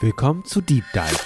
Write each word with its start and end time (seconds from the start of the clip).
Willkommen 0.00 0.44
zu 0.44 0.60
Deep 0.60 0.84
Dive. 0.94 1.18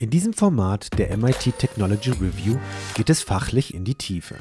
In 0.00 0.10
diesem 0.10 0.32
Format 0.32 0.98
der 0.98 1.16
MIT 1.16 1.56
Technology 1.56 2.10
Review 2.10 2.58
geht 2.94 3.08
es 3.08 3.22
fachlich 3.22 3.72
in 3.72 3.84
die 3.84 3.94
Tiefe. 3.94 4.34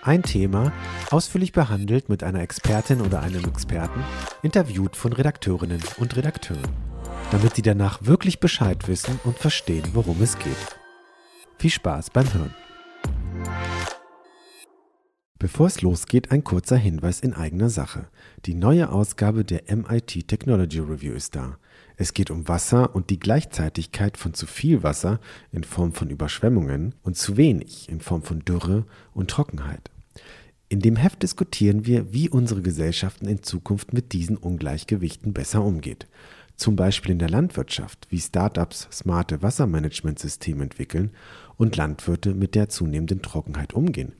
Ein 0.00 0.22
Thema, 0.22 0.72
ausführlich 1.10 1.50
behandelt 1.50 2.08
mit 2.08 2.22
einer 2.22 2.42
Expertin 2.42 3.00
oder 3.00 3.22
einem 3.22 3.44
Experten, 3.44 4.04
interviewt 4.44 4.94
von 4.94 5.12
Redakteurinnen 5.12 5.82
und 5.98 6.14
Redakteuren, 6.14 6.76
damit 7.32 7.56
sie 7.56 7.62
danach 7.62 7.98
wirklich 8.02 8.38
Bescheid 8.38 8.86
wissen 8.86 9.18
und 9.24 9.36
verstehen, 9.36 9.90
worum 9.92 10.22
es 10.22 10.38
geht. 10.38 10.78
Viel 11.58 11.70
Spaß 11.70 12.10
beim 12.10 12.32
Hören. 12.32 12.54
Bevor 15.40 15.68
es 15.68 15.80
losgeht, 15.80 16.30
ein 16.30 16.44
kurzer 16.44 16.76
Hinweis 16.76 17.20
in 17.20 17.32
eigener 17.32 17.70
Sache. 17.70 18.08
Die 18.44 18.54
neue 18.54 18.92
Ausgabe 18.92 19.42
der 19.42 19.74
MIT 19.74 20.28
Technology 20.28 20.80
Review 20.80 21.14
ist 21.14 21.34
da. 21.34 21.56
Es 22.00 22.14
geht 22.14 22.30
um 22.30 22.48
Wasser 22.48 22.94
und 22.94 23.10
die 23.10 23.20
Gleichzeitigkeit 23.20 24.16
von 24.16 24.32
zu 24.32 24.46
viel 24.46 24.82
Wasser 24.82 25.20
in 25.52 25.64
Form 25.64 25.92
von 25.92 26.08
Überschwemmungen 26.08 26.94
und 27.02 27.18
zu 27.18 27.36
wenig 27.36 27.90
in 27.90 28.00
Form 28.00 28.22
von 28.22 28.42
Dürre 28.42 28.86
und 29.12 29.28
Trockenheit. 29.28 29.90
In 30.70 30.80
dem 30.80 30.96
Heft 30.96 31.22
diskutieren 31.22 31.84
wir, 31.84 32.10
wie 32.10 32.30
unsere 32.30 32.62
Gesellschaften 32.62 33.28
in 33.28 33.42
Zukunft 33.42 33.92
mit 33.92 34.14
diesen 34.14 34.38
Ungleichgewichten 34.38 35.34
besser 35.34 35.62
umgeht. 35.62 36.06
Zum 36.56 36.74
Beispiel 36.74 37.10
in 37.10 37.18
der 37.18 37.28
Landwirtschaft, 37.28 38.06
wie 38.08 38.18
Startups 38.18 38.88
smarte 38.90 39.42
Wassermanagementsysteme 39.42 40.62
entwickeln 40.62 41.10
und 41.58 41.76
Landwirte 41.76 42.34
mit 42.34 42.54
der 42.54 42.70
zunehmenden 42.70 43.20
Trockenheit 43.20 43.74
umgehen. 43.74 44.14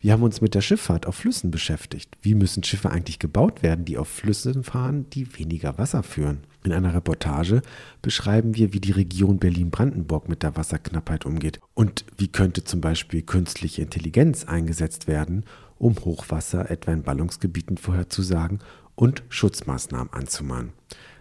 Wir 0.00 0.14
haben 0.14 0.24
uns 0.24 0.40
mit 0.40 0.56
der 0.56 0.62
Schifffahrt 0.62 1.06
auf 1.06 1.14
Flüssen 1.14 1.52
beschäftigt. 1.52 2.18
Wie 2.22 2.34
müssen 2.34 2.64
Schiffe 2.64 2.90
eigentlich 2.90 3.20
gebaut 3.20 3.62
werden, 3.62 3.84
die 3.84 3.98
auf 3.98 4.08
Flüssen 4.08 4.64
fahren, 4.64 5.08
die 5.10 5.38
weniger 5.38 5.78
Wasser 5.78 6.02
führen? 6.02 6.40
In 6.62 6.72
einer 6.72 6.92
Reportage 6.92 7.62
beschreiben 8.02 8.54
wir, 8.54 8.72
wie 8.72 8.80
die 8.80 8.92
Region 8.92 9.38
Berlin-Brandenburg 9.38 10.28
mit 10.28 10.42
der 10.42 10.56
Wasserknappheit 10.56 11.24
umgeht 11.24 11.60
und 11.74 12.04
wie 12.18 12.28
könnte 12.28 12.64
zum 12.64 12.80
Beispiel 12.80 13.22
künstliche 13.22 13.80
Intelligenz 13.80 14.44
eingesetzt 14.44 15.08
werden, 15.08 15.44
um 15.78 15.96
Hochwasser 16.04 16.70
etwa 16.70 16.92
in 16.92 17.02
Ballungsgebieten 17.02 17.78
vorherzusagen 17.78 18.58
und 18.94 19.22
Schutzmaßnahmen 19.30 20.12
anzumahnen. 20.12 20.72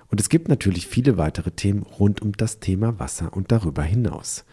Und 0.07 0.19
es 0.19 0.27
gibt 0.27 0.49
natürlich 0.49 0.87
viele 0.87 1.17
weitere 1.17 1.51
Themen 1.51 1.83
rund 1.83 2.21
um 2.21 2.33
das 2.33 2.59
Thema 2.59 2.99
Wasser 2.99 3.31
und 3.33 3.51
darüber 3.51 3.83
hinaus. 3.83 4.43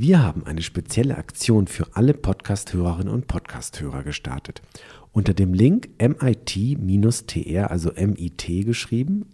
Wir 0.00 0.22
haben 0.22 0.46
eine 0.46 0.62
spezielle 0.62 1.18
Aktion 1.18 1.66
für 1.66 1.96
alle 1.96 2.14
Podcast-Hörerinnen 2.14 3.12
und 3.12 3.26
Podcast-Hörer 3.26 4.04
gestartet. 4.04 4.62
Unter 5.10 5.34
dem 5.34 5.52
Link 5.52 5.88
mit-tr, 5.98 7.68
also 7.68 7.90
MIT 7.96 8.64
geschrieben, 8.64 9.26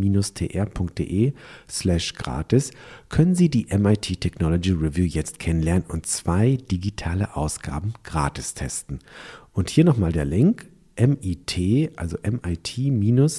mit-tr.de 0.00 1.34
slash 1.68 2.14
gratis, 2.14 2.70
können 3.10 3.34
Sie 3.34 3.50
die 3.50 3.66
MIT 3.66 4.22
Technology 4.22 4.72
Review 4.72 5.04
jetzt 5.04 5.38
kennenlernen 5.38 5.84
und 5.86 6.06
zwei 6.06 6.56
digitale 6.56 7.36
Ausgaben 7.36 7.92
gratis 8.04 8.54
testen. 8.54 9.00
Und 9.52 9.68
hier 9.68 9.84
nochmal 9.84 10.12
der 10.12 10.24
Link 10.24 10.64
mit, 10.98 11.90
also 11.96 12.16
mit-tr.de 12.22 13.38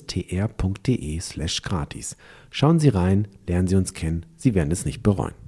slash 1.21 1.61
gratis. 1.63 2.17
Schauen 2.51 2.77
Sie 2.77 2.89
rein, 2.89 3.27
lernen 3.47 3.67
Sie 3.67 3.77
uns 3.77 3.93
kennen, 3.93 4.27
Sie 4.35 4.53
werden 4.53 4.69
es 4.69 4.85
nicht 4.85 5.01
bereuen. 5.01 5.44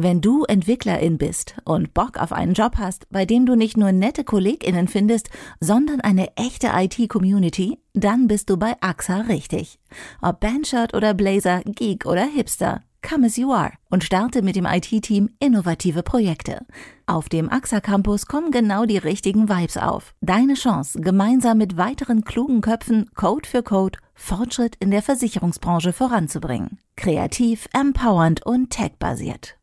Wenn 0.00 0.20
du 0.20 0.44
Entwicklerin 0.44 1.18
bist 1.18 1.56
und 1.64 1.92
Bock 1.92 2.18
auf 2.18 2.32
einen 2.32 2.54
Job 2.54 2.76
hast, 2.78 3.10
bei 3.10 3.26
dem 3.26 3.46
du 3.46 3.56
nicht 3.56 3.76
nur 3.76 3.90
nette 3.90 4.22
Kolleginnen 4.22 4.86
findest, 4.86 5.28
sondern 5.58 6.00
eine 6.00 6.28
echte 6.36 6.68
IT-Community, 6.72 7.80
dann 7.94 8.28
bist 8.28 8.48
du 8.48 8.56
bei 8.58 8.74
AXA 8.80 9.22
richtig. 9.22 9.80
Ob 10.22 10.38
Bandshirt 10.38 10.94
oder 10.94 11.14
Blazer, 11.14 11.62
Geek 11.64 12.06
oder 12.06 12.22
Hipster, 12.22 12.82
come 13.02 13.26
as 13.26 13.36
you 13.36 13.52
are 13.52 13.72
und 13.90 14.04
starte 14.04 14.42
mit 14.42 14.54
dem 14.54 14.66
IT-Team 14.66 15.30
innovative 15.40 16.04
Projekte. 16.04 16.64
Auf 17.06 17.28
dem 17.28 17.50
AXA 17.50 17.80
Campus 17.80 18.26
kommen 18.26 18.52
genau 18.52 18.84
die 18.84 18.98
richtigen 18.98 19.48
Vibes 19.48 19.78
auf. 19.78 20.14
Deine 20.20 20.54
Chance, 20.54 21.00
gemeinsam 21.00 21.58
mit 21.58 21.76
weiteren 21.76 22.22
klugen 22.22 22.60
Köpfen 22.60 23.10
Code 23.16 23.48
für 23.48 23.64
Code 23.64 23.98
Fortschritt 24.14 24.76
in 24.78 24.92
der 24.92 25.02
Versicherungsbranche 25.02 25.92
voranzubringen. 25.92 26.78
Kreativ, 26.94 27.68
empowernd 27.72 28.46
und 28.46 28.70
tech-basiert. 28.70 29.57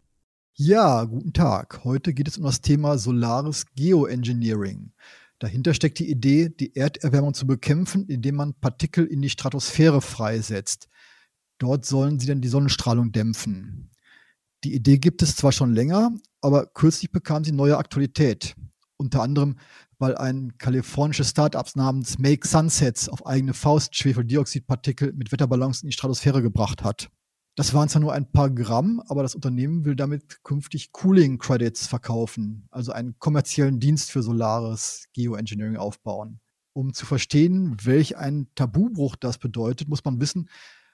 Ja, 0.57 1.03
guten 1.03 1.33
Tag. 1.33 1.83
Heute 1.83 2.13
geht 2.13 2.29
es 2.29 2.38
um 2.38 2.45
das 2.45 2.61
Thema 2.61 2.97
solares 2.97 3.66
Geoengineering. 3.75 4.93
Dahinter 5.38 5.73
steckt 5.73 5.99
die 5.99 6.09
Idee, 6.09 6.47
die 6.47 6.77
Erderwärmung 6.77 7.33
zu 7.33 7.45
bekämpfen, 7.45 8.07
indem 8.07 8.35
man 8.35 8.53
Partikel 8.53 9.05
in 9.05 9.21
die 9.21 9.29
Stratosphäre 9.29 9.99
freisetzt. 9.99 10.88
Dort 11.57 11.85
sollen 11.85 12.19
sie 12.19 12.27
dann 12.27 12.39
die 12.39 12.47
Sonnenstrahlung 12.47 13.11
dämpfen. 13.11 13.91
Die 14.63 14.73
Idee 14.73 14.97
gibt 14.97 15.21
es 15.23 15.35
zwar 15.35 15.51
schon 15.51 15.73
länger, 15.73 16.13
aber 16.39 16.67
kürzlich 16.67 17.11
bekam 17.11 17.43
sie 17.43 17.51
neue 17.51 17.77
Aktualität. 17.77 18.55
Unter 18.95 19.23
anderem, 19.23 19.57
weil 19.99 20.16
ein 20.16 20.57
kalifornisches 20.57 21.31
Startup 21.31 21.67
namens 21.75 22.17
Make 22.17 22.47
Sunsets 22.47 23.09
auf 23.09 23.25
eigene 23.25 23.53
Faust 23.53 23.93
Schwefeldioxidpartikel 23.93 25.11
mit 25.11 25.33
Wetterballons 25.33 25.83
in 25.83 25.89
die 25.89 25.93
Stratosphäre 25.93 26.41
gebracht 26.41 26.81
hat. 26.81 27.09
Das 27.55 27.73
waren 27.73 27.88
zwar 27.88 28.01
nur 28.01 28.11
ein 28.11 28.29
paar 28.29 28.49
Gramm, 28.49 29.01
aber 29.07 29.23
das 29.23 29.33
Unternehmen 29.33 29.85
will 29.85 29.95
damit 29.95 30.43
künftig 30.43 30.91
Cooling 30.91 31.38
Credits 31.38 31.88
verkaufen, 31.88 32.67
also 32.69 32.91
einen 32.91 33.17
kommerziellen 33.17 33.79
Dienst 33.79 34.11
für 34.11 34.21
solares 34.21 35.05
Geoengineering 35.13 35.77
aufbauen. 35.77 36.41
Um 36.73 36.93
zu 36.93 37.05
verstehen, 37.05 37.77
welch 37.81 38.17
ein 38.17 38.47
Tabubruch 38.55 39.16
das 39.16 39.38
bedeutet, 39.38 39.88
muss 39.88 40.03
man 40.03 40.19
wissen, 40.19 40.49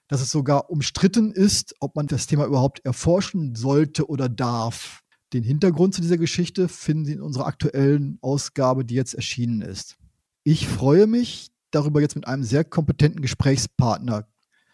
dass 0.07 0.21
es 0.21 0.29
sogar 0.29 0.69
umstritten 0.69 1.31
ist, 1.31 1.73
ob 1.79 1.95
man 1.95 2.05
das 2.05 2.27
Thema 2.27 2.45
überhaupt 2.45 2.85
erforschen 2.85 3.55
sollte 3.55 4.07
oder 4.07 4.29
darf. 4.29 5.01
Den 5.33 5.43
Hintergrund 5.43 5.95
zu 5.95 6.01
dieser 6.01 6.19
Geschichte 6.19 6.67
finden 6.67 7.05
Sie 7.05 7.13
in 7.13 7.21
unserer 7.21 7.47
aktuellen 7.47 8.19
Ausgabe, 8.21 8.85
die 8.85 8.93
jetzt 8.93 9.15
erschienen 9.15 9.61
ist. 9.61 9.97
Ich 10.43 10.67
freue 10.67 11.07
mich, 11.07 11.51
darüber 11.71 12.01
jetzt 12.01 12.15
mit 12.15 12.27
einem 12.27 12.43
sehr 12.43 12.63
kompetenten 12.63 13.21
Gesprächspartner 13.21 14.27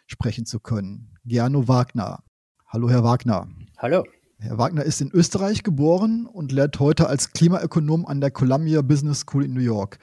sprechen 0.07 0.45
zu 0.45 0.59
können. 0.59 1.16
Gernot 1.27 1.67
Wagner. 1.67 2.23
Hallo, 2.67 2.89
Herr 2.89 3.03
Wagner. 3.03 3.49
Hallo. 3.77 4.05
Herr 4.39 4.57
Wagner 4.57 4.83
ist 4.83 5.01
in 5.01 5.11
Österreich 5.11 5.61
geboren 5.61 6.25
und 6.25 6.53
lehrt 6.53 6.79
heute 6.79 7.07
als 7.07 7.33
Klimaökonom 7.33 8.05
an 8.05 8.21
der 8.21 8.31
Columbia 8.31 8.81
Business 8.81 9.19
School 9.21 9.43
in 9.43 9.53
New 9.53 9.59
York. 9.59 9.99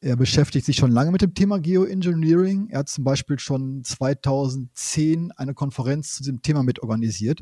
Er 0.00 0.14
beschäftigt 0.14 0.64
sich 0.64 0.76
schon 0.76 0.92
lange 0.92 1.10
mit 1.10 1.22
dem 1.22 1.34
Thema 1.34 1.58
Geoengineering. 1.58 2.68
Er 2.68 2.80
hat 2.80 2.88
zum 2.88 3.02
Beispiel 3.02 3.40
schon 3.40 3.82
2010 3.82 5.32
eine 5.32 5.54
Konferenz 5.54 6.14
zu 6.14 6.22
diesem 6.22 6.40
Thema 6.40 6.62
mitorganisiert 6.62 7.40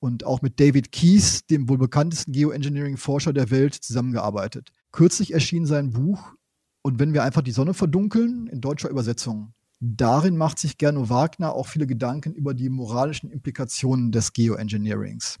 und 0.00 0.26
auch 0.26 0.42
mit 0.42 0.58
David 0.58 0.90
Keyes, 0.90 1.46
dem 1.46 1.68
wohl 1.68 1.78
bekanntesten 1.78 2.32
Geoengineering-Forscher 2.32 3.32
der 3.32 3.52
Welt, 3.52 3.74
zusammengearbeitet. 3.74 4.72
Kürzlich 4.90 5.32
erschien 5.32 5.64
sein 5.64 5.90
Buch 5.90 6.34
Und 6.82 6.98
wenn 6.98 7.14
wir 7.14 7.22
einfach 7.22 7.42
die 7.42 7.52
Sonne 7.52 7.72
verdunkeln 7.72 8.48
in 8.48 8.60
deutscher 8.60 8.88
Übersetzung. 8.90 9.54
Darin 9.84 10.36
macht 10.36 10.60
sich 10.60 10.78
Gernot 10.78 11.10
Wagner 11.10 11.54
auch 11.54 11.66
viele 11.66 11.88
Gedanken 11.88 12.34
über 12.34 12.54
die 12.54 12.68
moralischen 12.68 13.32
Implikationen 13.32 14.12
des 14.12 14.32
Geoengineerings. 14.32 15.40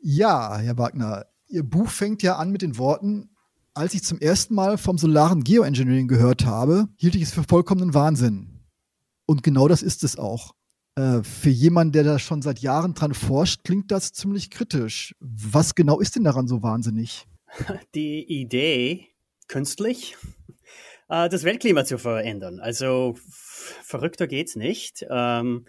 Ja, 0.00 0.58
Herr 0.58 0.78
Wagner, 0.78 1.26
Ihr 1.48 1.64
Buch 1.64 1.90
fängt 1.90 2.22
ja 2.22 2.36
an 2.36 2.52
mit 2.52 2.62
den 2.62 2.78
Worten, 2.78 3.30
als 3.74 3.92
ich 3.94 4.04
zum 4.04 4.20
ersten 4.20 4.54
Mal 4.54 4.78
vom 4.78 4.96
solaren 4.96 5.42
Geoengineering 5.42 6.06
gehört 6.06 6.46
habe, 6.46 6.86
hielt 6.98 7.16
ich 7.16 7.22
es 7.22 7.32
für 7.32 7.42
vollkommenen 7.42 7.92
Wahnsinn. 7.92 8.60
Und 9.26 9.42
genau 9.42 9.66
das 9.66 9.82
ist 9.82 10.04
es 10.04 10.16
auch. 10.16 10.54
Äh, 10.94 11.24
für 11.24 11.50
jemanden, 11.50 11.92
der 11.92 12.04
da 12.04 12.20
schon 12.20 12.42
seit 12.42 12.60
Jahren 12.60 12.94
dran 12.94 13.12
forscht, 13.12 13.64
klingt 13.64 13.90
das 13.90 14.12
ziemlich 14.12 14.50
kritisch. 14.50 15.16
Was 15.18 15.74
genau 15.74 15.98
ist 15.98 16.14
denn 16.14 16.22
daran 16.22 16.46
so 16.46 16.62
wahnsinnig? 16.62 17.26
Die 17.96 18.22
Idee, 18.22 19.08
künstlich 19.48 20.16
äh, 21.10 21.28
das 21.28 21.44
Weltklima 21.44 21.84
zu 21.84 21.98
verändern. 21.98 22.60
Also 22.60 23.16
verrückter 23.70 24.26
geht's 24.26 24.56
nicht. 24.56 25.06
Ähm, 25.08 25.66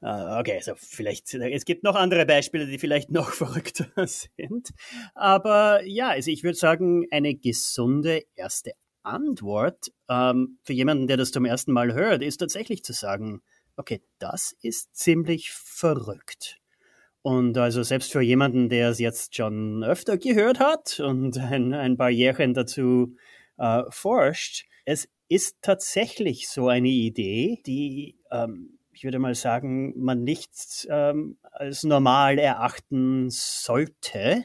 äh, 0.00 0.38
okay, 0.38 0.56
also 0.56 0.74
vielleicht, 0.76 1.32
es 1.34 1.64
gibt 1.64 1.82
noch 1.82 1.94
andere 1.94 2.26
Beispiele, 2.26 2.66
die 2.66 2.78
vielleicht 2.78 3.10
noch 3.10 3.30
verrückter 3.32 3.88
sind. 4.06 4.70
Aber 5.14 5.82
ja, 5.84 6.08
also 6.10 6.30
ich 6.30 6.44
würde 6.44 6.58
sagen, 6.58 7.06
eine 7.10 7.34
gesunde 7.34 8.22
erste 8.34 8.72
Antwort 9.02 9.92
ähm, 10.08 10.58
für 10.62 10.72
jemanden, 10.72 11.06
der 11.06 11.16
das 11.16 11.30
zum 11.30 11.44
ersten 11.44 11.72
Mal 11.72 11.94
hört, 11.94 12.22
ist 12.22 12.38
tatsächlich 12.38 12.84
zu 12.84 12.92
sagen, 12.92 13.42
okay, 13.76 14.02
das 14.18 14.54
ist 14.60 14.94
ziemlich 14.96 15.52
verrückt. 15.52 16.60
Und 17.22 17.56
also 17.56 17.82
selbst 17.82 18.12
für 18.12 18.20
jemanden, 18.20 18.68
der 18.68 18.90
es 18.90 18.98
jetzt 18.98 19.34
schon 19.34 19.82
öfter 19.82 20.18
gehört 20.18 20.60
hat 20.60 21.00
und 21.00 21.38
ein, 21.38 21.72
ein 21.72 21.96
paar 21.96 22.10
Jährchen 22.10 22.52
dazu 22.52 23.16
äh, 23.56 23.82
forscht, 23.88 24.66
es 24.84 25.08
ist 25.28 25.56
tatsächlich 25.62 26.48
so 26.48 26.68
eine 26.68 26.88
Idee, 26.88 27.60
die, 27.66 28.16
ähm, 28.30 28.78
ich 28.92 29.04
würde 29.04 29.18
mal 29.18 29.34
sagen, 29.34 29.92
man 29.96 30.22
nicht 30.22 30.86
ähm, 30.90 31.38
als 31.42 31.82
normal 31.82 32.38
erachten 32.38 33.30
sollte. 33.30 34.44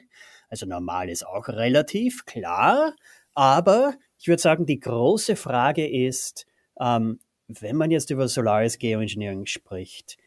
Also 0.50 0.66
normal 0.66 1.10
ist 1.10 1.26
auch 1.26 1.48
relativ 1.48 2.26
klar, 2.26 2.96
aber 3.34 3.94
ich 4.18 4.28
würde 4.28 4.42
sagen, 4.42 4.66
die 4.66 4.80
große 4.80 5.36
Frage 5.36 5.88
ist, 5.88 6.46
ähm, 6.80 7.20
wenn 7.48 7.76
man 7.76 7.92
jetzt 7.92 8.10
über 8.10 8.28
Solaris 8.28 8.78
Geoengineering 8.78 9.46
spricht, 9.46 10.18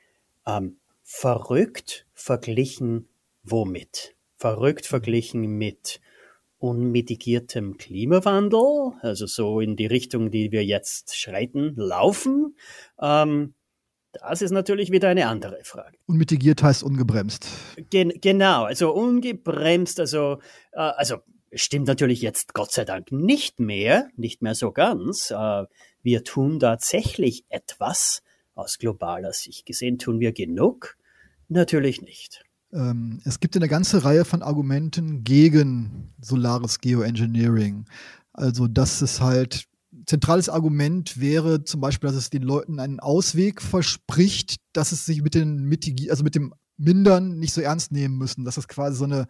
ähm, 0.46 0.78
verrückt 1.02 2.06
verglichen 2.14 3.08
womit? 3.42 4.16
Verrückt 4.36 4.86
verglichen 4.86 5.58
mit 5.58 6.00
unmitigiertem 6.62 7.76
Klimawandel, 7.76 8.92
also 9.00 9.26
so 9.26 9.60
in 9.60 9.74
die 9.74 9.86
Richtung, 9.86 10.30
die 10.30 10.52
wir 10.52 10.64
jetzt 10.64 11.16
schreiten, 11.16 11.74
laufen. 11.74 12.56
Ähm, 13.00 13.54
das 14.12 14.42
ist 14.42 14.52
natürlich 14.52 14.92
wieder 14.92 15.08
eine 15.08 15.26
andere 15.26 15.58
Frage. 15.64 15.98
Unmitigiert 16.06 16.62
heißt 16.62 16.84
ungebremst. 16.84 17.48
Gen 17.90 18.12
genau, 18.20 18.64
also 18.64 18.92
ungebremst, 18.92 19.98
also, 19.98 20.38
äh, 20.72 20.80
also 20.80 21.16
stimmt 21.52 21.88
natürlich 21.88 22.22
jetzt 22.22 22.54
Gott 22.54 22.70
sei 22.70 22.84
Dank 22.84 23.10
nicht 23.10 23.58
mehr, 23.58 24.08
nicht 24.16 24.40
mehr 24.40 24.54
so 24.54 24.70
ganz. 24.70 25.32
Äh, 25.32 25.64
wir 26.02 26.22
tun 26.22 26.60
tatsächlich 26.60 27.44
etwas 27.48 28.22
aus 28.54 28.78
globaler 28.78 29.32
Sicht 29.32 29.66
gesehen. 29.66 29.98
Tun 29.98 30.20
wir 30.20 30.32
genug? 30.32 30.96
Natürlich 31.48 32.02
nicht. 32.02 32.44
Ähm, 32.72 33.20
es 33.24 33.40
gibt 33.40 33.56
eine 33.56 33.68
ganze 33.68 34.04
Reihe 34.04 34.24
von 34.24 34.42
Argumenten 34.42 35.24
gegen 35.24 36.12
solares 36.20 36.80
Geoengineering. 36.80 37.86
Also, 38.32 38.66
dass 38.66 39.02
es 39.02 39.20
halt 39.20 39.66
zentrales 40.06 40.48
Argument 40.48 41.20
wäre 41.20 41.64
zum 41.64 41.80
Beispiel, 41.80 42.08
dass 42.08 42.16
es 42.16 42.30
den 42.30 42.42
Leuten 42.42 42.80
einen 42.80 43.00
Ausweg 43.00 43.60
verspricht, 43.60 44.56
dass 44.72 44.92
es 44.92 45.04
sich 45.04 45.22
mit 45.22 45.34
den 45.34 45.70
also 46.10 46.24
mit 46.24 46.34
dem 46.34 46.54
Mindern 46.78 47.38
nicht 47.38 47.52
so 47.52 47.60
ernst 47.60 47.92
nehmen 47.92 48.16
müssen. 48.16 48.44
Dass 48.44 48.56
es 48.56 48.68
quasi 48.68 48.96
so 48.96 49.04
eine 49.04 49.26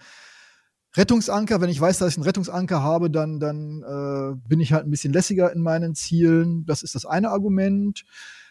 Rettungsanker, 0.96 1.60
wenn 1.60 1.70
ich 1.70 1.80
weiß, 1.80 1.98
dass 1.98 2.12
ich 2.12 2.16
einen 2.18 2.26
Rettungsanker 2.26 2.82
habe, 2.82 3.10
dann, 3.10 3.40
dann 3.40 3.82
äh, 3.82 4.48
bin 4.48 4.60
ich 4.60 4.72
halt 4.72 4.84
ein 4.84 4.90
bisschen 4.90 5.12
lässiger 5.12 5.52
in 5.52 5.62
meinen 5.62 5.94
Zielen. 5.94 6.64
Das 6.66 6.82
ist 6.82 6.94
das 6.94 7.06
eine 7.06 7.30
Argument. 7.30 8.04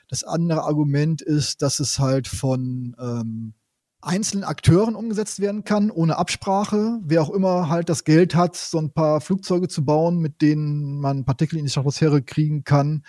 Das 0.07 0.23
andere 0.23 0.63
Argument 0.63 1.21
ist, 1.21 1.61
dass 1.61 1.79
es 1.79 1.99
halt 1.99 2.27
von 2.27 2.95
ähm, 2.99 3.53
einzelnen 4.01 4.43
Akteuren 4.43 4.95
umgesetzt 4.95 5.39
werden 5.39 5.63
kann, 5.63 5.91
ohne 5.91 6.17
Absprache. 6.17 6.99
Wer 7.03 7.21
auch 7.21 7.29
immer 7.29 7.69
halt 7.69 7.89
das 7.89 8.03
Geld 8.03 8.35
hat, 8.35 8.55
so 8.55 8.79
ein 8.79 8.91
paar 8.91 9.21
Flugzeuge 9.21 9.67
zu 9.67 9.85
bauen, 9.85 10.19
mit 10.19 10.41
denen 10.41 10.99
man 10.99 11.25
Partikel 11.25 11.57
in 11.57 11.65
die 11.65 11.71
Stratosphäre 11.71 12.21
kriegen 12.21 12.63
kann, 12.63 13.03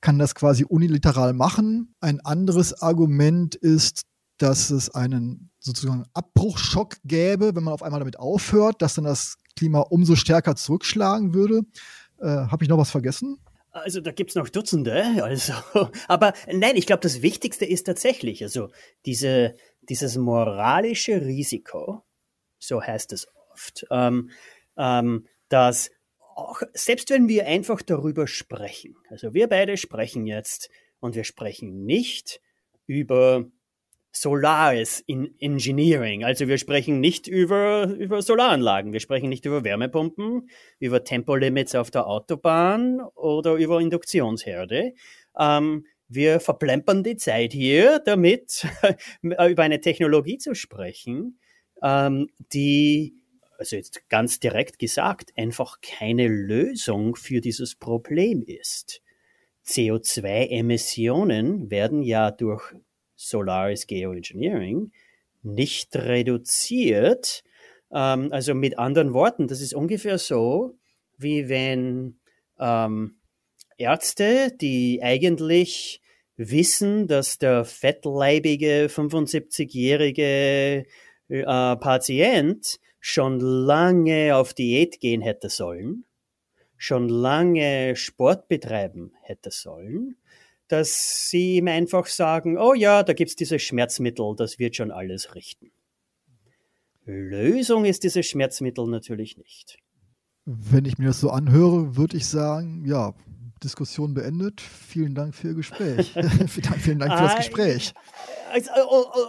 kann 0.00 0.18
das 0.18 0.34
quasi 0.34 0.64
unilateral 0.64 1.32
machen. 1.32 1.94
Ein 2.00 2.20
anderes 2.20 2.82
Argument 2.82 3.54
ist, 3.54 4.02
dass 4.38 4.70
es 4.70 4.90
einen 4.90 5.50
sozusagen 5.60 6.04
Abbruchschock 6.14 6.96
gäbe, 7.04 7.54
wenn 7.54 7.62
man 7.62 7.74
auf 7.74 7.82
einmal 7.82 8.00
damit 8.00 8.18
aufhört, 8.18 8.82
dass 8.82 8.94
dann 8.94 9.04
das 9.04 9.36
Klima 9.56 9.80
umso 9.80 10.16
stärker 10.16 10.56
zurückschlagen 10.56 11.34
würde. 11.34 11.62
Äh, 12.20 12.26
Habe 12.26 12.64
ich 12.64 12.68
noch 12.68 12.78
was 12.78 12.90
vergessen? 12.90 13.38
Also 13.70 14.00
da 14.00 14.10
gibt's 14.10 14.34
noch 14.34 14.48
Dutzende. 14.48 15.22
Also, 15.24 15.54
aber 16.08 16.34
nein, 16.52 16.76
ich 16.76 16.86
glaube, 16.86 17.00
das 17.00 17.22
Wichtigste 17.22 17.64
ist 17.64 17.84
tatsächlich, 17.84 18.42
also 18.42 18.70
diese, 19.06 19.54
dieses 19.82 20.16
moralische 20.16 21.20
Risiko, 21.22 22.02
so 22.58 22.82
heißt 22.82 23.12
es 23.12 23.28
oft, 23.52 23.86
ähm, 23.90 24.30
ähm, 24.76 25.26
dass 25.48 25.90
auch, 26.34 26.62
selbst 26.72 27.10
wenn 27.10 27.28
wir 27.28 27.46
einfach 27.46 27.82
darüber 27.82 28.26
sprechen, 28.26 28.96
also 29.10 29.34
wir 29.34 29.48
beide 29.48 29.76
sprechen 29.76 30.26
jetzt 30.26 30.70
und 31.00 31.14
wir 31.14 31.24
sprechen 31.24 31.84
nicht 31.84 32.40
über 32.86 33.44
Solaris 34.12 35.02
in 35.06 35.34
Engineering. 35.40 36.22
Also 36.22 36.46
wir 36.46 36.58
sprechen 36.58 37.00
nicht 37.00 37.26
über, 37.26 37.84
über 37.84 38.20
Solaranlagen, 38.20 38.92
wir 38.92 39.00
sprechen 39.00 39.30
nicht 39.30 39.46
über 39.46 39.64
Wärmepumpen, 39.64 40.50
über 40.78 41.02
Tempolimits 41.02 41.74
auf 41.74 41.90
der 41.90 42.06
Autobahn 42.06 43.00
oder 43.14 43.54
über 43.54 43.80
Induktionsherde. 43.80 44.92
Ähm, 45.38 45.86
wir 46.14 46.40
verplempern 46.40 47.02
die 47.02 47.16
Zeit 47.16 47.52
hier 47.52 48.00
damit, 48.04 48.66
über 49.22 49.62
eine 49.62 49.80
Technologie 49.80 50.38
zu 50.38 50.54
sprechen, 50.54 51.38
ähm, 51.82 52.28
die, 52.52 53.14
also 53.58 53.76
jetzt 53.76 54.08
ganz 54.08 54.40
direkt 54.40 54.78
gesagt, 54.78 55.32
einfach 55.36 55.80
keine 55.80 56.28
Lösung 56.28 57.16
für 57.16 57.40
dieses 57.40 57.76
Problem 57.76 58.42
ist. 58.46 59.02
CO2-Emissionen 59.66 61.70
werden 61.70 62.02
ja 62.02 62.30
durch 62.30 62.74
Solaris 63.14 63.86
Geoengineering 63.86 64.92
nicht 65.42 65.94
reduziert. 65.96 67.44
Ähm, 67.92 68.32
also 68.32 68.54
mit 68.54 68.78
anderen 68.78 69.14
Worten, 69.14 69.48
das 69.48 69.60
ist 69.60 69.74
ungefähr 69.74 70.18
so, 70.18 70.76
wie 71.16 71.48
wenn 71.48 72.18
ähm, 72.58 73.20
Ärzte, 73.78 74.52
die 74.60 75.00
eigentlich 75.02 76.01
wissen, 76.36 77.06
dass 77.06 77.38
der 77.38 77.64
fettleibige 77.64 78.86
75-jährige 78.88 80.86
äh, 81.28 81.76
Patient 81.76 82.78
schon 83.00 83.40
lange 83.40 84.36
auf 84.36 84.54
Diät 84.54 85.00
gehen 85.00 85.22
hätte 85.22 85.48
sollen, 85.48 86.04
schon 86.76 87.08
lange 87.08 87.96
Sport 87.96 88.48
betreiben 88.48 89.12
hätte 89.22 89.50
sollen, 89.50 90.16
dass 90.68 91.28
sie 91.28 91.56
ihm 91.56 91.68
einfach 91.68 92.06
sagen, 92.06 92.58
oh 92.58 92.74
ja, 92.74 93.02
da 93.02 93.12
gibt's 93.12 93.36
dieses 93.36 93.60
Schmerzmittel, 93.62 94.34
das 94.36 94.58
wird 94.58 94.76
schon 94.76 94.90
alles 94.90 95.34
richten. 95.34 95.70
Lösung 97.04 97.84
ist 97.84 98.04
dieses 98.04 98.26
Schmerzmittel 98.26 98.86
natürlich 98.86 99.36
nicht. 99.36 99.78
Wenn 100.44 100.84
ich 100.84 100.98
mir 100.98 101.06
das 101.06 101.20
so 101.20 101.30
anhöre, 101.30 101.96
würde 101.96 102.16
ich 102.16 102.26
sagen, 102.26 102.84
ja, 102.84 103.14
Diskussion 103.62 104.14
beendet. 104.14 104.60
Vielen 104.60 105.14
Dank 105.14 105.34
für 105.34 105.48
Ihr 105.48 105.54
Gespräch. 105.54 106.12
vielen 106.78 106.98
Dank 106.98 107.12
für 107.12 107.24
das 107.24 107.36
Gespräch. 107.36 107.92
Also, 108.50 108.70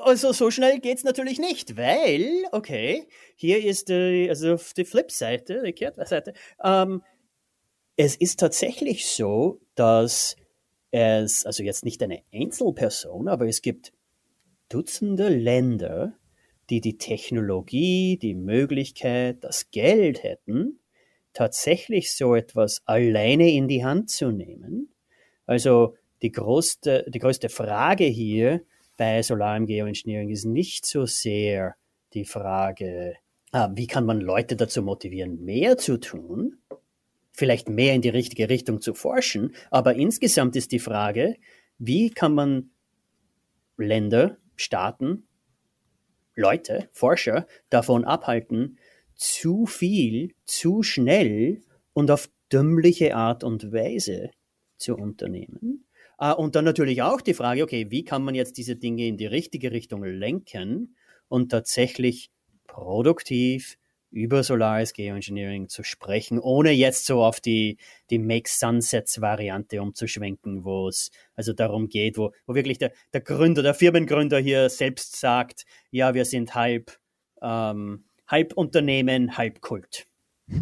also 0.04 0.32
so 0.34 0.52
schnell 0.52 0.80
geht 0.80 0.98
es 0.98 1.04
natürlich 1.04 1.40
nicht, 1.40 1.78
weil, 1.78 2.46
okay, 2.52 3.08
hier 3.36 3.64
ist 3.64 3.90
die, 3.90 4.28
also 4.30 4.58
die 4.76 4.86
Flip-Seite, 4.86 5.64
die 5.66 5.74
Kehrtseite. 5.74 6.34
Ähm, 6.64 7.02
es 7.96 8.16
ist 8.16 8.40
tatsächlich 8.40 9.08
so, 9.08 9.62
dass 9.76 10.36
es, 10.92 11.46
also 11.46 11.64
jetzt 11.64 11.86
nicht 11.86 12.02
eine 12.04 12.24
Einzelperson, 12.34 13.28
aber 13.28 13.48
es 13.48 13.62
gibt 13.62 13.94
Dutzende 14.70 15.30
Länder, 15.30 16.18
die 16.70 16.82
die 16.82 16.98
Technologie, 16.98 18.18
die 18.18 18.34
Möglichkeit, 18.34 19.44
das 19.44 19.70
Geld 19.70 20.24
hätten, 20.24 20.80
tatsächlich 21.34 22.12
so 22.14 22.36
etwas 22.36 22.82
alleine 22.86 23.52
in 23.52 23.68
die 23.68 23.84
Hand 23.84 24.10
zu 24.10 24.32
nehmen. 24.32 24.90
Also 25.46 25.96
die 26.22 26.32
größte, 26.32 27.06
die 27.10 27.20
größte 27.20 27.50
Frage 27.50 28.06
hier 28.06 28.62
bei 28.98 29.22
solarem 29.24 29.66
Geoengineering 29.66 30.30
ist 30.30 30.46
nicht 30.46 30.86
so 30.86 31.06
sehr 31.06 31.76
die 32.14 32.26
Frage, 32.26 33.16
ah, 33.52 33.70
wie 33.74 33.88
kann 33.88 34.06
man 34.06 34.22
Leute 34.22 34.56
dazu 34.56 34.82
motivieren, 34.84 35.44
mehr 35.44 35.78
zu 35.78 36.00
tun, 36.00 36.58
vielleicht 37.32 37.70
mehr 37.70 37.94
in 37.94 38.02
die 38.02 38.10
richtige 38.10 38.50
Richtung 38.50 38.82
zu 38.82 38.94
forschen. 38.94 39.56
Aber 39.72 39.96
insgesamt 39.96 40.56
ist 40.56 40.72
die 40.72 40.80
Frage, 40.80 41.36
wie 41.80 42.12
kann 42.12 42.36
man 42.36 42.70
Länder, 43.78 44.38
Staaten, 44.56 45.28
Leute, 46.36 46.90
Forscher 46.92 47.48
davon 47.70 48.06
abhalten, 48.06 48.78
zu 49.16 49.66
viel, 49.66 50.34
zu 50.46 50.84
schnell 50.84 51.62
und 51.94 52.12
auf 52.12 52.30
dümmliche 52.52 53.16
Art 53.16 53.44
und 53.44 53.72
Weise 53.72 54.32
zu 54.78 54.96
unternehmen. 54.96 55.86
Ah, 56.18 56.32
und 56.32 56.56
dann 56.56 56.66
natürlich 56.66 57.02
auch 57.02 57.22
die 57.22 57.34
Frage, 57.34 57.64
okay, 57.64 57.88
wie 57.90 58.04
kann 58.04 58.24
man 58.24 58.36
jetzt 58.36 58.58
diese 58.58 58.76
Dinge 58.76 59.08
in 59.08 59.18
die 59.18 59.26
richtige 59.26 59.72
Richtung 59.72 60.04
lenken 60.04 60.96
und 61.28 61.50
tatsächlich 61.50 62.32
produktiv 62.68 63.78
über 64.14 64.44
Solaris 64.44 64.94
Geoengineering 64.94 65.70
zu 65.70 65.84
sprechen, 65.84 66.40
ohne 66.40 66.72
jetzt 66.72 67.08
so 67.08 67.24
auf 67.24 67.42
die, 67.42 67.78
die 68.12 68.20
Make 68.20 68.48
Sunsets 68.48 69.22
Variante 69.22 69.82
umzuschwenken, 69.82 70.64
wo 70.64 70.88
es 70.88 71.10
also 71.36 71.52
darum 71.52 71.90
geht, 71.90 72.18
wo, 72.18 72.32
wo 72.46 72.54
wirklich 72.54 72.78
der, 72.78 72.94
der 73.12 73.22
Gründer, 73.22 73.64
der 73.64 73.74
Firmengründer 73.74 74.40
hier 74.40 74.70
selbst 74.70 75.20
sagt, 75.20 75.66
ja, 75.90 76.14
wir 76.14 76.26
sind 76.26 76.54
halb, 76.54 77.00
ähm, 77.42 78.06
halb 78.34 78.54
Unternehmen, 78.54 79.38
halb 79.38 79.62
Kult. 79.62 80.08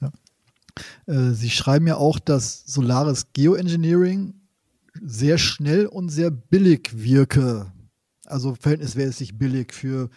Ja. 0.00 0.12
Äh, 1.06 1.32
Sie 1.32 1.50
schreiben 1.50 1.86
ja 1.86 1.96
auch, 1.96 2.18
dass 2.18 2.64
Solaris 2.64 3.32
Geoengineering 3.32 4.34
sehr 5.02 5.36
schnell 5.36 5.86
und 5.86 6.08
sehr 6.08 6.30
billig 6.30 6.90
wirke. 6.94 7.72
Also 8.24 8.54
verhältnismäßig 8.54 9.36
billig 9.38 9.74
für 9.74 10.08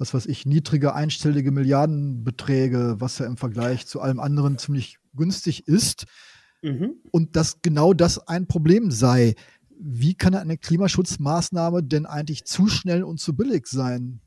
was 0.00 0.14
weiß 0.14 0.26
ich, 0.26 0.46
niedrige 0.46 0.94
einstellige 0.94 1.52
Milliardenbeträge, 1.52 2.96
was 2.98 3.18
ja 3.18 3.26
im 3.26 3.36
Vergleich 3.36 3.86
zu 3.86 4.00
allem 4.00 4.18
anderen 4.18 4.56
ziemlich 4.56 4.96
günstig 5.14 5.68
ist. 5.68 6.06
Mhm. 6.62 6.94
Und 7.10 7.36
dass 7.36 7.60
genau 7.60 7.92
das 7.92 8.26
ein 8.26 8.46
Problem 8.46 8.90
sei. 8.90 9.34
Wie 9.78 10.14
kann 10.14 10.34
eine 10.34 10.56
Klimaschutzmaßnahme 10.56 11.82
denn 11.82 12.06
eigentlich 12.06 12.44
zu 12.46 12.66
schnell 12.68 13.02
und 13.04 13.20
zu 13.20 13.36
billig 13.36 13.66
sein? 13.66 14.22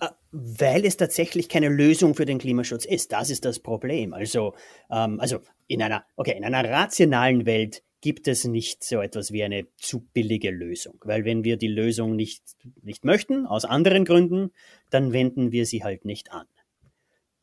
Ah, 0.00 0.16
weil 0.32 0.86
es 0.86 0.96
tatsächlich 0.96 1.48
keine 1.50 1.68
Lösung 1.68 2.14
für 2.14 2.24
den 2.24 2.38
Klimaschutz 2.38 2.86
ist. 2.86 3.12
Das 3.12 3.28
ist 3.28 3.44
das 3.44 3.58
Problem. 3.58 4.14
Also, 4.14 4.54
ähm, 4.90 5.20
also 5.20 5.40
in 5.66 5.82
einer, 5.82 6.04
okay, 6.16 6.34
in 6.36 6.44
einer 6.44 6.68
rationalen 6.68 7.44
Welt 7.44 7.82
gibt 8.00 8.26
es 8.28 8.44
nicht 8.44 8.82
so 8.82 9.00
etwas 9.00 9.30
wie 9.30 9.44
eine 9.44 9.66
zu 9.76 10.00
billige 10.14 10.50
Lösung. 10.50 10.96
Weil 11.04 11.26
wenn 11.26 11.44
wir 11.44 11.58
die 11.58 11.68
Lösung 11.68 12.16
nicht, 12.16 12.42
nicht 12.82 13.04
möchten, 13.04 13.46
aus 13.46 13.66
anderen 13.66 14.06
Gründen, 14.06 14.52
dann 14.88 15.12
wenden 15.12 15.52
wir 15.52 15.66
sie 15.66 15.84
halt 15.84 16.06
nicht 16.06 16.32
an. 16.32 16.46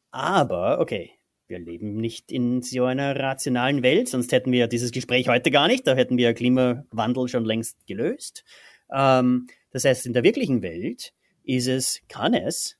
Aber, 0.09 0.79
okay, 0.79 1.11
wir 1.47 1.59
leben 1.59 1.97
nicht 1.97 2.31
in 2.31 2.63
so 2.63 2.85
einer 2.85 3.15
rationalen 3.15 3.83
Welt, 3.83 4.09
sonst 4.09 4.31
hätten 4.31 4.51
wir 4.51 4.67
dieses 4.67 4.91
Gespräch 4.91 5.29
heute 5.29 5.51
gar 5.51 5.67
nicht, 5.67 5.85
da 5.85 5.95
hätten 5.95 6.17
wir 6.17 6.33
Klimawandel 6.33 7.27
schon 7.27 7.45
längst 7.45 7.85
gelöst. 7.85 8.43
Ähm, 8.91 9.47
das 9.71 9.85
heißt, 9.85 10.07
in 10.07 10.13
der 10.13 10.23
wirklichen 10.23 10.63
Welt 10.63 11.13
ist 11.47 11.67
es, 11.67 12.01
kann 12.07 12.33
es 12.33 12.77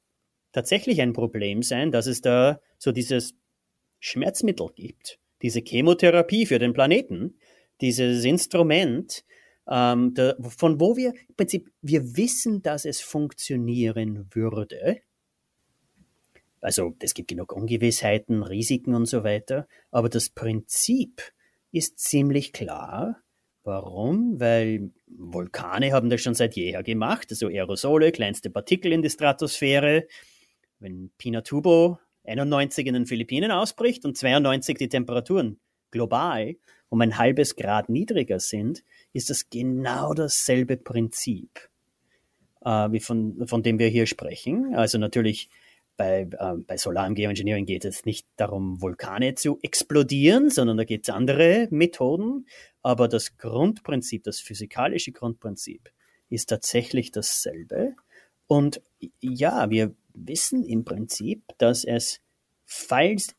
tatsächlich 0.51 1.01
ein 1.01 1.13
Problem 1.13 1.63
sein, 1.63 1.91
dass 1.91 2.07
es 2.07 2.21
da 2.21 2.59
so 2.77 2.91
dieses 2.91 3.33
Schmerzmittel 3.99 4.69
gibt, 4.75 5.19
diese 5.41 5.61
Chemotherapie 5.61 6.45
für 6.45 6.59
den 6.59 6.73
Planeten, 6.73 7.35
dieses 7.81 8.23
Instrument, 8.25 9.23
ähm, 9.69 10.13
da, 10.13 10.35
von 10.39 10.79
wo 10.79 10.95
wir 10.95 11.13
im 11.27 11.35
Prinzip, 11.35 11.71
wir 11.81 12.17
wissen, 12.17 12.61
dass 12.61 12.85
es 12.85 13.01
funktionieren 13.01 14.27
würde. 14.31 15.01
Also 16.61 16.95
es 16.99 17.13
gibt 17.13 17.29
genug 17.29 17.53
Ungewissheiten, 17.53 18.43
Risiken 18.43 18.95
und 18.95 19.05
so 19.05 19.23
weiter, 19.23 19.67
aber 19.91 20.09
das 20.09 20.29
Prinzip 20.29 21.21
ist 21.71 21.99
ziemlich 21.99 22.51
klar. 22.51 23.21
Warum? 23.67 24.39
Weil 24.39 24.91
Vulkane 25.07 25.91
haben 25.91 26.09
das 26.09 26.21
schon 26.21 26.33
seit 26.33 26.55
jeher 26.55 26.83
gemacht, 26.83 27.27
also 27.31 27.47
Aerosole, 27.47 28.13
kleinste 28.13 28.49
Partikel 28.49 28.93
in 28.93 29.01
die 29.01 29.09
Stratosphäre. 29.09 30.07
Wenn 30.79 31.11
Pinatubo 31.17 31.99
91 32.23 32.87
in 32.87 32.93
den 32.93 33.05
Philippinen 33.05 33.51
ausbricht 33.51 34.05
und 34.05 34.17
92 34.17 34.77
die 34.77 34.87
Temperaturen 34.87 35.59
global 35.91 36.55
um 36.87 37.01
ein 37.01 37.17
halbes 37.17 37.57
Grad 37.57 37.89
niedriger 37.89 38.39
sind, 38.39 38.85
ist 39.11 39.29
das 39.29 39.49
genau 39.49 40.13
dasselbe 40.13 40.77
Prinzip, 40.77 41.69
äh, 42.63 42.69
wie 42.69 43.01
von, 43.01 43.47
von 43.47 43.63
dem 43.63 43.79
wir 43.79 43.89
hier 43.89 44.07
sprechen. 44.07 44.75
Also 44.75 44.97
natürlich 44.97 45.49
bei, 45.97 46.21
äh, 46.21 46.53
bei 46.65 46.77
Solar 46.77 47.11
Geoengineering 47.13 47.65
geht 47.65 47.83
es 47.83 48.05
nicht 48.05 48.27
darum, 48.37 48.81
Vulkane 48.81 49.35
zu 49.35 49.59
explodieren, 49.61 50.49
sondern 50.49 50.77
da 50.77 50.83
geht 50.83 51.07
es 51.07 51.13
andere 51.13 51.67
Methoden. 51.71 52.47
Aber 52.81 53.07
das 53.07 53.37
Grundprinzip, 53.37 54.23
das 54.23 54.39
physikalische 54.39 55.11
Grundprinzip 55.11 55.91
ist 56.29 56.49
tatsächlich 56.49 57.11
dasselbe. 57.11 57.95
Und 58.45 58.81
ja, 59.19 59.69
wir 59.69 59.93
wissen 60.13 60.63
im 60.63 60.85
Prinzip, 60.85 61.43
dass 61.57 61.83
es, 61.83 62.21
falls 62.65 63.35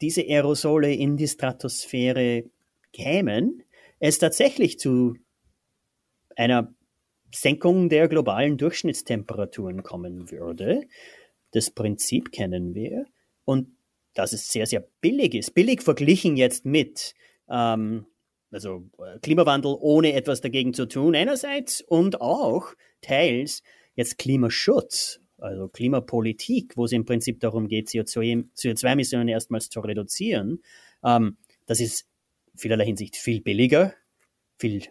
diese 0.00 0.22
Aerosole 0.22 0.92
in 0.92 1.16
die 1.16 1.28
Stratosphäre 1.28 2.44
kämen, 2.92 3.62
es 4.00 4.18
tatsächlich 4.18 4.78
zu 4.78 5.16
einer 6.36 6.72
Senkung 7.34 7.88
der 7.88 8.08
globalen 8.08 8.56
Durchschnittstemperaturen 8.56 9.82
kommen 9.82 10.30
würde. 10.30 10.86
Das 11.52 11.70
Prinzip 11.70 12.32
kennen 12.32 12.74
wir 12.74 13.06
und 13.44 13.68
dass 14.14 14.32
es 14.32 14.50
sehr, 14.50 14.66
sehr 14.66 14.86
billig 15.00 15.34
ist. 15.34 15.54
Billig 15.54 15.82
verglichen 15.82 16.36
jetzt 16.36 16.64
mit 16.64 17.14
ähm, 17.48 18.06
also 18.50 18.88
Klimawandel 19.22 19.76
ohne 19.80 20.14
etwas 20.14 20.40
dagegen 20.40 20.74
zu 20.74 20.86
tun 20.86 21.14
einerseits 21.14 21.80
und 21.82 22.20
auch 22.20 22.72
teils 23.00 23.62
jetzt 23.94 24.18
Klimaschutz, 24.18 25.20
also 25.38 25.68
Klimapolitik, 25.68 26.76
wo 26.76 26.84
es 26.84 26.92
im 26.92 27.04
Prinzip 27.04 27.40
darum 27.40 27.68
geht, 27.68 27.88
CO2-Emissionen 27.88 29.28
erstmals 29.28 29.68
zu 29.68 29.80
reduzieren. 29.80 30.62
Ähm, 31.04 31.36
das 31.66 31.80
ist 31.80 32.06
vielerlei 32.56 32.86
Hinsicht 32.86 33.16
viel 33.16 33.40
billiger, 33.40 33.94
viel 34.58 34.82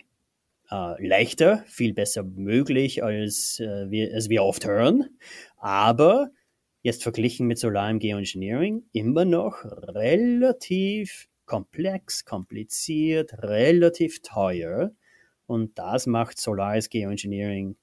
äh, 0.69 1.07
leichter, 1.07 1.63
viel 1.67 1.93
besser 1.93 2.23
möglich, 2.23 3.03
als, 3.03 3.59
äh, 3.59 3.89
wir, 3.89 4.13
als 4.13 4.29
wir 4.29 4.43
oft 4.43 4.65
hören. 4.65 5.17
Aber 5.57 6.29
jetzt 6.81 7.03
verglichen 7.03 7.47
mit 7.47 7.59
solarem 7.59 7.99
Geoengineering 7.99 8.83
immer 8.93 9.25
noch 9.25 9.63
relativ 9.65 11.27
komplex, 11.45 12.25
kompliziert, 12.25 13.33
relativ 13.41 14.21
teuer. 14.21 14.91
Und 15.47 15.77
das 15.79 16.05
macht 16.05 16.39
solares 16.39 16.89
Geoengineering 16.89 17.77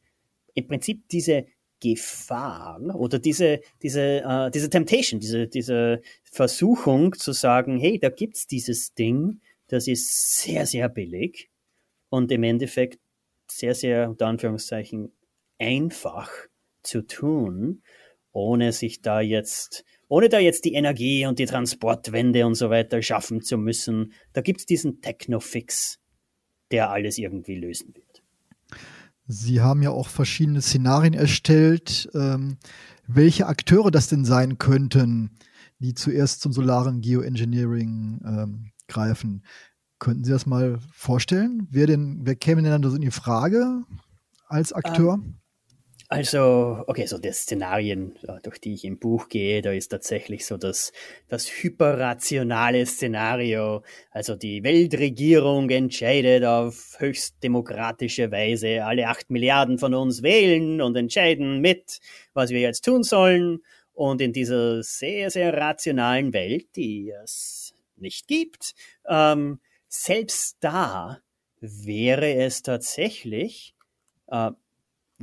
im 0.55 0.67
Prinzip 0.69 1.09
diese 1.09 1.47
Gefahr 1.81 2.81
oder 2.95 3.19
diese, 3.19 3.61
diese, 3.83 4.23
uh, 4.25 4.51
diese 4.51 4.71
Temptation, 4.71 5.21
diese, 5.21 5.49
diese 5.49 6.01
Versuchung 6.23 7.13
zu 7.15 7.33
sagen, 7.33 7.79
hey, 7.79 7.99
da 7.99 8.09
gibt 8.09 8.37
es 8.37 8.47
dieses 8.47 8.95
Ding, 8.95 9.41
das 9.67 9.89
ist 9.89 10.41
sehr, 10.41 10.67
sehr 10.67 10.89
billig 10.89 11.51
und 12.09 12.31
im 12.33 12.43
Endeffekt 12.45 13.01
sehr, 13.51 13.75
sehr, 13.75 14.09
unter 14.09 14.29
Anführungszeichen, 14.29 15.13
einfach 15.59 16.31
zu 16.83 17.03
tun, 17.03 17.83
ohne 18.35 18.73
sich 18.73 19.01
da 19.01 19.21
jetzt, 19.21 19.85
ohne 20.09 20.29
da 20.29 20.39
jetzt 20.39 20.65
die 20.65 20.75
Energie 20.75 21.25
und 21.25 21.39
die 21.39 21.47
Transportwende 21.47 22.45
und 22.45 22.57
so 22.57 22.69
weiter 22.69 23.01
schaffen 23.01 23.41
zu 23.41 23.57
müssen. 23.57 24.13
Da 24.35 24.43
gibt 24.43 24.61
es 24.61 24.67
diesen 24.67 25.01
Technofix, 25.01 25.99
der 26.71 26.91
alles 26.91 27.17
irgendwie 27.17 27.57
lösen 27.57 27.95
wird. 27.95 28.23
Sie 29.27 29.63
haben 29.63 29.83
ja 29.83 29.91
auch 29.91 30.09
verschiedene 30.09 30.61
Szenarien 30.61 31.15
erstellt, 31.15 32.11
ähm, 32.15 32.59
welche 33.07 33.47
Akteure 33.47 33.91
das 33.91 34.09
denn 34.09 34.25
sein 34.25 34.59
könnten, 34.59 35.39
die 35.79 35.95
zuerst 35.95 36.43
zum 36.43 36.53
solaren 36.53 37.01
Geoengineering 37.01 38.21
ähm, 38.27 38.73
greifen. 38.89 39.45
Könnten 39.99 40.25
Sie 40.25 40.33
das 40.33 40.45
mal 40.45 40.79
vorstellen? 40.93 41.67
Wer 41.71 41.87
denn, 41.87 42.21
wer 42.25 42.35
käme 42.35 42.63
denn 42.63 42.71
dann 42.71 42.83
so 42.83 42.97
in 42.97 43.01
die 43.01 43.11
Frage 43.11 43.83
als 44.49 44.73
Akteur? 44.73 45.15
Um, 45.15 45.41
also, 46.09 46.85
okay, 46.87 47.07
so 47.07 47.19
die 47.19 47.33
Szenarien, 47.33 48.19
durch 48.43 48.59
die 48.59 48.75
ich 48.75 48.85
im 48.85 48.99
Buch 48.99 49.29
gehe, 49.29 49.63
da 49.63 49.73
ist 49.73 49.89
tatsächlich 49.89 50.45
so 50.45 50.57
das, 50.57 50.93
das 51.29 51.49
hyperrationale 51.49 52.85
Szenario. 52.85 53.83
Also 54.11 54.37
die 54.37 54.63
Weltregierung 54.63 55.71
entscheidet 55.71 56.45
auf 56.45 56.97
höchst 56.99 57.43
demokratische 57.43 58.31
Weise. 58.31 58.85
Alle 58.85 59.09
acht 59.09 59.31
Milliarden 59.31 59.79
von 59.79 59.95
uns 59.95 60.23
wählen 60.23 60.83
und 60.83 60.95
entscheiden 60.97 61.61
mit, 61.61 62.01
was 62.35 62.51
wir 62.51 62.61
jetzt 62.61 62.85
tun 62.85 63.03
sollen. 63.03 63.61
Und 63.95 64.21
in 64.21 64.33
dieser 64.33 64.83
sehr, 64.83 65.31
sehr 65.31 65.57
rationalen 65.57 66.33
Welt, 66.33 66.67
die 66.77 67.13
es 67.23 67.75
nicht 67.97 68.29
gibt, 68.29 68.75
ähm, 69.09 69.61
selbst 69.89 70.59
da 70.61 71.21
wäre 71.61 72.35
es 72.35 72.63
tatsächlich 72.63 73.75
äh, 74.27 74.51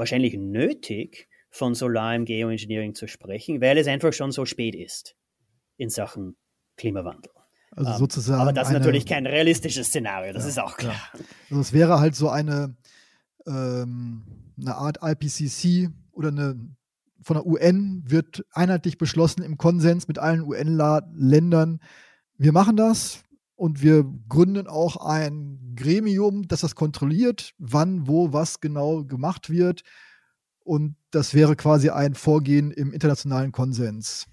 wahrscheinlich 0.02 0.36
nötig, 0.36 1.30
von 1.52 1.76
solarem 1.76 2.26
Geoengineering 2.26 2.96
zu 2.96 3.08
sprechen, 3.08 3.62
weil 3.62 3.78
es 3.78 3.88
einfach 3.88 4.14
schon 4.14 4.32
so 4.32 4.46
spät 4.46 4.74
ist 4.74 5.16
in 5.78 5.90
Sachen 5.90 6.36
Klimawandel. 6.78 7.32
Also 7.72 7.92
ähm, 7.92 7.98
sozusagen. 7.98 8.42
Aber 8.42 8.54
das 8.54 8.68
ist 8.68 8.76
eine, 8.76 8.80
natürlich 8.80 9.06
kein 9.06 9.28
realistisches 9.28 9.88
Szenario, 9.88 10.34
das 10.34 10.44
ja, 10.44 10.50
ist 10.50 10.60
auch 10.60 10.78
klar. 10.78 10.96
Ja. 11.14 11.20
Also 11.50 11.62
es 11.62 11.74
wäre 11.74 12.00
halt 12.00 12.16
so 12.16 12.30
eine, 12.30 12.76
ähm, 13.46 14.54
eine 14.60 14.76
Art 14.76 15.00
IPCC 15.04 15.90
oder 16.12 16.30
eine 16.30 16.76
von 17.24 17.36
der 17.36 17.46
UN 17.46 18.04
wird 18.08 18.44
einheitlich 18.52 18.98
beschlossen 18.98 19.44
im 19.44 19.58
Konsens 19.58 20.08
mit 20.08 20.18
allen 20.18 20.42
UN-Ländern. 20.42 21.80
Wir 22.38 22.52
machen 22.52 22.76
das, 22.76 23.24
und 23.62 23.84
wir 23.84 24.06
gründen 24.28 24.66
auch 24.66 24.98
ein 24.98 25.76
Gremium, 25.76 26.48
das 26.48 26.62
das 26.62 26.74
kontrolliert, 26.74 27.54
wann, 27.60 28.08
wo, 28.08 28.34
was 28.34 28.60
genau 28.60 29.04
gemacht 29.04 29.52
wird. 29.52 29.84
Und 30.64 30.96
das 31.12 31.36
wäre 31.36 31.56
quasi 31.56 31.92
ein 31.92 32.16
Vorgehen 32.16 32.72
im 32.72 32.92
internationalen 32.92 33.52
Konsens. 33.52 34.26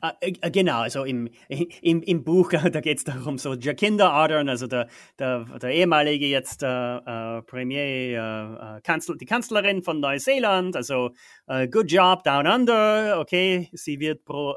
Ah, 0.00 0.14
äh, 0.22 0.32
äh, 0.40 0.50
genau, 0.50 0.78
also 0.78 1.04
im, 1.04 1.28
im, 1.82 2.00
im 2.00 2.24
Buch, 2.24 2.50
da 2.72 2.80
geht 2.80 2.96
es 2.96 3.04
darum, 3.04 3.36
so 3.36 3.52
Jacinda 3.52 4.08
Ardern, 4.08 4.48
also 4.48 4.66
der, 4.66 4.88
der, 5.18 5.44
der 5.60 5.70
ehemalige 5.72 6.26
jetzt 6.26 6.62
äh, 6.62 6.66
äh, 6.96 7.42
Premier, 7.42 7.82
äh, 7.84 8.16
äh, 8.78 8.80
Kanzler, 8.80 9.16
die 9.16 9.26
Kanzlerin 9.26 9.82
von 9.82 10.00
Neuseeland, 10.00 10.76
also 10.76 11.10
good 11.70 11.92
job 11.92 12.24
down 12.24 12.46
under, 12.46 13.20
okay, 13.20 13.68
sie 13.74 14.00
wird 14.00 14.24
pro, 14.24 14.54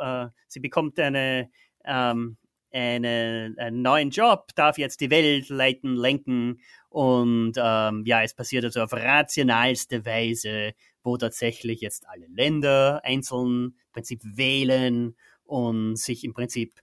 sie 0.48 0.62
bekommt 0.62 0.98
eine 1.00 1.50
ähm, 1.84 2.38
einen, 2.72 3.58
einen 3.58 3.82
neuen 3.82 4.10
Job, 4.12 4.50
darf 4.56 4.78
jetzt 4.78 5.02
die 5.02 5.10
Welt 5.10 5.50
leiten, 5.50 5.96
lenken 5.96 6.60
und 6.90 7.54
ähm, 7.58 8.04
ja, 8.06 8.24
es 8.24 8.34
passiert 8.34 8.66
also 8.66 8.82
auf 8.82 8.94
rationalste 8.94 10.06
Weise, 10.06 10.74
wo 11.04 11.18
tatsächlich 11.18 11.82
jetzt 11.82 12.08
alle 12.08 12.28
Länder 12.28 13.02
einzeln 13.04 13.76
im 13.86 13.92
Prinzip 13.94 14.22
wählen 14.24 15.16
und 15.44 15.98
sich 15.98 16.24
im 16.24 16.34
Prinzip 16.34 16.74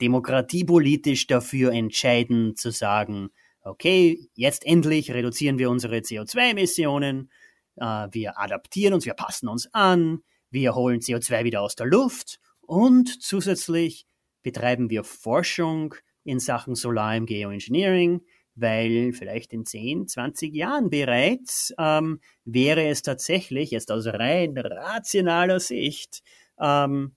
demokratiepolitisch 0.00 1.26
dafür 1.26 1.72
entscheiden 1.72 2.56
zu 2.56 2.70
sagen, 2.70 3.30
okay, 3.62 4.28
jetzt 4.34 4.66
endlich 4.66 5.12
reduzieren 5.12 5.58
wir 5.58 5.70
unsere 5.70 5.98
CO2-Emissionen, 5.98 7.30
äh, 7.76 8.08
wir 8.10 8.38
adaptieren 8.38 8.94
uns, 8.94 9.06
wir 9.06 9.14
passen 9.14 9.48
uns 9.48 9.72
an, 9.72 10.22
wir 10.50 10.74
holen 10.74 11.00
CO2 11.00 11.44
wieder 11.44 11.62
aus 11.62 11.76
der 11.76 11.86
Luft 11.86 12.40
und 12.60 13.22
zusätzlich 13.22 14.06
betreiben 14.42 14.90
wir 14.90 15.04
Forschung 15.04 15.94
in 16.24 16.38
Sachen 16.38 16.74
Solar 16.74 17.16
im 17.16 17.26
Geoengineering, 17.26 18.22
weil 18.54 19.12
vielleicht 19.12 19.52
in 19.52 19.64
10, 19.64 20.08
20 20.08 20.54
Jahren 20.54 20.90
bereits 20.90 21.72
ähm, 21.78 22.20
wäre 22.44 22.86
es 22.88 23.02
tatsächlich, 23.02 23.70
jetzt 23.70 23.90
aus 23.90 24.06
rein 24.06 24.56
rationaler 24.56 25.60
Sicht, 25.60 26.22
ähm, 26.60 27.16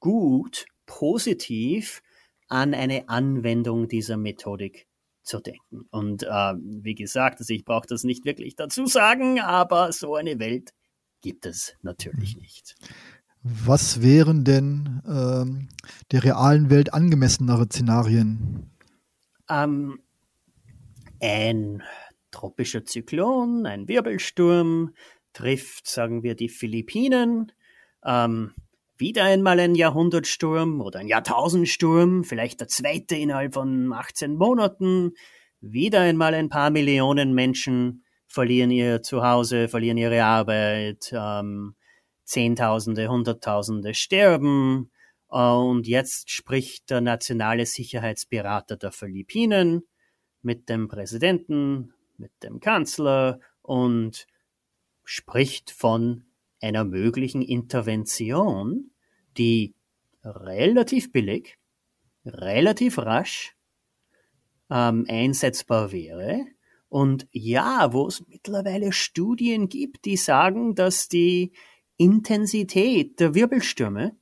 gut, 0.00 0.66
positiv 0.86 2.02
an 2.48 2.74
eine 2.74 3.08
Anwendung 3.08 3.88
dieser 3.88 4.16
Methodik 4.16 4.86
zu 5.22 5.40
denken. 5.40 5.86
Und 5.90 6.22
äh, 6.22 6.54
wie 6.56 6.94
gesagt, 6.94 7.40
also 7.40 7.52
ich 7.52 7.64
brauche 7.64 7.86
das 7.86 8.04
nicht 8.04 8.24
wirklich 8.24 8.56
dazu 8.56 8.86
sagen, 8.86 9.40
aber 9.40 9.92
so 9.92 10.14
eine 10.14 10.38
Welt 10.38 10.72
gibt 11.20 11.46
es 11.46 11.76
natürlich 11.82 12.36
mhm. 12.36 12.42
nicht. 12.42 12.76
Was 13.42 14.02
wären 14.02 14.44
denn 14.44 15.02
ähm, 15.06 15.68
der 16.12 16.24
realen 16.24 16.70
Welt 16.70 16.92
angemessenere 16.92 17.66
Szenarien? 17.66 18.70
Ähm, 19.48 20.00
ein 21.20 21.82
tropischer 22.30 22.84
Zyklon, 22.84 23.66
ein 23.66 23.88
Wirbelsturm 23.88 24.94
trifft, 25.32 25.86
sagen 25.86 26.22
wir, 26.22 26.34
die 26.34 26.48
Philippinen. 26.48 27.52
Ähm, 28.04 28.54
wieder 28.96 29.24
einmal 29.24 29.60
ein 29.60 29.76
Jahrhundertsturm 29.76 30.80
oder 30.80 30.98
ein 30.98 31.06
Jahrtausendsturm, 31.06 32.24
vielleicht 32.24 32.60
der 32.60 32.68
zweite 32.68 33.14
innerhalb 33.16 33.54
von 33.54 33.92
18 33.92 34.34
Monaten. 34.34 35.12
Wieder 35.60 36.00
einmal 36.00 36.34
ein 36.34 36.48
paar 36.48 36.70
Millionen 36.70 37.32
Menschen 37.32 38.04
verlieren 38.26 38.70
ihr 38.70 39.02
Zuhause, 39.02 39.68
verlieren 39.68 39.96
ihre 39.96 40.22
Arbeit, 40.22 41.12
ähm, 41.12 41.74
Zehntausende, 42.28 43.08
Hunderttausende 43.08 43.94
sterben. 43.94 44.90
Und 45.28 45.86
jetzt 45.86 46.30
spricht 46.30 46.90
der 46.90 47.00
nationale 47.00 47.64
Sicherheitsberater 47.64 48.76
der 48.76 48.92
Philippinen 48.92 49.82
mit 50.42 50.68
dem 50.68 50.88
Präsidenten, 50.88 51.94
mit 52.18 52.30
dem 52.42 52.60
Kanzler 52.60 53.40
und 53.62 54.26
spricht 55.04 55.70
von 55.70 56.24
einer 56.60 56.84
möglichen 56.84 57.40
Intervention, 57.40 58.90
die 59.38 59.74
relativ 60.22 61.12
billig, 61.12 61.56
relativ 62.26 62.98
rasch 62.98 63.56
ähm, 64.70 65.06
einsetzbar 65.08 65.92
wäre. 65.92 66.44
Und 66.90 67.26
ja, 67.32 67.92
wo 67.92 68.06
es 68.06 68.26
mittlerweile 68.26 68.92
Studien 68.92 69.70
gibt, 69.70 70.04
die 70.04 70.16
sagen, 70.18 70.74
dass 70.74 71.08
die 71.08 71.52
Intensität 71.98 73.20
der 73.20 73.34
Wirbelstürme 73.34 74.16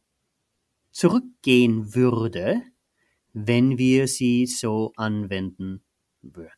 zurückgehen 0.91 1.95
würde, 1.95 2.63
wenn 3.35 3.77
wir 3.77 4.09
sie 4.09 4.47
so 4.47 4.93
anwenden 4.97 5.85
würden. 6.23 6.51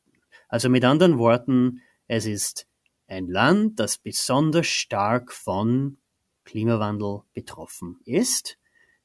Also 0.48 0.68
mit 0.68 0.84
anderen 0.84 1.18
Worten, 1.18 1.82
es 2.06 2.24
ist 2.24 2.68
ein 3.08 3.26
Land, 3.26 3.80
das 3.80 3.98
besonders 3.98 4.68
stark 4.68 5.32
von 5.32 5.98
Klimawandel 6.44 7.22
betroffen 7.34 7.98
ist. 8.04 8.56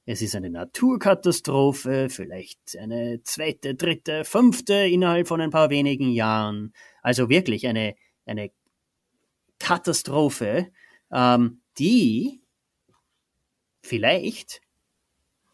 Es 0.05 0.21
ist 0.21 0.35
eine 0.35 0.51
Naturkatastrophe, 0.51 2.09
vielleicht 2.09 2.77
eine 2.77 3.23
zweite, 3.23 3.73
dritte, 3.73 4.23
fünfte 4.23 4.73
innerhalb 4.73 5.27
von 5.27 5.41
ein 5.41 5.49
paar 5.49 5.71
wenigen 5.71 6.11
Jahren. 6.11 6.73
Also 7.01 7.29
wirklich 7.29 7.65
eine, 7.65 7.95
eine 8.25 8.51
Katastrophe, 9.57 10.71
ähm, 11.11 11.62
die 11.77 12.41
vielleicht 13.81 14.61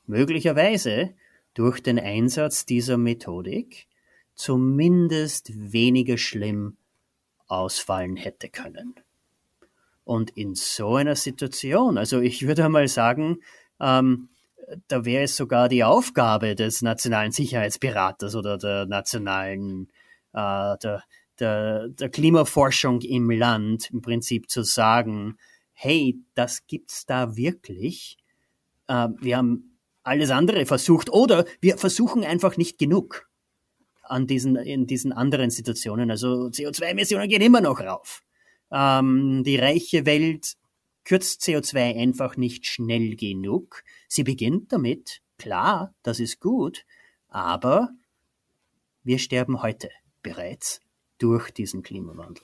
möglicherweise 0.06 1.14
durch 1.54 1.82
den 1.82 2.00
Einsatz 2.00 2.66
dieser 2.66 2.98
Methodik 2.98 3.88
zumindest 4.36 5.52
weniger 5.54 6.18
schlimm 6.18 6.78
ausfallen 7.48 8.16
hätte 8.16 8.50
können. 8.50 8.96
Und 10.04 10.32
in 10.32 10.56
so 10.56 10.96
einer 10.96 11.16
Situation, 11.16 11.98
also 11.98 12.20
ich 12.22 12.48
würde 12.48 12.68
mal 12.70 12.88
sagen, 12.88 13.40
ähm, 13.80 14.30
da 14.88 15.06
wäre 15.06 15.24
es 15.24 15.36
sogar 15.36 15.70
die 15.70 15.84
Aufgabe 15.84 16.56
des 16.56 16.82
nationalen 16.82 17.32
Sicherheitsberaters 17.32 18.36
oder 18.36 18.58
der 18.58 18.86
nationalen, 18.86 19.90
äh, 20.34 20.78
der, 20.78 21.04
der, 21.40 21.90
der 21.90 22.10
Klimaforschung 22.10 23.02
im 23.02 23.30
Land 23.32 23.90
im 23.92 24.02
Prinzip 24.02 24.50
zu 24.50 24.64
sagen, 24.64 25.38
hey, 25.82 26.20
das 26.36 26.68
gibt's 26.68 27.06
da 27.06 27.38
wirklich. 27.38 28.18
Äh, 28.88 29.08
wir 29.22 29.38
haben 29.38 29.78
alles 30.04 30.30
andere 30.30 30.66
versucht 30.66 31.10
oder 31.10 31.46
wir 31.62 31.78
versuchen 31.78 32.26
einfach 32.26 32.58
nicht 32.58 32.78
genug 32.78 33.30
an 34.04 34.28
diesen, 34.28 34.58
in 34.58 34.88
diesen 34.88 35.14
anderen 35.14 35.52
Situationen. 35.52 36.12
Also 36.12 36.48
CO2-Emissionen 36.48 37.30
gehen 37.30 37.42
immer 37.42 37.62
noch 37.62 37.80
rauf. 37.80 38.24
Ähm, 38.72 39.44
die 39.46 39.56
reiche 39.56 40.06
Welt 40.06 40.58
kürzt 41.06 41.44
CO2 41.44 41.98
einfach 41.98 42.36
nicht 42.36 42.66
schnell 42.66 43.16
genug. 43.16 43.84
Sie 44.10 44.24
beginnt 44.24 44.74
damit, 44.74 45.22
klar, 45.38 45.94
das 46.04 46.20
ist 46.20 46.42
gut, 46.42 46.86
aber 47.30 47.90
wir 49.04 49.18
sterben 49.18 49.62
heute 49.62 49.90
bereits 50.24 50.82
durch 51.20 51.52
diesen 51.52 51.84
Klimawandel. 51.84 52.44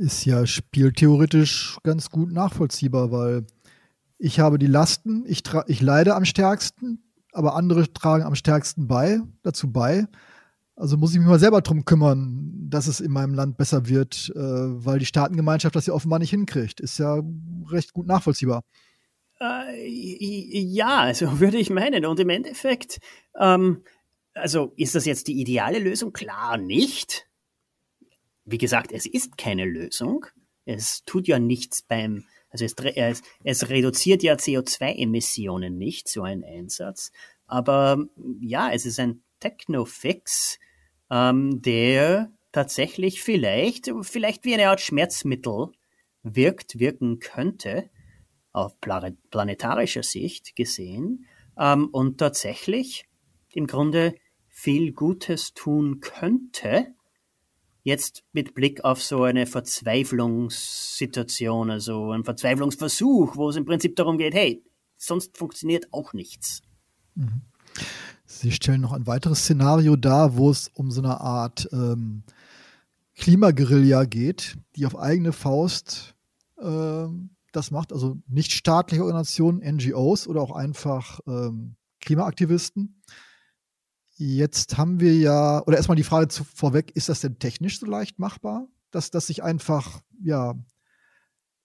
Ist 0.00 0.24
ja 0.24 0.46
spieltheoretisch 0.46 1.76
ganz 1.82 2.08
gut 2.08 2.32
nachvollziehbar, 2.32 3.12
weil 3.12 3.44
ich 4.16 4.40
habe 4.40 4.58
die 4.58 4.66
Lasten, 4.66 5.26
ich, 5.26 5.42
ich 5.66 5.82
leide 5.82 6.14
am 6.14 6.24
stärksten, 6.24 7.04
aber 7.32 7.54
andere 7.54 7.92
tragen 7.92 8.24
am 8.24 8.34
stärksten 8.34 8.88
bei, 8.88 9.20
dazu 9.42 9.70
bei. 9.70 10.06
Also 10.74 10.96
muss 10.96 11.12
ich 11.12 11.18
mich 11.18 11.28
mal 11.28 11.38
selber 11.38 11.60
drum 11.60 11.84
kümmern, 11.84 12.66
dass 12.70 12.86
es 12.86 13.00
in 13.00 13.12
meinem 13.12 13.34
Land 13.34 13.58
besser 13.58 13.88
wird, 13.88 14.32
äh, 14.34 14.38
weil 14.38 15.00
die 15.00 15.04
Staatengemeinschaft 15.04 15.76
das 15.76 15.84
ja 15.84 15.92
offenbar 15.92 16.18
nicht 16.18 16.30
hinkriegt. 16.30 16.80
Ist 16.80 16.98
ja 16.98 17.22
recht 17.68 17.92
gut 17.92 18.06
nachvollziehbar. 18.06 18.62
Äh, 19.38 19.86
ja, 19.86 21.00
also 21.00 21.40
würde 21.40 21.58
ich 21.58 21.68
meinen. 21.68 22.06
Und 22.06 22.18
im 22.20 22.30
Endeffekt, 22.30 23.00
ähm, 23.38 23.82
also 24.32 24.72
ist 24.78 24.94
das 24.94 25.04
jetzt 25.04 25.28
die 25.28 25.38
ideale 25.42 25.78
Lösung? 25.78 26.14
Klar 26.14 26.56
nicht. 26.56 27.29
Wie 28.50 28.58
gesagt, 28.58 28.92
es 28.92 29.06
ist 29.06 29.38
keine 29.38 29.64
Lösung. 29.64 30.26
Es 30.64 31.04
tut 31.04 31.28
ja 31.28 31.38
nichts 31.38 31.82
beim, 31.82 32.24
also 32.50 32.64
es, 32.64 32.74
es, 32.74 33.22
es 33.44 33.68
reduziert 33.68 34.22
ja 34.22 34.34
CO2-Emissionen 34.34 35.78
nicht, 35.78 36.08
so 36.08 36.22
ein 36.22 36.44
Einsatz. 36.44 37.12
Aber 37.46 38.04
ja, 38.40 38.70
es 38.72 38.86
ist 38.86 38.98
ein 38.98 39.22
Technofix, 39.40 40.58
ähm, 41.10 41.62
der 41.62 42.32
tatsächlich 42.52 43.22
vielleicht, 43.22 43.92
vielleicht 44.02 44.44
wie 44.44 44.54
eine 44.54 44.68
Art 44.68 44.80
Schmerzmittel 44.80 45.68
wirkt, 46.22 46.78
wirken 46.78 47.18
könnte, 47.18 47.90
auf 48.52 48.80
planetarischer 48.80 50.02
Sicht 50.02 50.56
gesehen, 50.56 51.26
ähm, 51.56 51.88
und 51.92 52.18
tatsächlich 52.18 53.06
im 53.52 53.66
Grunde 53.66 54.14
viel 54.48 54.92
Gutes 54.92 55.54
tun 55.54 56.00
könnte, 56.00 56.94
jetzt 57.82 58.22
mit 58.32 58.54
Blick 58.54 58.84
auf 58.84 59.02
so 59.02 59.24
eine 59.24 59.46
Verzweiflungssituation, 59.46 61.70
also 61.70 62.12
ein 62.12 62.22
Verzweiflungsversuch, 62.24 63.36
wo 63.36 63.50
es 63.50 63.56
im 63.56 63.64
Prinzip 63.64 63.96
darum 63.96 64.18
geht, 64.18 64.34
hey, 64.34 64.62
sonst 64.96 65.36
funktioniert 65.36 65.92
auch 65.92 66.12
nichts. 66.12 66.62
Mhm. 67.14 67.42
Sie 68.26 68.52
stellen 68.52 68.80
noch 68.80 68.92
ein 68.92 69.06
weiteres 69.06 69.40
Szenario 69.40 69.96
dar, 69.96 70.36
wo 70.36 70.50
es 70.50 70.70
um 70.74 70.90
so 70.90 71.02
eine 71.02 71.20
Art 71.20 71.68
ähm, 71.72 72.22
Klimaguerilla 73.16 74.04
geht, 74.04 74.56
die 74.76 74.86
auf 74.86 74.98
eigene 74.98 75.32
Faust 75.32 76.14
äh, 76.58 77.06
das 77.52 77.70
macht, 77.70 77.92
also 77.92 78.16
nicht 78.28 78.52
staatliche 78.52 79.02
Organisationen, 79.02 79.58
NGOs 79.58 80.28
oder 80.28 80.40
auch 80.40 80.52
einfach 80.52 81.20
ähm, 81.26 81.74
Klimaaktivisten. 82.00 83.02
Jetzt 84.22 84.76
haben 84.76 85.00
wir 85.00 85.16
ja, 85.16 85.62
oder 85.66 85.78
erstmal 85.78 85.96
die 85.96 86.02
Frage 86.02 86.28
zu, 86.28 86.44
vorweg, 86.44 86.94
ist 86.94 87.08
das 87.08 87.22
denn 87.22 87.38
technisch 87.38 87.80
so 87.80 87.86
leicht 87.86 88.18
machbar, 88.18 88.68
dass, 88.90 89.10
dass 89.10 89.28
sich 89.28 89.42
einfach, 89.42 90.02
ja, 90.22 90.54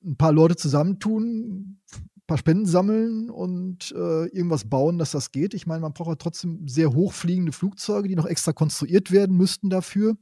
ein 0.02 0.15
paar 0.15 0.32
Leute 0.32 0.56
zusammentun, 0.56 1.82
paar 2.28 2.38
Spenden 2.38 2.65
sammeln 2.65 3.30
und 3.30 3.91
äh, 3.91 4.28
irgendwas 4.28 4.70
bauen, 4.70 4.98
dass 4.98 5.12
das 5.12 5.34
geht. 5.34 5.54
Ich 5.54 5.68
meine, 5.68 5.82
man 5.82 5.91
braucht 5.91 6.08
ja 6.08 6.15
trotzdem 6.15 6.65
sehr 6.65 6.94
hochfliegende 6.94 7.52
Flugzeuge, 7.52 8.08
die 8.08 8.15
noch 8.15 8.26
extra 8.26 8.54
konstruiert 8.54 9.12
werden 9.12 9.36
müssten 9.36 9.70
dafür. 9.70 10.15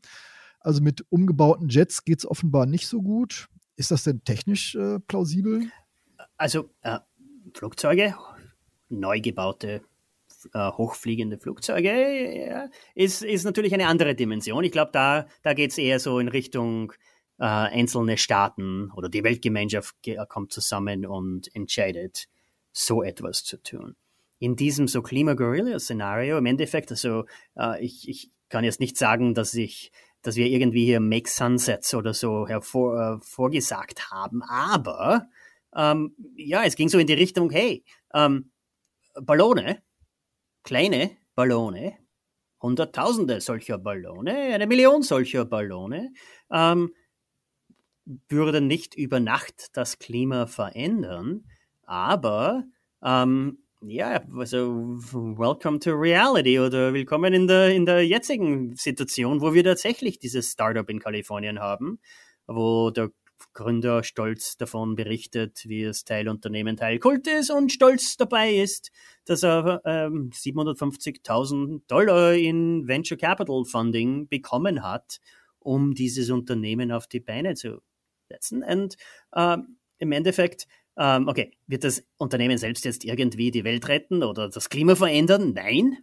Also 0.59 0.81
mit 0.81 1.05
umgebauten 1.09 1.69
Jets 1.69 2.03
geht 2.03 2.17
es 2.17 2.25
offenbar 2.25 2.65
nicht 2.65 2.87
so 2.87 3.03
gut. 3.03 3.47
Ist 3.75 3.91
das 3.91 4.05
denn 4.05 4.23
technisch 4.23 4.73
äh, 4.73 4.99
plausibel? 5.01 5.67
Also 6.37 6.71
äh, 6.81 6.97
Flugzeuge, 7.53 8.15
neu 8.89 9.21
gebaute 9.21 9.83
äh, 10.53 10.71
hochfliegende 10.71 11.37
Flugzeuge, 11.37 12.47
ja, 12.47 12.69
ist, 12.95 13.23
ist 13.23 13.43
natürlich 13.43 13.73
eine 13.73 13.87
andere 13.87 14.15
Dimension. 14.15 14.63
Ich 14.63 14.71
glaube, 14.71 14.91
da, 14.93 15.27
da 15.41 15.53
geht 15.53 15.71
es 15.71 15.77
eher 15.77 15.99
so 15.99 16.19
in 16.19 16.27
Richtung 16.27 16.93
äh, 17.39 17.45
einzelne 17.45 18.17
Staaten 18.17 18.91
oder 18.91 19.09
die 19.09 19.23
Weltgemeinschaft 19.23 19.95
kommt 20.29 20.51
zusammen 20.51 21.05
und 21.05 21.53
entscheidet, 21.55 22.27
so 22.71 23.03
etwas 23.03 23.43
zu 23.43 23.61
tun. 23.61 23.95
in 24.39 24.55
diesem 24.55 24.87
so 24.87 25.01
Klima-Guerilla-Szenario 25.01 26.37
im 26.37 26.45
Endeffekt, 26.45 26.91
also 26.91 27.25
äh, 27.57 27.83
ich, 27.83 28.09
ich 28.09 28.29
kann 28.49 28.65
jetzt 28.65 28.79
nicht 28.81 28.97
sagen, 28.97 29.33
dass 29.33 29.53
ich 29.53 29.91
dass 30.23 30.37
wir 30.37 30.47
irgendwie 30.47 30.85
hier 30.85 31.01
Make 31.01 31.29
Sunsets 31.29 31.93
oder 31.93 32.13
so 32.13 32.47
hervor, 32.47 33.19
äh, 33.21 33.25
vorgesagt 33.25 34.09
haben, 34.09 34.41
aber 34.41 35.27
ähm, 35.75 36.15
ja, 36.35 36.63
es 36.63 36.75
ging 36.75 36.89
so 36.89 36.97
in 36.97 37.07
die 37.07 37.13
Richtung, 37.13 37.49
hey, 37.51 37.83
ähm, 38.13 38.51
Ballone, 39.15 39.81
kleine 40.63 41.11
Ballone, 41.35 41.97
Hunderttausende 42.61 43.41
solcher 43.41 43.77
Ballone, 43.77 44.53
eine 44.53 44.67
Million 44.67 45.03
solcher 45.03 45.45
Ballone, 45.45 46.13
ähm, 46.51 46.93
würden 48.29 48.67
nicht 48.67 48.95
über 48.95 49.19
Nacht 49.19 49.69
das 49.73 49.99
Klima 49.99 50.45
verändern, 50.45 51.45
aber 51.83 52.63
ähm, 53.03 53.59
ja, 53.81 54.21
also 54.37 54.97
welcome 55.11 55.79
to 55.79 55.91
reality 55.91 56.57
oder 56.59 56.93
willkommen 56.93 57.33
in 57.33 57.47
der, 57.47 57.69
in 57.69 57.85
der 57.85 58.05
jetzigen 58.07 58.75
Situation, 58.75 59.41
wo 59.41 59.53
wir 59.53 59.63
tatsächlich 59.63 60.19
dieses 60.19 60.51
Startup 60.51 60.89
in 60.89 60.99
Kalifornien 60.99 61.59
haben, 61.59 61.99
wo 62.47 62.91
der 62.91 63.09
Gründer 63.53 64.03
stolz 64.03 64.57
davon 64.57 64.95
berichtet, 64.95 65.63
wie 65.65 65.83
es 65.83 66.05
Teilunternehmen 66.05 66.77
Teilkult 66.77 67.27
ist 67.27 67.51
und 67.51 67.71
stolz 67.71 68.15
dabei 68.17 68.53
ist, 68.53 68.91
dass 69.25 69.43
er 69.43 69.81
ähm, 69.85 70.31
750.000 70.33 71.81
Dollar 71.87 72.33
in 72.33 72.87
Venture 72.87 73.17
Capital 73.17 73.65
Funding 73.65 74.27
bekommen 74.27 74.83
hat, 74.83 75.19
um 75.59 75.93
dieses 75.93 76.29
Unternehmen 76.29 76.91
auf 76.91 77.07
die 77.07 77.19
Beine 77.19 77.55
zu 77.55 77.81
setzen. 78.29 78.63
Und 78.63 78.95
ähm, 79.35 79.77
im 79.97 80.11
Endeffekt, 80.11 80.67
ähm, 80.97 81.27
okay, 81.27 81.51
wird 81.67 81.83
das 81.83 82.03
Unternehmen 82.17 82.57
selbst 82.57 82.85
jetzt 82.85 83.03
irgendwie 83.03 83.51
die 83.51 83.63
Welt 83.63 83.87
retten 83.87 84.23
oder 84.23 84.49
das 84.49 84.69
Klima 84.69 84.95
verändern? 84.95 85.53
Nein. 85.53 85.97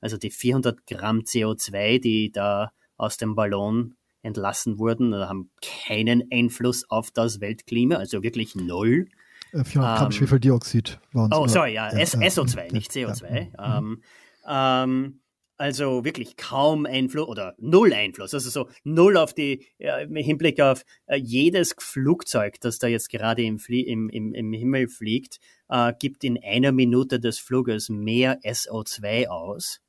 Also 0.00 0.16
die 0.16 0.30
400 0.30 0.86
Gramm 0.86 1.20
CO2, 1.20 2.00
die 2.00 2.32
da 2.32 2.72
aus 2.96 3.16
dem 3.16 3.34
Ballon 3.34 3.96
entlassen 4.22 4.78
wurden, 4.78 5.14
haben 5.14 5.50
keinen 5.86 6.24
Einfluss 6.32 6.88
auf 6.88 7.10
das 7.10 7.40
Weltklima, 7.40 7.96
also 7.96 8.22
wirklich 8.22 8.54
null. 8.54 9.06
400 9.52 9.66
äh, 9.66 9.72
Gramm 9.72 10.06
ähm, 10.06 10.12
Schwefeldioxid 10.12 11.00
waren 11.12 11.32
es. 11.32 11.38
Oh, 11.38 11.46
sorry, 11.46 11.74
ja, 11.74 11.92
ja, 11.92 12.04
SO2, 12.04 12.66
ja, 12.66 12.72
nicht 12.72 12.90
CO2. 12.90 13.48
Ja, 13.58 13.80
mhm. 13.80 14.02
ähm, 14.02 14.02
ähm, 14.48 15.20
also 15.56 16.04
wirklich 16.04 16.36
kaum 16.38 16.86
Einfluss 16.86 17.28
oder 17.28 17.54
null 17.58 17.92
Einfluss. 17.92 18.32
Also 18.32 18.48
so 18.48 18.68
null 18.82 19.18
auf 19.18 19.34
die, 19.34 19.66
ja, 19.78 19.98
im 19.98 20.16
Hinblick 20.16 20.60
auf 20.60 20.84
äh, 21.06 21.16
jedes 21.16 21.74
Flugzeug, 21.78 22.60
das 22.60 22.78
da 22.78 22.86
jetzt 22.86 23.10
gerade 23.10 23.42
im, 23.42 23.58
Flie 23.58 23.82
im, 23.82 24.08
im, 24.08 24.32
im 24.32 24.52
Himmel 24.54 24.88
fliegt, 24.88 25.38
äh, 25.68 25.92
gibt 25.98 26.24
in 26.24 26.42
einer 26.42 26.72
Minute 26.72 27.20
des 27.20 27.38
Fluges 27.38 27.90
mehr 27.90 28.40
SO2 28.40 29.26
aus 29.26 29.80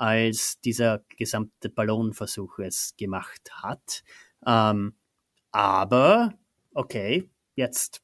als 0.00 0.58
dieser 0.62 1.04
gesamte 1.18 1.68
Ballonversuch 1.68 2.58
es 2.60 2.94
gemacht 2.96 3.50
hat. 3.52 4.02
Ähm, 4.46 4.94
aber, 5.52 6.32
okay, 6.72 7.28
jetzt 7.54 8.00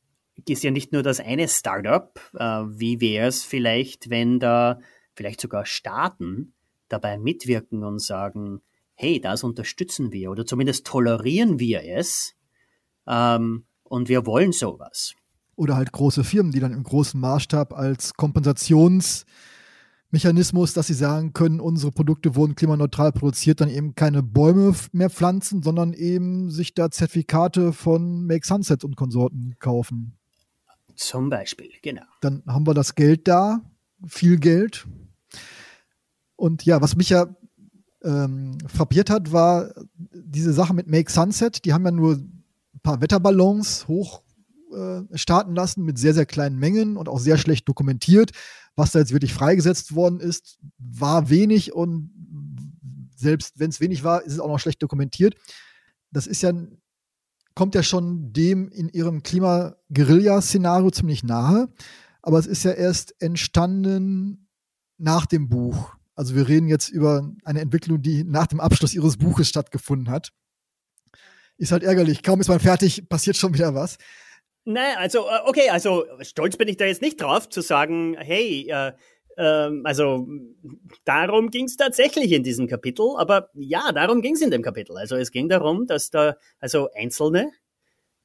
ist 0.46 0.62
ja 0.62 0.70
nicht 0.70 0.92
nur 0.92 1.02
das 1.02 1.20
eine 1.20 1.48
Startup. 1.48 2.20
Äh, 2.34 2.64
wie 2.68 3.00
wäre 3.00 3.28
es 3.28 3.44
vielleicht, 3.44 4.10
wenn 4.10 4.38
da 4.38 4.78
vielleicht 5.14 5.40
sogar 5.40 5.64
Staaten 5.64 6.52
dabei 6.88 7.16
mitwirken 7.16 7.82
und 7.82 8.02
sagen, 8.02 8.60
hey, 8.94 9.18
das 9.18 9.42
unterstützen 9.42 10.12
wir 10.12 10.30
oder 10.30 10.44
zumindest 10.44 10.86
tolerieren 10.86 11.58
wir 11.58 11.82
es 11.82 12.36
ähm, 13.06 13.64
und 13.84 14.10
wir 14.10 14.26
wollen 14.26 14.52
sowas. 14.52 15.14
Oder 15.54 15.76
halt 15.76 15.92
große 15.92 16.24
Firmen, 16.24 16.52
die 16.52 16.60
dann 16.60 16.74
im 16.74 16.82
großen 16.82 17.18
Maßstab 17.18 17.72
als 17.72 18.14
Kompensations- 18.14 19.24
Mechanismus, 20.16 20.72
dass 20.72 20.86
sie 20.86 20.94
sagen 20.94 21.34
können, 21.34 21.60
unsere 21.60 21.92
Produkte 21.92 22.36
wurden 22.36 22.54
klimaneutral 22.54 23.12
produziert, 23.12 23.60
dann 23.60 23.68
eben 23.68 23.94
keine 23.94 24.22
Bäume 24.22 24.74
mehr 24.92 25.10
pflanzen, 25.10 25.62
sondern 25.62 25.92
eben 25.92 26.50
sich 26.50 26.72
da 26.72 26.90
Zertifikate 26.90 27.74
von 27.74 28.24
Make 28.24 28.46
Sunset 28.46 28.82
und 28.82 28.96
Konsorten 28.96 29.56
kaufen. 29.58 30.16
Zum 30.94 31.28
Beispiel, 31.28 31.68
genau. 31.82 32.06
Dann 32.22 32.42
haben 32.46 32.66
wir 32.66 32.72
das 32.72 32.94
Geld 32.94 33.28
da, 33.28 33.60
viel 34.06 34.38
Geld. 34.38 34.86
Und 36.34 36.64
ja, 36.64 36.80
was 36.80 36.96
mich 36.96 37.10
ja 37.10 37.26
ähm, 38.02 38.56
frappiert 38.66 39.10
hat, 39.10 39.32
war 39.32 39.70
diese 39.98 40.54
Sache 40.54 40.72
mit 40.72 40.86
Make 40.86 41.12
Sunset. 41.12 41.66
Die 41.66 41.74
haben 41.74 41.84
ja 41.84 41.90
nur 41.90 42.14
ein 42.14 42.80
paar 42.82 43.02
Wetterballons 43.02 43.86
hoch 43.86 44.22
äh, 44.72 45.16
starten 45.16 45.54
lassen 45.54 45.84
mit 45.84 45.98
sehr, 45.98 46.14
sehr 46.14 46.26
kleinen 46.26 46.58
Mengen 46.58 46.96
und 46.96 47.08
auch 47.08 47.18
sehr 47.18 47.38
schlecht 47.38 47.68
dokumentiert 47.68 48.32
was 48.76 48.92
da 48.92 48.98
jetzt 48.98 49.12
wirklich 49.12 49.32
freigesetzt 49.32 49.94
worden 49.94 50.20
ist, 50.20 50.58
war 50.78 51.30
wenig 51.30 51.72
und 51.72 52.10
selbst 53.16 53.58
wenn 53.58 53.70
es 53.70 53.80
wenig 53.80 54.04
war, 54.04 54.22
ist 54.22 54.34
es 54.34 54.40
auch 54.40 54.48
noch 54.48 54.60
schlecht 54.60 54.82
dokumentiert. 54.82 55.34
Das 56.10 56.26
ist 56.26 56.42
ja, 56.42 56.52
kommt 57.54 57.74
ja 57.74 57.82
schon 57.82 58.34
dem 58.34 58.68
in 58.68 58.90
ihrem 58.90 59.22
Klima-Guerilla-Szenario 59.22 60.90
ziemlich 60.90 61.24
nahe. 61.24 61.68
Aber 62.20 62.38
es 62.38 62.46
ist 62.46 62.64
ja 62.64 62.72
erst 62.72 63.20
entstanden 63.22 64.48
nach 64.98 65.24
dem 65.24 65.48
Buch. 65.48 65.94
Also 66.14 66.34
wir 66.34 66.46
reden 66.46 66.68
jetzt 66.68 66.90
über 66.90 67.32
eine 67.44 67.60
Entwicklung, 67.60 68.02
die 68.02 68.24
nach 68.24 68.46
dem 68.46 68.60
Abschluss 68.60 68.94
ihres 68.94 69.16
Buches 69.16 69.48
stattgefunden 69.48 70.10
hat. 70.10 70.32
Ist 71.56 71.72
halt 71.72 71.82
ärgerlich. 71.82 72.22
Kaum 72.22 72.40
ist 72.40 72.48
man 72.48 72.60
fertig, 72.60 73.08
passiert 73.08 73.36
schon 73.36 73.54
wieder 73.54 73.74
was. 73.74 73.96
Nein, 74.68 74.96
also, 74.96 75.20
äh, 75.28 75.38
okay, 75.46 75.70
also 75.70 76.06
stolz 76.22 76.56
bin 76.56 76.66
ich 76.66 76.76
da 76.76 76.86
jetzt 76.86 77.00
nicht 77.00 77.20
drauf, 77.20 77.48
zu 77.48 77.60
sagen, 77.60 78.16
hey, 78.18 78.68
äh, 78.68 78.92
äh, 79.36 79.70
also 79.84 80.26
darum 81.04 81.50
ging 81.50 81.66
es 81.66 81.76
tatsächlich 81.76 82.32
in 82.32 82.42
diesem 82.42 82.66
Kapitel, 82.66 83.14
aber 83.16 83.48
ja, 83.54 83.92
darum 83.92 84.22
ging 84.22 84.34
es 84.34 84.42
in 84.42 84.50
dem 84.50 84.62
Kapitel. 84.62 84.96
Also 84.98 85.14
es 85.14 85.30
ging 85.30 85.48
darum, 85.48 85.86
dass 85.86 86.10
da 86.10 86.36
also 86.58 86.90
einzelne, 86.96 87.52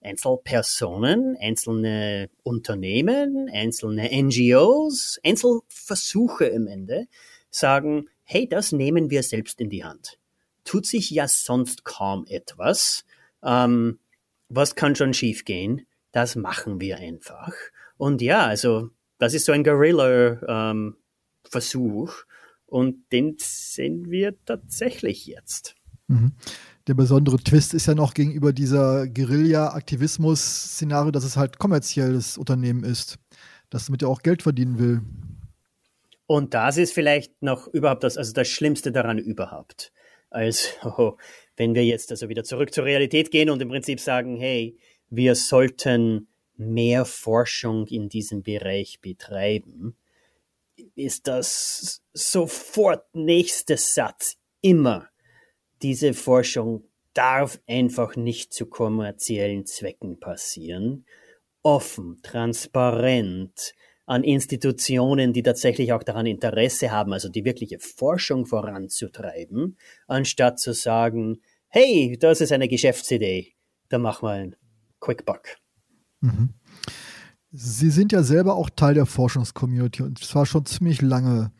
Einzelpersonen, 0.01 1.37
einzelne 1.39 2.31
Unternehmen, 2.41 3.47
einzelne 3.53 4.09
NGOs, 4.11 5.19
Einzelversuche 5.23 6.45
im 6.45 6.65
Ende 6.65 7.05
sagen, 7.51 8.09
hey, 8.23 8.49
das 8.49 8.71
nehmen 8.71 9.11
wir 9.11 9.21
selbst 9.21 9.61
in 9.61 9.69
die 9.69 9.83
Hand. 9.83 10.17
Tut 10.63 10.87
sich 10.87 11.11
ja 11.11 11.27
sonst 11.27 11.83
kaum 11.83 12.25
etwas. 12.25 13.05
Ähm, 13.43 13.99
was 14.49 14.73
kann 14.73 14.95
schon 14.95 15.13
schiefgehen? 15.13 15.85
Das 16.11 16.35
machen 16.35 16.81
wir 16.81 16.97
einfach. 16.97 17.53
Und 17.97 18.21
ja, 18.21 18.45
also 18.45 18.89
das 19.17 19.33
ist 19.33 19.45
so 19.45 19.51
ein 19.51 19.63
Guerilla-Versuch 19.63 22.09
ähm, 22.09 22.15
und 22.65 23.11
den 23.11 23.35
sehen 23.39 24.09
wir 24.09 24.35
tatsächlich 24.45 25.25
jetzt. 25.27 25.75
Mhm. 26.07 26.31
Der 26.87 26.95
besondere 26.95 27.37
Twist 27.37 27.75
ist 27.75 27.85
ja 27.85 27.93
noch 27.93 28.13
gegenüber 28.13 28.53
dieser 28.53 29.07
Guerilla-Aktivismus-Szenario, 29.07 31.11
dass 31.11 31.23
es 31.23 31.37
halt 31.37 31.59
kommerzielles 31.59 32.37
Unternehmen 32.37 32.83
ist, 32.83 33.19
das 33.69 33.85
damit 33.85 34.01
ja 34.01 34.07
auch 34.07 34.23
Geld 34.23 34.41
verdienen 34.41 34.79
will. 34.79 35.01
Und 36.25 36.53
das 36.53 36.77
ist 36.77 36.93
vielleicht 36.93 37.43
noch 37.43 37.67
überhaupt 37.67 38.03
das, 38.03 38.17
also 38.17 38.33
das 38.33 38.47
Schlimmste 38.47 38.91
daran 38.91 39.17
überhaupt. 39.17 39.91
Also, 40.29 41.17
wenn 41.57 41.75
wir 41.75 41.85
jetzt 41.85 42.09
also 42.09 42.29
wieder 42.29 42.43
zurück 42.43 42.73
zur 42.73 42.85
Realität 42.85 43.31
gehen 43.31 43.49
und 43.49 43.61
im 43.61 43.69
Prinzip 43.69 43.99
sagen, 43.99 44.37
hey, 44.37 44.77
wir 45.11 45.35
sollten 45.35 46.29
mehr 46.55 47.05
Forschung 47.05 47.85
in 47.87 48.09
diesem 48.09 48.43
Bereich 48.43 49.01
betreiben, 49.01 49.95
ist 50.95 51.27
das 51.27 52.01
sofort 52.13 53.13
nächste 53.13 53.77
Satz 53.77 54.37
immer. 54.61 55.09
Diese 55.81 56.13
Forschung 56.13 56.85
darf 57.13 57.59
einfach 57.67 58.15
nicht 58.15 58.53
zu 58.53 58.67
kommerziellen 58.67 59.65
Zwecken 59.65 60.19
passieren. 60.19 61.05
Offen, 61.61 62.19
transparent, 62.23 63.73
an 64.05 64.23
Institutionen, 64.23 65.33
die 65.33 65.43
tatsächlich 65.43 65.93
auch 65.93 66.03
daran 66.03 66.25
Interesse 66.25 66.91
haben, 66.91 67.13
also 67.13 67.29
die 67.29 67.45
wirkliche 67.45 67.79
Forschung 67.79 68.45
voranzutreiben, 68.45 69.77
anstatt 70.07 70.59
zu 70.59 70.73
sagen, 70.73 71.41
hey, 71.67 72.17
das 72.19 72.41
ist 72.41 72.51
eine 72.51 72.67
Geschäftsidee, 72.67 73.53
da 73.89 73.99
machen 73.99 74.27
wir 74.27 74.31
ein 74.31 74.55
QuickBuck. 75.01 75.41
Mhm. 76.21 76.53
Sie 77.51 77.89
sind 77.89 78.13
ja 78.13 78.23
selber 78.23 78.55
auch 78.55 78.69
Teil 78.69 78.93
der 78.93 79.05
Forschungscommunity 79.05 80.03
und 80.03 80.23
zwar 80.23 80.45
schon 80.45 80.65
ziemlich 80.65 81.01
lange. 81.01 81.51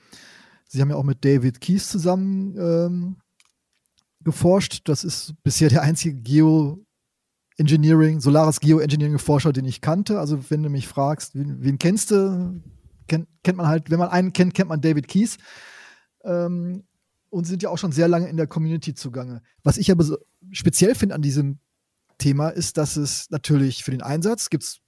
Sie 0.66 0.80
haben 0.80 0.90
ja 0.90 0.96
auch 0.96 1.04
mit 1.04 1.26
David 1.26 1.60
Keys 1.60 1.90
zusammen 1.90 2.56
ähm, 2.58 3.18
geforscht. 4.22 4.88
Das 4.88 5.04
ist 5.04 5.34
bisher 5.44 5.68
der 5.68 5.82
einzige 5.82 6.16
Geoengineering, 7.58 8.22
Solaris 8.22 8.62
Geoengineering-Forscher, 8.62 9.52
den 9.52 9.66
ich 9.66 9.82
kannte. 9.82 10.18
Also 10.18 10.50
wenn 10.50 10.64
du 10.64 10.70
mich 10.70 10.88
fragst, 10.88 11.36
wen, 11.36 11.62
wen 11.62 11.78
kennst 11.78 12.12
du, 12.12 12.62
kennt, 13.10 13.28
kennt 13.44 13.58
man 13.58 13.68
halt, 13.68 13.92
wenn 13.92 14.00
man 14.00 14.08
einen 14.10 14.32
kennt, 14.32 14.54
kennt 14.54 14.70
man 14.70 14.80
David 14.80 15.10
Keys. 15.10 15.38
Ähm, 16.24 16.86
und 17.30 17.46
sind 17.46 17.64
ja 17.64 17.70
auch 17.70 17.78
schon 17.78 17.92
sehr 17.94 18.08
lange 18.08 18.30
in 18.30 18.38
der 18.38 18.48
Community 18.48 18.94
zugange. 18.94 19.42
Was 19.64 19.78
ich 19.78 19.92
aber 19.92 20.04
so 20.04 20.18
speziell 20.52 20.96
finde 20.96 21.16
an 21.16 21.22
diesem 21.22 21.60
Thema 22.22 22.50
ist, 22.50 22.78
dass 22.78 22.98
es 22.98 23.30
natürlich 23.32 23.84
für 23.84 23.92
den 23.92 24.04
Einsatz 24.04 24.50
gibt 24.50 24.80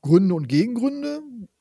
Gründe 0.00 0.34
und 0.34 0.48
Gegengründe. 0.48 1.20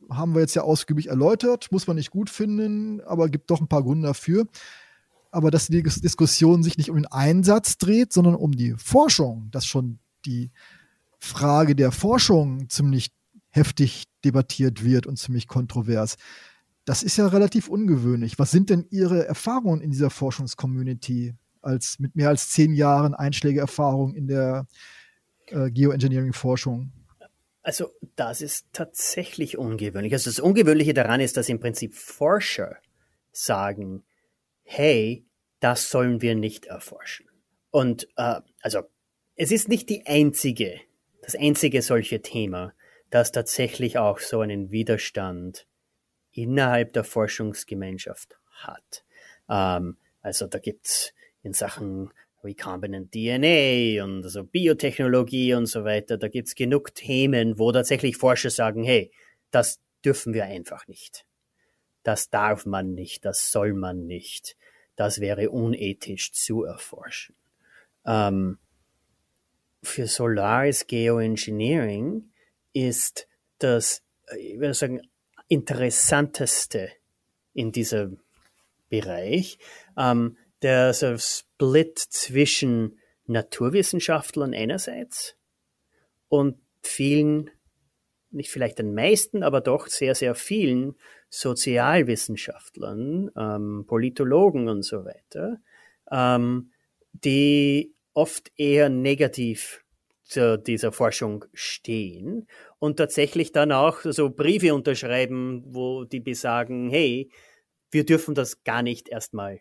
haben 0.09 0.33
wir 0.33 0.41
jetzt 0.41 0.55
ja 0.55 0.63
ausgiebig 0.63 1.07
erläutert, 1.07 1.71
muss 1.71 1.87
man 1.87 1.95
nicht 1.95 2.11
gut 2.11 2.29
finden, 2.29 3.01
aber 3.01 3.29
gibt 3.29 3.49
doch 3.49 3.61
ein 3.61 3.67
paar 3.67 3.83
Gründe 3.83 4.07
dafür. 4.07 4.47
Aber 5.31 5.51
dass 5.51 5.67
die 5.67 5.83
Diskussion 5.83 6.63
sich 6.63 6.77
nicht 6.77 6.89
um 6.89 6.97
den 6.97 7.05
Einsatz 7.07 7.77
dreht, 7.77 8.11
sondern 8.11 8.35
um 8.35 8.51
die 8.51 8.73
Forschung, 8.77 9.49
dass 9.51 9.65
schon 9.65 9.99
die 10.25 10.51
Frage 11.19 11.75
der 11.75 11.91
Forschung 11.91 12.69
ziemlich 12.69 13.11
heftig 13.49 14.05
debattiert 14.25 14.83
wird 14.83 15.07
und 15.07 15.17
ziemlich 15.17 15.47
kontrovers. 15.47 16.15
Das 16.83 17.03
ist 17.03 17.17
ja 17.17 17.27
relativ 17.27 17.69
ungewöhnlich. 17.69 18.39
Was 18.39 18.51
sind 18.51 18.69
denn 18.69 18.85
Ihre 18.89 19.25
Erfahrungen 19.25 19.81
in 19.81 19.91
dieser 19.91 20.09
Forschungscommunity 20.09 21.35
als 21.61 21.99
mit 21.99 22.15
mehr 22.15 22.29
als 22.29 22.49
zehn 22.49 22.73
Jahren 22.73 23.13
Einschlägeerfahrung 23.13 24.13
in 24.15 24.27
der 24.27 24.65
äh, 25.51 25.69
Geoengineering-Forschung? 25.71 26.91
Also 27.63 27.91
das 28.15 28.41
ist 28.41 28.67
tatsächlich 28.73 29.57
ungewöhnlich. 29.57 30.13
Also 30.13 30.29
das 30.29 30.39
Ungewöhnliche 30.39 30.93
daran 30.93 31.21
ist, 31.21 31.37
dass 31.37 31.49
im 31.49 31.59
Prinzip 31.59 31.93
Forscher 31.93 32.77
sagen, 33.31 34.03
hey, 34.63 35.25
das 35.59 35.91
sollen 35.91 36.21
wir 36.21 36.35
nicht 36.35 36.65
erforschen. 36.65 37.27
Und 37.69 38.07
äh, 38.17 38.41
also 38.61 38.81
es 39.35 39.51
ist 39.51 39.69
nicht 39.69 39.89
die 39.89 40.05
einzige, 40.05 40.79
das 41.21 41.35
einzige 41.35 41.81
solche 41.81 42.21
Thema, 42.21 42.73
das 43.09 43.31
tatsächlich 43.31 43.97
auch 43.97 44.19
so 44.19 44.41
einen 44.41 44.71
Widerstand 44.71 45.67
innerhalb 46.31 46.93
der 46.93 47.03
Forschungsgemeinschaft 47.03 48.37
hat. 48.49 49.03
Ähm, 49.49 49.97
also 50.21 50.47
da 50.47 50.59
gibt's 50.59 51.13
in 51.43 51.53
Sachen 51.53 52.11
Recombinant 52.43 53.11
DNA 53.13 54.03
und 54.03 54.23
also 54.23 54.43
Biotechnologie 54.43 55.53
und 55.53 55.67
so 55.67 55.83
weiter, 55.83 56.17
da 56.17 56.27
gibt's 56.27 56.55
genug 56.55 56.95
Themen, 56.95 57.59
wo 57.59 57.71
tatsächlich 57.71 58.17
Forscher 58.17 58.49
sagen, 58.49 58.83
hey, 58.83 59.11
das 59.51 59.79
dürfen 60.03 60.33
wir 60.33 60.45
einfach 60.45 60.87
nicht. 60.87 61.25
Das 62.03 62.29
darf 62.29 62.65
man 62.65 62.93
nicht, 62.93 63.25
das 63.25 63.51
soll 63.51 63.73
man 63.73 64.07
nicht. 64.07 64.57
Das 64.95 65.19
wäre 65.19 65.49
unethisch 65.51 66.31
zu 66.33 66.63
erforschen. 66.63 67.35
Ähm, 68.05 68.57
für 69.83 70.07
Solaris 70.07 70.87
Geoengineering 70.87 72.31
ist 72.73 73.27
das, 73.59 74.03
ich 74.37 74.59
würde 74.59 74.73
sagen, 74.73 75.01
interessanteste 75.47 76.89
in 77.53 77.71
diesem 77.71 78.19
Bereich, 78.89 79.57
ähm, 79.97 80.37
der 80.61 80.93
so 80.93 81.17
Split 81.17 81.99
zwischen 81.99 82.99
Naturwissenschaftlern 83.25 84.53
einerseits 84.53 85.35
und 86.27 86.57
vielen, 86.83 87.49
nicht 88.29 88.51
vielleicht 88.51 88.79
den 88.79 88.93
meisten, 88.93 89.43
aber 89.43 89.61
doch 89.61 89.87
sehr, 89.87 90.15
sehr 90.15 90.35
vielen 90.35 90.95
Sozialwissenschaftlern, 91.29 93.31
ähm, 93.37 93.85
Politologen 93.87 94.67
und 94.67 94.83
so 94.83 95.05
weiter, 95.05 95.61
ähm, 96.11 96.71
die 97.13 97.93
oft 98.13 98.51
eher 98.57 98.89
negativ 98.89 99.83
zu 100.23 100.57
dieser 100.57 100.91
Forschung 100.91 101.45
stehen 101.53 102.47
und 102.79 102.97
tatsächlich 102.97 103.51
dann 103.51 103.71
auch 103.71 103.99
so 104.03 104.29
Briefe 104.29 104.73
unterschreiben, 104.73 105.63
wo 105.65 106.05
die 106.05 106.21
besagen, 106.21 106.89
hey, 106.89 107.29
wir 107.91 108.05
dürfen 108.05 108.33
das 108.33 108.63
gar 108.63 108.81
nicht 108.81 109.09
erstmal 109.09 109.59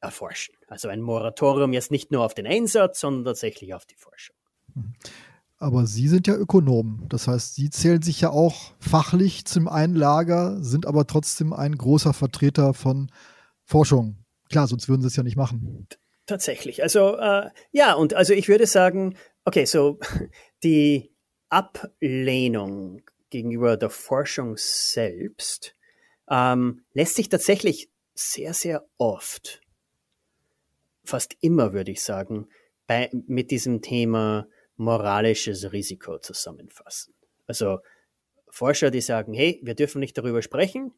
erforschen. 0.00 0.54
Also 0.68 0.88
ein 0.88 1.00
Moratorium 1.00 1.72
jetzt 1.72 1.90
nicht 1.90 2.10
nur 2.10 2.24
auf 2.24 2.34
den 2.34 2.46
Einsatz, 2.46 3.00
sondern 3.00 3.24
tatsächlich 3.24 3.74
auf 3.74 3.86
die 3.86 3.96
Forschung. 3.96 4.36
Mhm. 4.74 4.94
Aber 5.60 5.86
Sie 5.86 6.06
sind 6.06 6.28
ja 6.28 6.36
Ökonomen. 6.36 7.06
Das 7.08 7.26
heißt, 7.26 7.56
Sie 7.56 7.68
zählen 7.68 8.00
sich 8.00 8.20
ja 8.20 8.30
auch 8.30 8.74
fachlich 8.78 9.44
zum 9.44 9.66
einen 9.66 9.96
Lager, 9.96 10.62
sind 10.62 10.86
aber 10.86 11.06
trotzdem 11.06 11.52
ein 11.52 11.76
großer 11.76 12.12
Vertreter 12.12 12.74
von 12.74 13.10
Forschung. 13.64 14.24
Klar, 14.50 14.68
sonst 14.68 14.88
würden 14.88 15.02
Sie 15.02 15.08
es 15.08 15.16
ja 15.16 15.24
nicht 15.24 15.36
machen. 15.36 15.88
Tatsächlich. 16.26 16.82
Also 16.82 17.16
äh, 17.16 17.50
ja, 17.72 17.94
und 17.94 18.14
also 18.14 18.34
ich 18.34 18.48
würde 18.48 18.66
sagen, 18.66 19.16
okay, 19.44 19.64
so 19.64 19.98
die 20.62 21.10
Ablehnung 21.48 23.02
gegenüber 23.30 23.76
der 23.76 23.90
Forschung 23.90 24.54
selbst 24.56 25.74
ähm, 26.30 26.84
lässt 26.92 27.16
sich 27.16 27.28
tatsächlich 27.28 27.90
sehr, 28.14 28.54
sehr 28.54 28.86
oft, 28.98 29.60
fast 31.08 31.36
immer 31.40 31.72
würde 31.72 31.90
ich 31.90 32.02
sagen, 32.02 32.48
bei, 32.86 33.10
mit 33.26 33.50
diesem 33.50 33.82
Thema 33.82 34.46
moralisches 34.76 35.72
Risiko 35.72 36.18
zusammenfassen. 36.18 37.14
Also 37.46 37.80
Forscher, 38.50 38.90
die 38.90 39.00
sagen, 39.00 39.34
hey, 39.34 39.60
wir 39.62 39.74
dürfen 39.74 40.00
nicht 40.00 40.16
darüber 40.16 40.42
sprechen, 40.42 40.92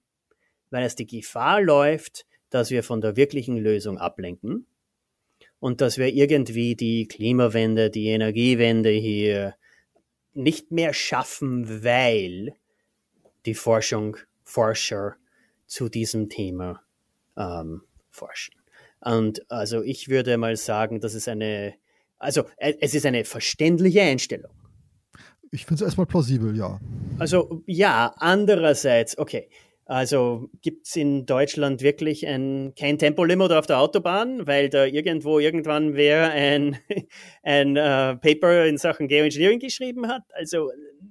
weil 0.71 0.85
es 0.85 0.95
die 0.95 1.07
Gefahr 1.07 1.63
läuft, 1.63 2.27
dass 2.51 2.71
wir 2.71 2.83
von 2.83 3.01
der 3.01 3.17
wirklichen 3.17 3.57
Lösung 3.57 3.99
ablenken 3.99 4.67
und 5.59 5.81
dass 5.81 5.99
wir 5.99 6.09
irgendwie 6.09 6.75
die 6.75 7.07
Klimawende, 7.07 7.91
die 7.91 8.09
Energiewende 8.09 8.91
hier 8.91 9.55
nicht 10.33 10.71
mehr 10.71 10.93
schaffen, 10.93 11.85
weil 11.85 12.55
die 13.47 13.55
Forschung, 13.55 14.17
Forscher 14.45 15.17
zu 15.67 15.89
diesem 15.89 16.29
Thema 16.29 16.83
ähm, 17.37 17.83
forschen. 18.11 18.60
Und 19.01 19.51
also 19.51 19.83
ich 19.83 20.09
würde 20.09 20.37
mal 20.37 20.57
sagen, 20.57 21.01
das 21.01 21.15
ist 21.15 21.29
eine 21.29 21.75
also 22.21 22.45
äh, 22.59 22.75
es 22.81 22.95
ist 22.95 23.07
eine 23.07 23.25
verständliche 23.25 24.03
Einstellung. 24.03 24.53
Ich 25.51 25.65
finde 25.65 25.83
es 25.83 25.89
erstmal 25.89 26.07
plausibel, 26.07 26.57
ja. 26.57 26.79
Also 27.19 27.63
ja, 27.67 28.15
andererseits, 28.19 29.19
okay. 29.19 29.49
Also 29.87 30.49
gibt 30.63 30.87
es 30.87 30.95
in 30.95 31.27
Deutschland 31.27 31.83
wirklich 31.83 32.25
ein, 32.25 32.75
kein 32.79 32.97
Tempolimit 32.97 33.51
auf 33.51 33.67
der 33.67 33.81
Autobahn, 33.81 34.47
weil 34.47 34.69
da 34.69 34.85
irgendwo 34.85 35.41
irgendwann 35.41 35.95
wer 35.95 36.31
ein, 36.31 36.79
ein 37.43 37.71
uh, 37.71 38.17
Paper 38.21 38.67
in 38.67 38.79
Sachen 38.79 39.09
Geoengineering 39.09 39.59
geschrieben 39.59 40.07
hat? 40.07 40.23
Also 40.35 40.71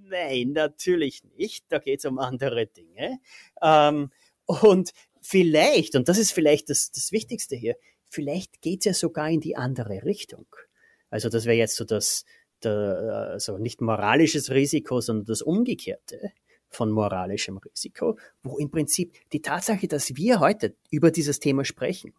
nein, 0.09 0.53
natürlich 0.53 1.23
nicht. 1.35 1.65
Da 1.67 1.79
geht 1.79 1.99
es 1.99 2.05
um 2.05 2.19
andere 2.19 2.67
Dinge. 2.67 3.19
Ähm, 3.61 4.11
und 4.45 4.91
vielleicht, 5.29 5.95
und 5.95 6.09
das 6.09 6.17
ist 6.17 6.31
vielleicht 6.31 6.71
das, 6.71 6.89
das 6.89 7.11
Wichtigste 7.11 7.55
hier, 7.55 7.75
vielleicht 8.09 8.61
geht 8.61 8.79
es 8.79 8.85
ja 8.85 8.93
sogar 8.95 9.29
in 9.29 9.41
die 9.41 9.55
andere 9.55 10.03
Richtung. 10.03 10.47
Also 11.11 11.29
das 11.29 11.45
wäre 11.45 11.55
jetzt 11.55 11.75
so 11.75 11.85
das, 11.85 12.25
der, 12.63 13.29
also 13.31 13.59
nicht 13.59 13.79
moralisches 13.79 14.49
Risiko, 14.49 15.01
sondern 15.01 15.25
das 15.25 15.43
Umgekehrte 15.43 16.31
von 16.67 16.89
moralischem 16.89 17.57
Risiko, 17.57 18.17
wo 18.41 18.57
im 18.57 18.71
Prinzip 18.71 19.13
die 19.31 19.41
Tatsache, 19.41 19.87
dass 19.87 20.15
wir 20.15 20.39
heute 20.39 20.75
über 20.89 21.11
dieses 21.11 21.39
Thema 21.39 21.63
sprechen 21.63 22.13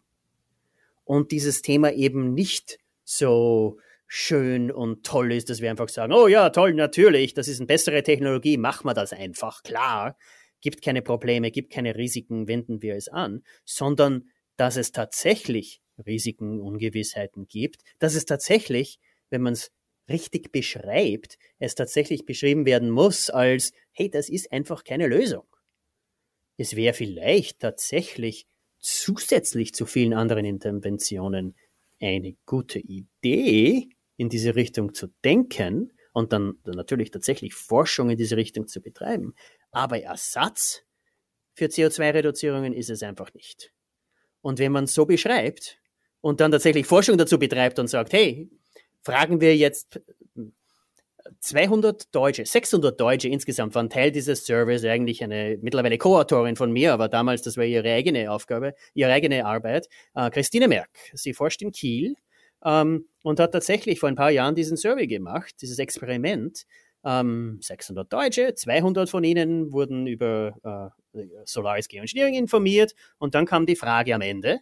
und 1.03 1.31
dieses 1.31 1.61
Thema 1.61 1.91
eben 1.91 2.33
nicht 2.33 2.79
so 3.03 3.77
schön 4.07 4.71
und 4.71 5.05
toll 5.05 5.33
ist, 5.33 5.49
dass 5.49 5.59
wir 5.59 5.69
einfach 5.69 5.89
sagen, 5.89 6.13
oh 6.13 6.27
ja, 6.27 6.49
toll, 6.49 6.73
natürlich, 6.73 7.33
das 7.33 7.49
ist 7.49 7.59
eine 7.59 7.67
bessere 7.67 8.03
Technologie, 8.03 8.57
machen 8.57 8.85
wir 8.85 8.93
das 8.93 9.11
einfach, 9.11 9.63
klar, 9.63 10.17
gibt 10.61 10.81
keine 10.81 11.01
Probleme, 11.01 11.51
gibt 11.51 11.71
keine 11.71 11.95
Risiken, 11.95 12.47
wenden 12.47 12.81
wir 12.81 12.95
es 12.95 13.07
an, 13.07 13.43
sondern 13.65 14.29
dass 14.57 14.77
es 14.77 14.91
tatsächlich 14.91 15.81
Risiken, 16.05 16.59
Ungewissheiten 16.59 17.47
gibt, 17.47 17.83
dass 17.99 18.15
es 18.15 18.25
tatsächlich, 18.25 18.99
wenn 19.29 19.41
man 19.41 19.53
es 19.53 19.71
richtig 20.09 20.51
beschreibt, 20.51 21.37
es 21.59 21.75
tatsächlich 21.75 22.25
beschrieben 22.25 22.65
werden 22.65 22.89
muss 22.89 23.29
als, 23.29 23.71
hey, 23.91 24.09
das 24.09 24.29
ist 24.29 24.51
einfach 24.51 24.83
keine 24.83 25.07
Lösung. 25.07 25.45
Es 26.57 26.75
wäre 26.75 26.93
vielleicht 26.93 27.59
tatsächlich 27.59 28.45
zusätzlich 28.79 29.73
zu 29.73 29.85
vielen 29.85 30.13
anderen 30.13 30.45
Interventionen 30.45 31.55
eine 31.99 32.35
gute 32.45 32.79
Idee, 32.79 33.89
in 34.17 34.29
diese 34.29 34.55
Richtung 34.55 34.93
zu 34.93 35.07
denken 35.23 35.93
und 36.13 36.33
dann, 36.33 36.59
natürlich 36.65 37.11
tatsächlich 37.11 37.53
Forschung 37.53 38.09
in 38.09 38.17
diese 38.17 38.37
Richtung 38.37 38.67
zu 38.67 38.81
betreiben. 38.81 39.33
Aber 39.71 40.01
Ersatz 40.01 40.83
für 41.53 41.65
CO2-Reduzierungen 41.65 42.73
ist 42.73 42.89
es 42.89 43.03
einfach 43.03 43.33
nicht. 43.33 43.71
Und 44.41 44.59
wenn 44.59 44.71
man 44.71 44.87
so 44.87 45.05
beschreibt, 45.05 45.81
und 46.21 46.39
dann 46.39 46.51
tatsächlich 46.51 46.85
Forschung 46.85 47.17
dazu 47.17 47.37
betreibt 47.37 47.79
und 47.79 47.87
sagt, 47.87 48.13
hey, 48.13 48.49
fragen 49.01 49.41
wir 49.41 49.57
jetzt 49.57 49.99
200 51.39 52.13
Deutsche, 52.13 52.45
600 52.45 52.99
Deutsche 52.99 53.27
insgesamt 53.27 53.75
waren 53.75 53.89
Teil 53.89 54.11
dieses 54.11 54.45
Service, 54.45 54.83
eigentlich 54.85 55.23
eine 55.23 55.57
mittlerweile 55.61 55.97
Co-Autorin 55.97 56.55
von 56.55 56.71
mir, 56.71 56.93
aber 56.93 57.09
damals, 57.09 57.41
das 57.41 57.57
war 57.57 57.63
ihre 57.63 57.91
eigene 57.91 58.31
Aufgabe, 58.31 58.75
ihre 58.93 59.11
eigene 59.11 59.45
Arbeit, 59.45 59.87
äh, 60.15 60.29
Christine 60.29 60.67
Merck. 60.67 60.89
Sie 61.13 61.33
forscht 61.33 61.61
in 61.61 61.71
Kiel 61.71 62.15
ähm, 62.63 63.07
und 63.23 63.39
hat 63.39 63.51
tatsächlich 63.51 63.99
vor 63.99 64.09
ein 64.09 64.15
paar 64.15 64.31
Jahren 64.31 64.55
diesen 64.55 64.77
Survey 64.77 65.07
gemacht, 65.07 65.55
dieses 65.61 65.79
Experiment. 65.79 66.65
Ähm, 67.03 67.57
600 67.61 68.13
Deutsche, 68.13 68.53
200 68.53 69.09
von 69.09 69.23
ihnen 69.23 69.73
wurden 69.73 70.05
über 70.05 70.93
äh, 71.13 71.25
Solaris 71.45 71.87
Geoengineering 71.87 72.35
informiert 72.35 72.93
und 73.17 73.33
dann 73.33 73.47
kam 73.47 73.65
die 73.65 73.75
Frage 73.75 74.13
am 74.13 74.21
Ende, 74.21 74.59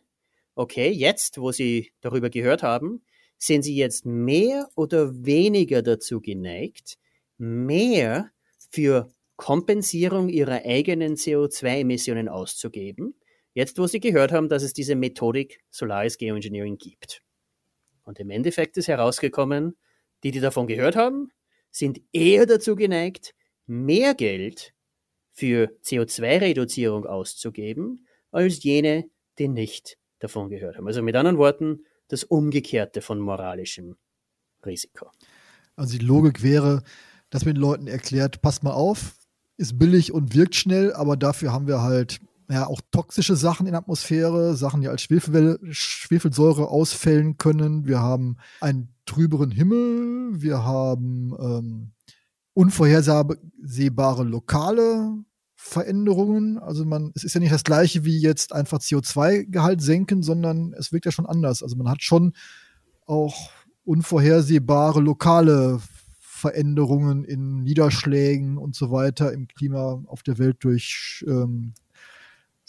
okay, 0.56 0.90
jetzt, 0.90 1.40
wo 1.40 1.52
Sie 1.52 1.92
darüber 2.00 2.30
gehört 2.30 2.64
haben, 2.64 3.04
sind 3.38 3.64
Sie 3.64 3.76
jetzt 3.76 4.06
mehr 4.06 4.70
oder 4.76 5.12
weniger 5.26 5.82
dazu 5.82 6.22
geneigt, 6.22 6.98
mehr 7.38 8.32
für 8.72 9.10
Kompensierung 9.40 10.28
ihrer 10.28 10.66
eigenen 10.66 11.16
CO2-Emissionen 11.16 12.28
auszugeben, 12.28 13.16
jetzt 13.54 13.78
wo 13.78 13.88
sie 13.88 14.02
gehört 14.02 14.34
haben, 14.34 14.50
dass 14.50 14.64
es 14.64 14.74
diese 14.74 14.96
Methodik 14.96 15.62
Solaris 15.70 16.18
Geoengineering 16.18 16.78
gibt. 16.78 17.24
Und 18.10 18.20
im 18.20 18.32
Endeffekt 18.32 18.76
ist 18.76 18.88
herausgekommen, 18.88 19.78
die, 20.24 20.32
die 20.32 20.40
davon 20.40 20.66
gehört 20.66 20.96
haben, 20.96 21.30
sind 21.70 22.02
eher 22.12 22.48
dazu 22.48 22.76
geneigt, 22.76 23.36
mehr 23.68 24.16
Geld 24.16 24.74
für 25.32 25.78
CO2-Reduzierung 25.84 27.06
auszugeben, 27.06 28.08
als 28.32 28.64
jene, 28.64 29.08
die 29.38 29.48
nicht 29.48 30.00
davon 30.18 30.50
gehört 30.50 30.78
haben. 30.78 30.88
Also 30.88 31.04
mit 31.04 31.16
anderen 31.16 31.38
Worten, 31.38 31.86
das 32.08 32.24
Umgekehrte 32.24 33.02
von 33.02 33.20
moralischem 33.20 33.96
Risiko. 34.66 35.12
Also 35.76 35.96
die 36.00 36.04
Logik 36.04 36.42
wäre, 36.42 36.82
dass 37.30 37.46
man 37.46 37.54
den 37.54 37.62
Leuten 37.62 37.86
erklärt, 37.86 38.42
passt 38.42 38.64
mal 38.64 38.74
auf, 38.74 39.20
ist 39.58 39.78
billig 39.78 40.14
und 40.14 40.34
wirkt 40.34 40.56
schnell, 40.56 40.94
aber 40.94 41.16
dafür 41.16 41.54
haben 41.54 41.68
wir 41.68 41.84
halt 41.84 42.22
ja, 42.52 42.66
auch 42.66 42.82
toxische 42.92 43.36
Sachen 43.36 43.68
in 43.68 43.74
der 43.74 43.82
Atmosphäre, 43.82 44.56
Sachen, 44.56 44.82
die 44.82 44.88
als 44.88 45.04
Schwefel 45.04 45.60
Schwefelsäure 45.70 46.68
ausfällen 46.68 47.38
können. 47.38 47.86
Wir 47.86 48.00
haben 48.00 48.38
einen 48.60 48.90
trüberen 49.06 49.52
Himmel, 49.52 50.42
wir 50.42 50.64
haben 50.64 51.36
ähm, 51.40 51.92
unvorhersehbare 52.54 54.24
lokale 54.24 55.14
Veränderungen. 55.56 56.58
Also 56.58 56.86
man, 56.86 57.12
es 57.16 57.24
ist 57.24 57.36
ja 57.36 57.40
nicht 57.40 57.54
das 57.54 57.64
gleiche 57.64 58.04
wie 58.04 58.20
jetzt 58.20 58.52
einfach 58.54 58.80
CO2-Gehalt 58.80 59.82
senken, 59.82 60.24
sondern 60.24 60.74
es 60.74 60.92
wirkt 60.92 61.06
ja 61.06 61.12
schon 61.12 61.28
anders. 61.28 61.62
Also 61.62 61.76
man 61.76 61.90
hat 61.90 62.02
schon 62.02 62.34
auch 63.06 63.52
unvorhersehbare 63.84 65.02
lokale 65.02 65.80
Veränderungen 66.20 67.26
in 67.26 67.64
Niederschlägen 67.64 68.58
und 68.58 68.76
so 68.76 68.92
weiter 68.92 69.34
im 69.34 69.48
Klima 69.48 70.02
auf 70.08 70.24
der 70.24 70.38
Welt 70.38 70.58
durch 70.62 71.24
ähm, 71.28 71.74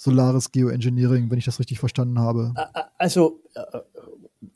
solares 0.00 0.50
Geoengineering, 0.50 1.30
wenn 1.30 1.38
ich 1.38 1.44
das 1.44 1.58
richtig 1.58 1.78
verstanden 1.78 2.18
habe. 2.18 2.54
Also 2.96 3.42
äh, 3.54 3.80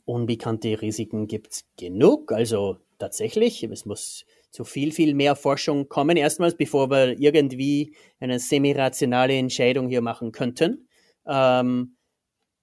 unbekannte 0.05 0.81
Risiken 0.81 1.27
gibt 1.27 1.51
es 1.51 1.65
genug. 1.77 2.31
Also 2.31 2.77
tatsächlich, 2.97 3.61
es 3.61 3.85
muss 3.85 4.25
zu 4.49 4.63
viel, 4.63 4.91
viel 4.91 5.13
mehr 5.13 5.35
Forschung 5.35 5.87
kommen, 5.87 6.17
erstmals, 6.17 6.55
bevor 6.55 6.89
wir 6.89 7.19
irgendwie 7.19 7.95
eine 8.19 8.39
semi-rationale 8.39 9.35
Entscheidung 9.35 9.87
hier 9.87 10.01
machen 10.01 10.31
könnten. 10.31 10.87
Ähm, 11.27 11.95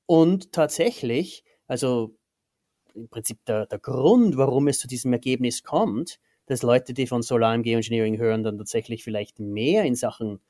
und 0.07 0.51
tatsächlich, 0.51 1.45
also 1.69 2.17
im 2.97 3.09
Prinzip 3.09 3.45
der, 3.45 3.67
der 3.67 3.79
Grund, 3.79 4.37
warum 4.37 4.67
es 4.67 4.81
zu 4.81 4.89
diesem 4.89 5.13
Ergebnis 5.13 5.63
kommt, 5.63 6.19
dass 6.47 6.63
Leute, 6.63 6.95
die 6.95 7.07
von 7.07 7.23
solarem 7.23 7.63
Geoengineering 7.63 8.19
hören, 8.19 8.43
dann 8.43 8.59
tatsächlich 8.59 9.05
vielleicht 9.05 9.39
mehr 9.39 9.85
in 9.85 9.95
Sachen 9.95 10.41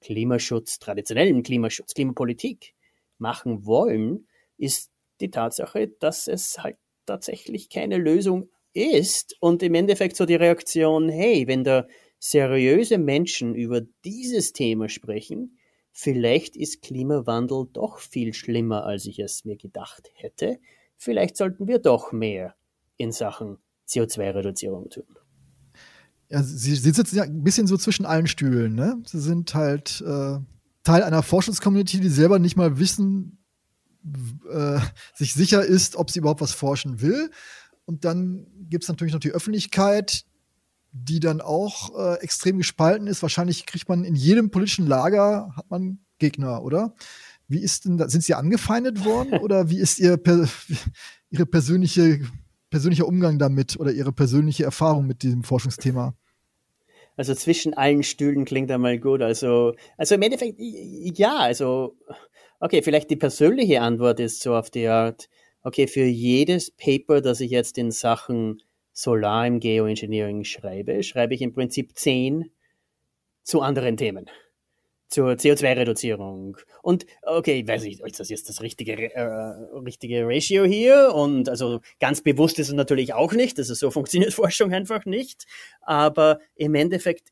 Klimaschutz, 0.00 0.78
traditionellen 0.78 1.42
Klimaschutz, 1.42 1.94
Klimapolitik 1.94 2.74
machen 3.18 3.66
wollen, 3.66 4.28
ist 4.56 4.90
die 5.20 5.30
Tatsache, 5.30 5.88
dass 5.88 6.28
es 6.28 6.58
halt 6.62 6.76
tatsächlich 7.06 7.68
keine 7.68 7.96
Lösung 7.96 8.50
ist 8.72 9.36
und 9.40 9.62
im 9.62 9.74
Endeffekt 9.74 10.16
so 10.16 10.26
die 10.26 10.34
Reaktion, 10.34 11.08
hey, 11.08 11.46
wenn 11.46 11.64
da 11.64 11.86
seriöse 12.18 12.98
Menschen 12.98 13.54
über 13.54 13.80
dieses 14.04 14.52
Thema 14.52 14.88
sprechen, 14.88 15.58
vielleicht 15.92 16.56
ist 16.56 16.82
Klimawandel 16.82 17.66
doch 17.72 17.98
viel 17.98 18.34
schlimmer, 18.34 18.84
als 18.84 19.06
ich 19.06 19.18
es 19.18 19.44
mir 19.44 19.56
gedacht 19.56 20.10
hätte. 20.14 20.58
Vielleicht 20.96 21.36
sollten 21.36 21.66
wir 21.66 21.78
doch 21.78 22.12
mehr 22.12 22.54
in 22.96 23.12
Sachen 23.12 23.58
CO2-Reduzierung 23.88 24.90
tun. 24.90 25.06
Ja, 26.30 26.42
sie, 26.42 26.74
sie 26.74 26.90
sitzen 26.90 27.16
ja 27.16 27.22
ein 27.22 27.42
bisschen 27.42 27.66
so 27.66 27.76
zwischen 27.76 28.04
allen 28.04 28.26
Stühlen. 28.26 28.74
Ne? 28.74 29.02
Sie 29.06 29.20
sind 29.20 29.54
halt 29.54 30.02
äh, 30.02 30.38
Teil 30.84 31.02
einer 31.02 31.22
Forschungscommunity, 31.22 32.00
die 32.00 32.08
selber 32.08 32.38
nicht 32.38 32.56
mal 32.56 32.78
wissen, 32.78 33.38
äh, 34.50 34.80
sich 35.14 35.34
sicher 35.34 35.64
ist, 35.64 35.96
ob 35.96 36.10
sie 36.10 36.20
überhaupt 36.20 36.40
was 36.40 36.52
forschen 36.52 37.00
will. 37.00 37.30
Und 37.86 38.04
dann 38.04 38.46
gibt 38.68 38.84
es 38.84 38.88
natürlich 38.88 39.14
noch 39.14 39.20
die 39.20 39.32
Öffentlichkeit, 39.32 40.24
die 40.92 41.20
dann 41.20 41.40
auch 41.40 41.98
äh, 41.98 42.20
extrem 42.20 42.58
gespalten 42.58 43.06
ist. 43.06 43.22
Wahrscheinlich 43.22 43.66
kriegt 43.66 43.88
man 43.88 44.04
in 44.04 44.14
jedem 44.14 44.50
politischen 44.50 44.86
Lager 44.86 45.52
hat 45.56 45.70
man 45.70 46.00
Gegner, 46.18 46.62
oder? 46.62 46.94
Wie 47.46 47.60
ist 47.60 47.84
denn 47.84 47.96
da, 47.96 48.08
sind 48.08 48.24
Sie 48.24 48.34
angefeindet 48.34 49.04
worden 49.04 49.32
oder 49.42 49.70
wie 49.70 49.78
ist 49.78 49.98
Ihr 49.98 50.20
Ihre 51.30 51.46
persönliche 51.46 52.20
persönlicher 52.70 53.06
Umgang 53.06 53.38
damit 53.38 53.78
oder 53.78 53.92
Ihre 53.92 54.12
persönliche 54.12 54.64
Erfahrung 54.64 55.06
mit 55.06 55.22
diesem 55.22 55.42
Forschungsthema? 55.42 56.14
Also 57.16 57.34
zwischen 57.34 57.74
allen 57.74 58.04
Stühlen 58.04 58.44
klingt 58.44 58.70
einmal 58.70 58.98
gut. 58.98 59.22
Also, 59.22 59.74
also 59.96 60.14
im 60.14 60.22
Endeffekt, 60.22 60.56
ja, 60.58 61.36
also, 61.36 61.96
okay, 62.60 62.80
vielleicht 62.82 63.10
die 63.10 63.16
persönliche 63.16 63.80
Antwort 63.80 64.20
ist 64.20 64.40
so 64.40 64.54
auf 64.54 64.70
die 64.70 64.86
Art, 64.86 65.28
okay, 65.62 65.88
für 65.88 66.04
jedes 66.04 66.70
Paper, 66.70 67.20
das 67.20 67.40
ich 67.40 67.50
jetzt 67.50 67.76
in 67.76 67.90
Sachen 67.90 68.62
Solar 68.92 69.46
im 69.46 69.60
Geoengineering 69.60 70.44
schreibe, 70.44 71.02
schreibe 71.02 71.34
ich 71.34 71.42
im 71.42 71.52
Prinzip 71.52 71.96
zehn 71.96 72.50
zu 73.42 73.62
anderen 73.62 73.96
Themen. 73.96 74.26
Zur 75.08 75.32
CO2-Reduzierung. 75.32 76.58
Und 76.82 77.06
okay, 77.22 77.66
weiß 77.66 77.84
ich, 77.84 78.00
ist 78.00 78.20
das 78.20 78.28
jetzt 78.28 78.48
das 78.48 78.60
richtige, 78.60 79.14
äh, 79.14 79.22
richtige 79.78 80.26
Ratio 80.26 80.64
hier? 80.64 81.12
Und 81.14 81.48
also 81.48 81.80
ganz 81.98 82.20
bewusst 82.20 82.58
ist 82.58 82.68
es 82.68 82.74
natürlich 82.74 83.14
auch 83.14 83.32
nicht. 83.32 83.58
Also 83.58 83.74
so 83.74 83.90
funktioniert 83.92 84.34
Forschung 84.34 84.72
einfach 84.72 85.04
nicht. 85.06 85.46
Aber 85.80 86.40
im 86.54 86.74
Endeffekt, 86.74 87.28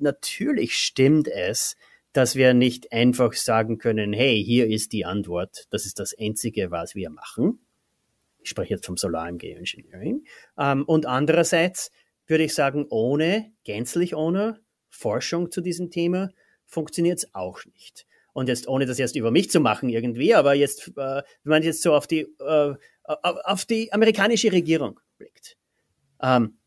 natürlich 0.00 0.76
stimmt 0.76 1.28
es, 1.28 1.76
dass 2.12 2.34
wir 2.34 2.54
nicht 2.54 2.92
einfach 2.92 3.32
sagen 3.34 3.78
können, 3.78 4.12
hey, 4.12 4.42
hier 4.44 4.66
ist 4.66 4.92
die 4.92 5.04
Antwort, 5.04 5.66
das 5.70 5.86
ist 5.86 6.00
das 6.00 6.12
Einzige, 6.18 6.72
was 6.72 6.96
wir 6.96 7.10
machen, 7.10 7.60
ich 8.42 8.50
spreche 8.50 8.74
jetzt 8.74 8.86
vom 8.86 8.96
Solar 8.96 9.30
Geoengineering. 9.32 10.24
Ähm, 10.58 10.84
und 10.84 11.06
andererseits 11.06 11.90
würde 12.26 12.44
ich 12.44 12.54
sagen, 12.54 12.86
ohne, 12.88 13.52
gänzlich 13.64 14.14
ohne 14.14 14.60
Forschung 14.88 15.50
zu 15.50 15.60
diesem 15.60 15.90
Thema 15.90 16.30
funktioniert 16.70 17.18
es 17.18 17.34
auch 17.34 17.64
nicht. 17.66 18.06
Und 18.32 18.48
jetzt, 18.48 18.68
ohne 18.68 18.86
das 18.86 18.98
jetzt 18.98 19.16
über 19.16 19.30
mich 19.30 19.50
zu 19.50 19.60
machen 19.60 19.88
irgendwie, 19.88 20.34
aber 20.34 20.54
jetzt, 20.54 20.88
äh, 20.96 21.22
wenn 21.42 21.50
man 21.50 21.62
jetzt 21.62 21.82
so 21.82 21.94
auf 21.94 22.06
die, 22.06 22.20
äh, 22.38 22.74
auf 23.04 23.64
die 23.64 23.92
amerikanische 23.92 24.52
Regierung 24.52 25.00
blickt. 25.18 25.56
Ähm, 26.22 26.58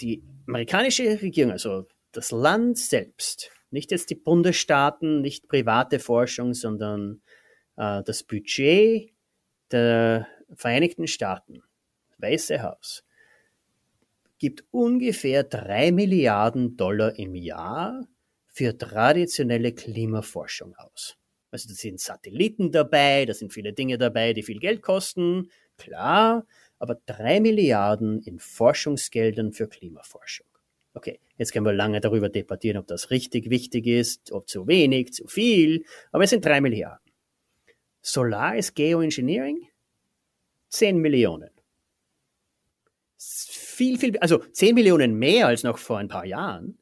die 0.00 0.24
amerikanische 0.46 1.22
Regierung, 1.22 1.52
also 1.52 1.86
das 2.12 2.32
Land 2.32 2.78
selbst, 2.78 3.50
nicht 3.70 3.92
jetzt 3.92 4.10
die 4.10 4.16
Bundesstaaten, 4.16 5.20
nicht 5.20 5.48
private 5.48 6.00
Forschung, 6.00 6.54
sondern 6.54 7.22
äh, 7.76 8.02
das 8.02 8.24
Budget 8.24 9.12
der 9.70 10.26
Vereinigten 10.54 11.06
Staaten, 11.06 11.62
Weiße 12.18 12.62
Haus, 12.62 13.04
gibt 14.38 14.64
ungefähr 14.70 15.44
drei 15.44 15.92
Milliarden 15.92 16.76
Dollar 16.76 17.18
im 17.18 17.34
Jahr 17.34 18.06
für 18.54 18.78
traditionelle 18.78 19.72
Klimaforschung 19.72 20.76
aus. 20.76 21.16
Also 21.50 21.68
da 21.68 21.74
sind 21.74 22.00
Satelliten 22.00 22.70
dabei, 22.70 23.24
da 23.26 23.34
sind 23.34 23.52
viele 23.52 23.72
Dinge 23.72 23.98
dabei, 23.98 24.32
die 24.32 24.44
viel 24.44 24.60
Geld 24.60 24.80
kosten, 24.80 25.50
klar, 25.76 26.46
aber 26.78 27.00
drei 27.04 27.40
Milliarden 27.40 28.22
in 28.22 28.38
Forschungsgeldern 28.38 29.52
für 29.52 29.66
Klimaforschung. 29.66 30.46
Okay, 30.94 31.18
jetzt 31.36 31.52
können 31.52 31.66
wir 31.66 31.72
lange 31.72 32.00
darüber 32.00 32.28
debattieren, 32.28 32.78
ob 32.78 32.86
das 32.86 33.10
richtig 33.10 33.50
wichtig 33.50 33.88
ist, 33.88 34.30
ob 34.30 34.48
zu 34.48 34.68
wenig, 34.68 35.12
zu 35.12 35.26
viel, 35.26 35.84
aber 36.12 36.22
es 36.22 36.30
sind 36.30 36.44
drei 36.44 36.60
Milliarden. 36.60 37.12
Solar 38.02 38.56
ist 38.56 38.74
Geoengineering 38.76 39.66
10 40.68 40.98
Millionen. 40.98 41.50
Viel, 43.18 43.98
viel, 43.98 44.16
also 44.18 44.38
10 44.38 44.76
Millionen 44.76 45.18
mehr 45.18 45.48
als 45.48 45.64
noch 45.64 45.78
vor 45.78 45.98
ein 45.98 46.08
paar 46.08 46.24
Jahren. 46.24 46.78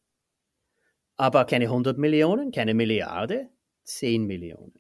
Aber 1.23 1.45
keine 1.45 1.67
100 1.67 1.99
Millionen, 1.99 2.51
keine 2.51 2.75
Milliarde, 2.75 3.49
10 3.85 4.25
Millionen. 4.25 4.75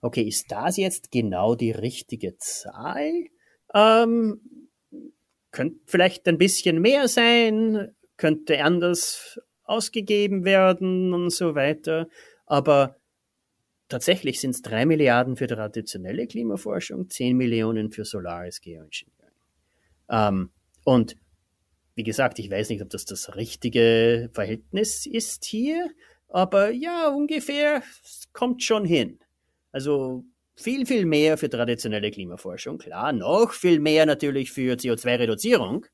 Okay, 0.00 0.22
ist 0.22 0.52
das 0.52 0.76
jetzt 0.76 1.10
genau 1.10 1.56
die 1.56 1.72
richtige 1.72 2.36
Zahl? 2.38 3.10
Ähm, 3.74 4.68
könnte 5.50 5.80
vielleicht 5.86 6.28
ein 6.28 6.38
bisschen 6.38 6.80
mehr 6.80 7.08
sein, 7.08 7.92
könnte 8.16 8.62
anders 8.62 9.40
ausgegeben 9.64 10.44
werden 10.44 11.12
und 11.12 11.30
so 11.30 11.56
weiter. 11.56 12.06
Aber 12.46 12.94
tatsächlich 13.88 14.40
sind 14.40 14.50
es 14.50 14.62
drei 14.62 14.86
Milliarden 14.86 15.34
für 15.34 15.48
traditionelle 15.48 16.28
Klimaforschung, 16.28 17.10
zehn 17.10 17.36
Millionen 17.36 17.90
für 17.90 18.04
Solaris 18.04 18.60
Geoengineering. 18.60 19.34
Ähm, 20.08 20.52
und 20.84 21.16
wie 21.94 22.04
gesagt, 22.04 22.38
ich 22.38 22.50
weiß 22.50 22.70
nicht, 22.70 22.82
ob 22.82 22.90
das 22.90 23.04
das 23.04 23.36
richtige 23.36 24.30
Verhältnis 24.32 25.06
ist 25.06 25.44
hier, 25.44 25.90
aber 26.28 26.70
ja, 26.70 27.08
ungefähr 27.08 27.82
kommt 28.32 28.62
schon 28.62 28.84
hin. 28.84 29.20
Also 29.72 30.24
viel, 30.56 30.86
viel 30.86 31.06
mehr 31.06 31.36
für 31.38 31.48
traditionelle 31.48 32.10
Klimaforschung, 32.10 32.78
klar, 32.78 33.12
noch 33.12 33.52
viel 33.52 33.80
mehr 33.80 34.06
natürlich 34.06 34.52
für 34.52 34.74
CO2-Reduzierung, 34.74 35.86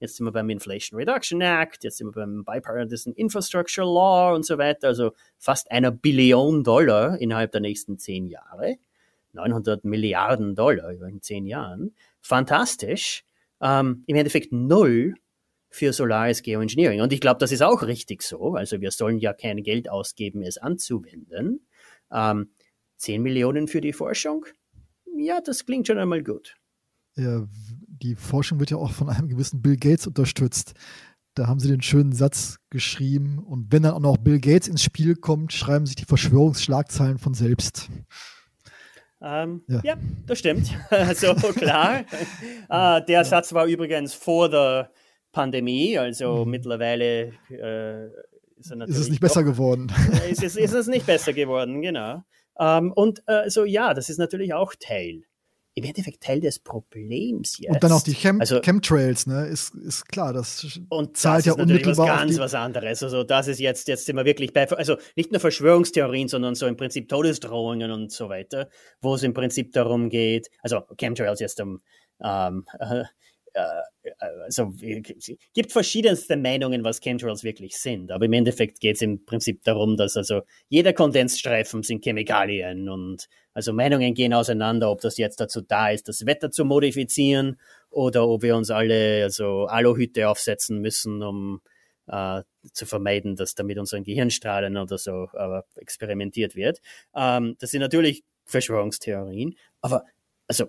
jetzt 0.00 0.16
sind 0.16 0.26
wir 0.26 0.32
beim 0.32 0.50
Inflation 0.50 0.98
Reduction 0.98 1.40
Act, 1.40 1.84
jetzt 1.84 1.98
sind 1.98 2.08
wir 2.08 2.12
beim 2.12 2.44
Bipartisan 2.44 3.12
Infrastructure 3.14 3.86
Law 3.86 4.34
und 4.34 4.44
so 4.44 4.58
weiter, 4.58 4.88
also 4.88 5.12
fast 5.38 5.70
einer 5.70 5.90
Billion 5.90 6.64
Dollar 6.64 7.18
innerhalb 7.18 7.52
der 7.52 7.60
nächsten 7.60 7.98
zehn 7.98 8.26
Jahre. 8.26 8.76
900 9.32 9.84
Milliarden 9.84 10.54
Dollar 10.54 10.92
über 10.92 11.08
zehn 11.20 11.46
Jahren. 11.46 11.94
Fantastisch. 12.22 13.22
Ähm, 13.60 14.02
Im 14.06 14.16
Endeffekt 14.16 14.52
null 14.52 15.14
für 15.76 15.92
Solaris 15.92 16.42
Geoengineering. 16.42 17.02
Und 17.02 17.12
ich 17.12 17.20
glaube, 17.20 17.38
das 17.38 17.52
ist 17.52 17.62
auch 17.62 17.82
richtig 17.82 18.22
so. 18.22 18.54
Also 18.54 18.80
wir 18.80 18.90
sollen 18.90 19.18
ja 19.18 19.34
kein 19.34 19.62
Geld 19.62 19.90
ausgeben, 19.90 20.42
es 20.42 20.56
anzuwenden. 20.56 21.66
Ähm, 22.10 22.50
10 22.96 23.22
Millionen 23.22 23.68
für 23.68 23.82
die 23.82 23.92
Forschung? 23.92 24.46
Ja, 25.18 25.40
das 25.42 25.66
klingt 25.66 25.86
schon 25.86 25.98
einmal 25.98 26.22
gut. 26.22 26.56
Ja, 27.16 27.46
die 27.52 28.14
Forschung 28.14 28.58
wird 28.58 28.70
ja 28.70 28.78
auch 28.78 28.90
von 28.90 29.10
einem 29.10 29.28
gewissen 29.28 29.60
Bill 29.60 29.76
Gates 29.76 30.06
unterstützt. 30.06 30.72
Da 31.34 31.46
haben 31.46 31.60
sie 31.60 31.68
den 31.68 31.82
schönen 31.82 32.12
Satz 32.12 32.56
geschrieben. 32.70 33.38
Und 33.38 33.70
wenn 33.70 33.82
dann 33.82 33.92
auch 33.92 34.00
noch 34.00 34.16
Bill 34.16 34.40
Gates 34.40 34.68
ins 34.68 34.82
Spiel 34.82 35.14
kommt, 35.14 35.52
schreiben 35.52 35.84
sich 35.84 35.96
die 35.96 36.06
Verschwörungsschlagzeilen 36.06 37.18
von 37.18 37.34
selbst. 37.34 37.90
Ähm, 39.20 39.62
ja. 39.68 39.80
ja. 39.84 39.96
das 40.26 40.38
stimmt. 40.38 40.70
also 40.90 41.34
klar. 41.34 42.04
äh, 42.70 43.04
der. 43.04 43.24
Satz 43.26 43.52
war 43.52 43.66
übrigens 43.66 44.14
vor 44.14 44.48
der 44.48 44.90
Pandemie, 45.36 45.98
also 45.98 46.46
mhm. 46.46 46.50
mittlerweile 46.50 47.34
äh, 47.50 48.06
ist, 48.58 48.72
ist, 48.72 48.96
es 48.96 49.10
nicht 49.10 49.20
besser 49.20 49.42
doch, 49.42 49.50
geworden. 49.50 49.92
ist, 50.30 50.42
es, 50.42 50.56
ist 50.56 50.72
es 50.72 50.86
nicht 50.86 51.04
besser 51.04 51.34
geworden, 51.34 51.82
genau. 51.82 52.22
Ähm, 52.58 52.90
und 52.92 53.22
äh, 53.26 53.50
so 53.50 53.66
ja, 53.66 53.92
das 53.92 54.08
ist 54.08 54.16
natürlich 54.16 54.54
auch 54.54 54.72
Teil 54.80 55.24
im 55.74 55.84
Endeffekt 55.84 56.22
Teil 56.22 56.40
des 56.40 56.58
Problems 56.58 57.58
jetzt. 57.58 57.74
Und 57.74 57.84
dann 57.84 57.92
auch 57.92 58.02
die 58.02 58.14
Chem 58.14 58.40
also, 58.40 58.62
Chemtrails, 58.62 59.26
ne, 59.26 59.46
ist, 59.46 59.74
ist 59.74 60.08
klar, 60.08 60.32
das 60.32 60.80
und 60.88 61.18
zahlt 61.18 61.40
das 61.40 61.44
ja 61.44 61.52
ist 61.52 61.60
unmittelbar 61.60 62.08
was 62.08 62.18
ganz 62.18 62.38
was 62.38 62.54
anderes. 62.54 63.02
Also 63.02 63.22
das 63.24 63.46
ist 63.46 63.60
jetzt, 63.60 63.88
jetzt 63.88 64.06
sind 64.06 64.16
wir 64.16 64.24
wirklich 64.24 64.54
bei, 64.54 64.66
also 64.70 64.96
nicht 65.16 65.32
nur 65.32 65.40
Verschwörungstheorien, 65.40 66.28
sondern 66.28 66.54
so 66.54 66.66
im 66.66 66.78
Prinzip 66.78 67.10
Todesdrohungen 67.10 67.90
und 67.90 68.10
so 68.10 68.30
weiter, 68.30 68.70
wo 69.02 69.16
es 69.16 69.22
im 69.22 69.34
Prinzip 69.34 69.72
darum 69.72 70.08
geht, 70.08 70.48
also 70.62 70.80
Chemtrails 70.96 71.40
jetzt 71.40 71.60
um 71.60 71.80
ähm, 72.24 72.64
äh, 72.78 73.04
äh, 73.56 74.10
also 74.44 74.72
gibt 75.54 75.72
verschiedenste 75.72 76.36
Meinungen, 76.36 76.84
was 76.84 77.00
Chemtrails 77.00 77.42
wirklich 77.42 77.76
sind, 77.78 78.12
aber 78.12 78.26
im 78.26 78.32
Endeffekt 78.34 78.80
geht 78.80 78.96
es 78.96 79.02
im 79.02 79.24
Prinzip 79.24 79.62
darum, 79.64 79.96
dass 79.96 80.16
also 80.16 80.42
jeder 80.68 80.92
Kondensstreifen 80.92 81.82
sind 81.82 82.04
Chemikalien 82.04 82.88
und 82.88 83.26
also 83.52 83.72
Meinungen 83.72 84.12
gehen 84.14 84.34
auseinander, 84.34 84.90
ob 84.90 85.00
das 85.00 85.16
jetzt 85.16 85.40
dazu 85.40 85.62
da 85.62 85.88
ist, 85.90 86.08
das 86.08 86.26
Wetter 86.26 86.50
zu 86.50 86.64
modifizieren 86.64 87.58
oder 87.90 88.28
ob 88.28 88.42
wir 88.42 88.56
uns 88.56 88.70
alle 88.70 89.24
also 89.24 89.64
Aluhüte 89.64 90.28
aufsetzen 90.28 90.80
müssen, 90.80 91.22
um 91.22 91.62
äh, 92.06 92.42
zu 92.72 92.84
vermeiden, 92.84 93.36
dass 93.36 93.54
da 93.54 93.64
mit 93.64 93.78
unseren 93.78 94.04
Gehirnstrahlen 94.04 94.76
oder 94.76 94.98
so 94.98 95.28
äh, 95.32 95.62
experimentiert 95.76 96.54
wird. 96.54 96.80
Ähm, 97.14 97.56
das 97.58 97.70
sind 97.70 97.80
natürlich 97.80 98.22
Verschwörungstheorien, 98.44 99.56
aber 99.80 100.04
also 100.46 100.66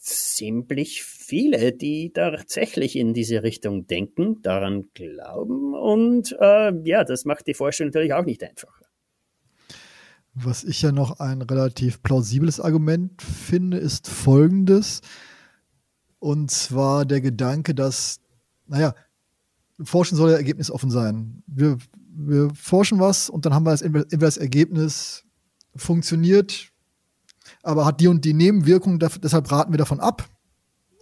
ziemlich 0.00 1.02
viele, 1.04 1.72
die 1.72 2.10
tatsächlich 2.12 2.96
in 2.96 3.12
diese 3.12 3.42
Richtung 3.42 3.86
denken, 3.86 4.40
daran 4.42 4.88
glauben 4.94 5.74
und 5.74 6.34
äh, 6.40 6.72
ja, 6.84 7.04
das 7.04 7.24
macht 7.24 7.46
die 7.46 7.54
Forschung 7.54 7.88
natürlich 7.88 8.14
auch 8.14 8.24
nicht 8.24 8.42
einfacher. 8.42 8.86
Was 10.34 10.64
ich 10.64 10.80
ja 10.80 10.90
noch 10.92 11.20
ein 11.20 11.42
relativ 11.42 12.02
plausibles 12.02 12.60
Argument 12.60 13.20
finde, 13.20 13.78
ist 13.78 14.08
folgendes. 14.08 15.00
Und 16.18 16.50
zwar 16.50 17.04
der 17.04 17.20
Gedanke, 17.20 17.74
dass, 17.74 18.20
naja, 18.66 18.94
Forschen 19.82 20.16
soll 20.16 20.30
ja 20.30 20.36
ergebnisoffen 20.36 20.90
sein. 20.90 21.42
Wir, 21.46 21.78
wir 22.12 22.50
forschen 22.54 23.00
was 23.00 23.28
und 23.28 23.44
dann 23.44 23.54
haben 23.54 23.64
wir 23.64 23.70
das, 23.70 23.82
entweder 23.82 24.04
das 24.04 24.36
Ergebnis 24.36 25.24
funktioniert, 25.74 26.69
aber 27.62 27.84
hat 27.84 28.00
die 28.00 28.08
und 28.08 28.24
die 28.24 28.34
Nebenwirkung, 28.34 28.98
deshalb 28.98 29.50
raten 29.50 29.72
wir 29.72 29.78
davon 29.78 30.00
ab. 30.00 30.28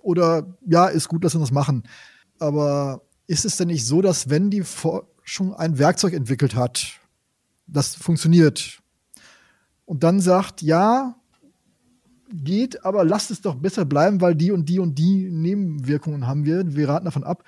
Oder 0.03 0.57
ja, 0.67 0.87
ist 0.87 1.09
gut, 1.09 1.25
dass 1.25 1.35
wir 1.35 1.41
das 1.41 1.51
machen. 1.51 1.85
Aber 2.39 3.03
ist 3.27 3.45
es 3.45 3.57
denn 3.57 3.69
nicht 3.69 3.87
so, 3.87 4.01
dass 4.03 4.31
wenn 4.31 4.51
die 4.51 4.63
Forschung 4.63 5.55
ein 5.55 5.79
Werkzeug 5.79 6.15
entwickelt 6.15 6.55
hat, 6.55 6.99
das 7.67 7.95
funktioniert, 7.95 8.81
und 9.89 10.03
dann 10.03 10.21
sagt, 10.21 10.61
ja, 10.61 11.17
geht, 12.31 12.85
aber 12.85 13.05
lasst 13.05 13.31
es 13.31 13.41
doch 13.41 13.55
besser 13.55 13.87
bleiben, 13.87 14.21
weil 14.21 14.35
die 14.35 14.51
und 14.53 14.69
die 14.69 14.81
und 14.81 14.99
die 14.99 15.31
Nebenwirkungen 15.31 16.27
haben 16.27 16.45
wir. 16.45 16.77
Wir 16.77 16.91
raten 16.91 17.07
davon 17.07 17.25
ab, 17.25 17.43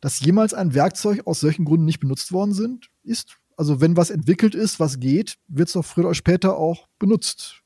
dass 0.00 0.20
jemals 0.20 0.54
ein 0.54 0.72
Werkzeug 0.72 1.26
aus 1.26 1.40
solchen 1.40 1.66
Gründen 1.66 1.84
nicht 1.84 2.00
benutzt 2.00 2.32
worden 2.32 2.54
sind, 2.54 2.88
ist. 3.02 3.36
Also 3.58 3.82
wenn 3.82 3.96
was 3.96 4.08
entwickelt 4.08 4.54
ist, 4.54 4.80
was 4.80 5.00
geht, 5.00 5.36
wird 5.48 5.68
es 5.68 5.74
doch 5.74 5.84
früher 5.84 6.06
oder 6.06 6.14
später 6.14 6.56
auch 6.56 6.88
benutzt. 6.98 7.61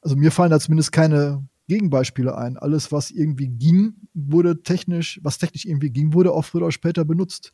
Also 0.00 0.16
mir 0.16 0.30
fallen 0.30 0.50
da 0.50 0.60
zumindest 0.60 0.92
keine 0.92 1.46
Gegenbeispiele 1.68 2.36
ein. 2.36 2.56
Alles, 2.56 2.90
was 2.90 3.10
irgendwie 3.10 3.48
ging, 3.48 3.94
wurde 4.12 4.62
technisch, 4.62 5.20
was 5.22 5.38
technisch 5.38 5.66
irgendwie 5.66 5.90
ging, 5.90 6.14
wurde 6.14 6.32
auch 6.32 6.44
früher 6.44 6.62
oder 6.62 6.72
später 6.72 7.04
benutzt. 7.04 7.52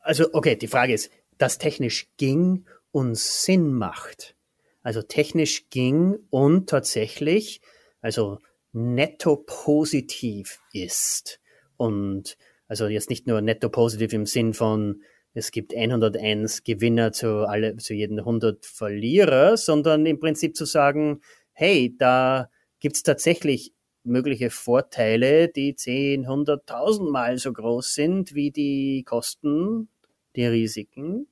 Also, 0.00 0.32
okay, 0.32 0.56
die 0.56 0.66
Frage 0.66 0.94
ist, 0.94 1.10
dass 1.38 1.58
technisch 1.58 2.08
ging 2.16 2.64
und 2.90 3.16
Sinn 3.16 3.72
macht. 3.72 4.34
Also 4.82 5.02
technisch 5.02 5.68
ging 5.70 6.16
und 6.30 6.68
tatsächlich, 6.68 7.60
also 8.00 8.38
netto 8.72 9.36
positiv 9.36 10.60
ist. 10.72 11.40
Und 11.76 12.36
also 12.66 12.86
jetzt 12.86 13.10
nicht 13.10 13.26
nur 13.26 13.40
netto 13.40 13.68
positiv 13.68 14.12
im 14.12 14.26
Sinn 14.26 14.54
von, 14.54 15.02
es 15.34 15.50
gibt 15.50 15.74
101 15.74 16.64
Gewinner 16.64 17.12
zu, 17.12 17.48
alle, 17.48 17.76
zu 17.76 17.94
jedem 17.94 18.18
100 18.18 18.66
Verlierer, 18.66 19.56
sondern 19.56 20.04
im 20.06 20.18
Prinzip 20.20 20.56
zu 20.56 20.64
sagen, 20.64 21.20
hey, 21.52 21.94
da 21.96 22.50
gibt's 22.80 23.02
tatsächlich 23.02 23.72
mögliche 24.04 24.50
Vorteile, 24.50 25.48
die 25.48 25.74
10, 25.74 26.26
100.000 26.26 27.10
Mal 27.10 27.38
so 27.38 27.52
groß 27.52 27.94
sind 27.94 28.34
wie 28.34 28.50
die 28.50 29.04
Kosten, 29.04 29.88
die 30.36 30.46
Risiken. 30.46 31.28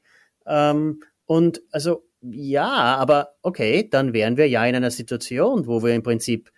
Ähm, 0.47 1.03
und 1.27 1.63
also 1.71 2.05
ja, 2.23 2.97
aber 2.97 3.35
okay, 3.43 3.89
dann 3.89 4.13
wären 4.13 4.37
wir 4.37 4.49
ja 4.49 4.65
in 4.67 4.77
einer 4.77 4.91
Situation, 4.91 5.67
wo 5.67 5.83
wir 5.83 5.95
im 5.95 6.03
Prinzip 6.03 6.53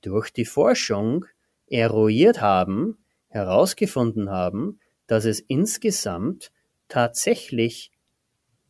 durch 0.00 0.30
die 0.30 0.44
Forschung 0.44 1.24
eruiert 1.66 2.40
haben, 2.40 2.98
herausgefunden 3.28 4.30
haben, 4.30 4.78
dass 5.06 5.24
es 5.24 5.40
insgesamt 5.40 6.52
tatsächlich 6.88 7.90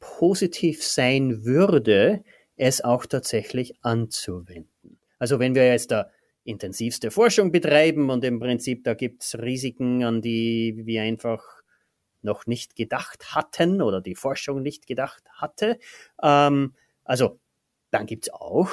positiv 0.01 0.85
sein 0.85 1.45
würde, 1.45 2.23
es 2.57 2.83
auch 2.83 3.07
tatsächlich 3.07 3.75
anzuwenden. 3.83 4.99
Also 5.19 5.39
wenn 5.39 5.55
wir 5.55 5.67
jetzt 5.67 5.91
da 5.91 6.11
intensivste 6.45 7.11
Forschung 7.11 7.53
betreiben 7.53 8.11
und 8.11 8.25
im 8.25 8.41
Prinzip 8.41 8.85
da 8.85 8.95
gibt's 8.95 9.37
Risiken, 9.39 10.03
an 10.05 10.23
die 10.23 10.83
wir 10.85 11.03
einfach 11.03 11.45
noch 12.23 12.47
nicht 12.47 12.75
gedacht 12.75 13.35
hatten 13.35 13.83
oder 13.83 14.01
die 14.01 14.15
Forschung 14.15 14.63
nicht 14.63 14.87
gedacht 14.87 15.23
hatte. 15.31 15.79
Ähm, 16.23 16.75
also 17.05 17.39
dann 17.91 18.07
gibt's 18.07 18.31
auch 18.31 18.71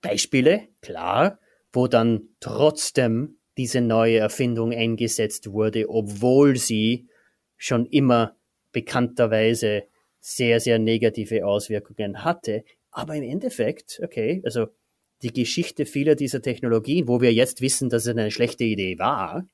Beispiele, 0.00 0.68
klar, 0.80 1.38
wo 1.72 1.88
dann 1.88 2.28
trotzdem 2.40 3.38
diese 3.56 3.80
neue 3.80 4.18
Erfindung 4.18 4.72
eingesetzt 4.72 5.52
wurde, 5.52 5.88
obwohl 5.88 6.56
sie 6.56 7.08
schon 7.56 7.86
immer 7.86 8.36
bekannterweise 8.72 9.84
sehr, 10.20 10.60
sehr 10.60 10.78
negative 10.78 11.46
Auswirkungen 11.46 12.24
hatte. 12.24 12.64
Aber 12.90 13.14
im 13.14 13.22
Endeffekt, 13.22 14.00
okay, 14.02 14.42
also 14.44 14.66
die 15.22 15.32
Geschichte 15.32 15.86
vieler 15.86 16.14
dieser 16.14 16.42
Technologien, 16.42 17.08
wo 17.08 17.20
wir 17.20 17.32
jetzt 17.32 17.60
wissen, 17.60 17.88
dass 17.88 18.04
es 18.04 18.08
eine 18.08 18.30
schlechte 18.30 18.64
Idee 18.64 18.98
war, 18.98 19.46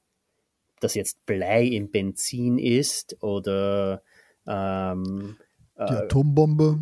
dass 0.80 0.94
jetzt 0.94 1.24
Blei 1.26 1.64
im 1.64 1.90
Benzin 1.90 2.58
ist 2.58 3.22
oder 3.22 4.02
ähm, 4.46 5.36
die 5.78 5.94
äh, 5.94 5.96
Atombombe. 5.96 6.80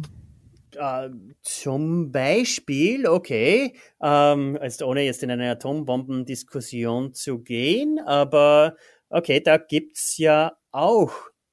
Äh, 0.77 1.11
zum 1.43 2.13
Beispiel, 2.13 3.07
okay, 3.07 3.75
ähm, 4.01 4.57
also 4.61 4.87
ohne 4.87 5.03
jetzt 5.03 5.23
in 5.23 5.31
eine 5.31 5.51
Atombombendiskussion 5.51 7.13
zu 7.13 7.41
gehen, 7.41 7.99
aber 7.99 8.77
okay, 9.11 9.41
da 9.41 9.59
gibt's 9.59 10.17
ja 10.17 10.57
auch 10.73 11.13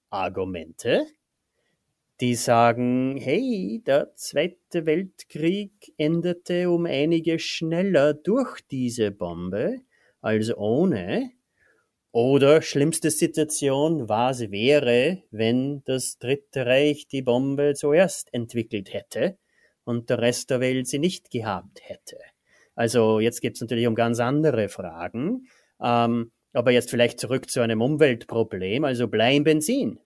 Argumente, 0.09 1.05
die 2.20 2.36
sagen, 2.36 3.18
hey, 3.18 3.82
der 3.86 4.15
Zweite 4.15 4.86
Weltkrieg 4.86 5.93
endete 5.97 6.70
um 6.70 6.86
einige 6.86 7.38
schneller 7.39 8.13
durch 8.13 8.61
diese 8.72 9.11
Bombe 9.11 9.82
als 10.22 10.55
ohne. 10.55 11.32
Oder 12.11 12.63
schlimmste 12.63 13.11
Situation, 13.11 14.09
was 14.09 14.49
wäre, 14.49 15.22
wenn 15.30 15.84
das 15.86 16.18
Dritte 16.18 16.65
Reich 16.65 17.07
die 17.07 17.22
Bombe 17.22 17.76
zuerst 17.76 18.34
entwickelt 18.34 18.93
hätte 18.93 19.38
und 19.84 20.09
der 20.09 20.20
Rest 20.20 20.49
der 20.49 20.59
Welt 20.59 20.88
sie 20.88 20.97
nicht 20.97 21.30
gehabt 21.30 21.82
hätte. 21.84 22.18
Also 22.74 23.20
jetzt 23.20 23.41
geht 23.41 23.55
es 23.55 23.61
natürlich 23.61 23.86
um 23.86 23.93
ganz 23.93 24.20
andere 24.20 24.70
Fragen. 24.70 25.47
Ähm, 25.80 26.32
Aber 26.58 26.72
jetzt 26.72 26.89
vielleicht 26.89 27.20
zurück 27.20 27.51
zu 27.51 27.62
einem 27.62 27.82
Umweltproblem, 27.82 28.84
also 28.84 29.08
Blei 29.08 29.36
im 29.36 29.43
Benzin 29.43 29.99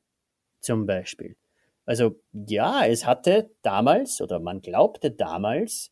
zum 0.60 0.86
Beispiel. 0.86 1.38
Also 1.86 2.20
ja, 2.34 2.86
es 2.86 3.06
hatte 3.06 3.52
damals 3.62 4.20
oder 4.20 4.41
man 4.41 4.62
glaubte 4.62 5.12
damals 5.12 5.91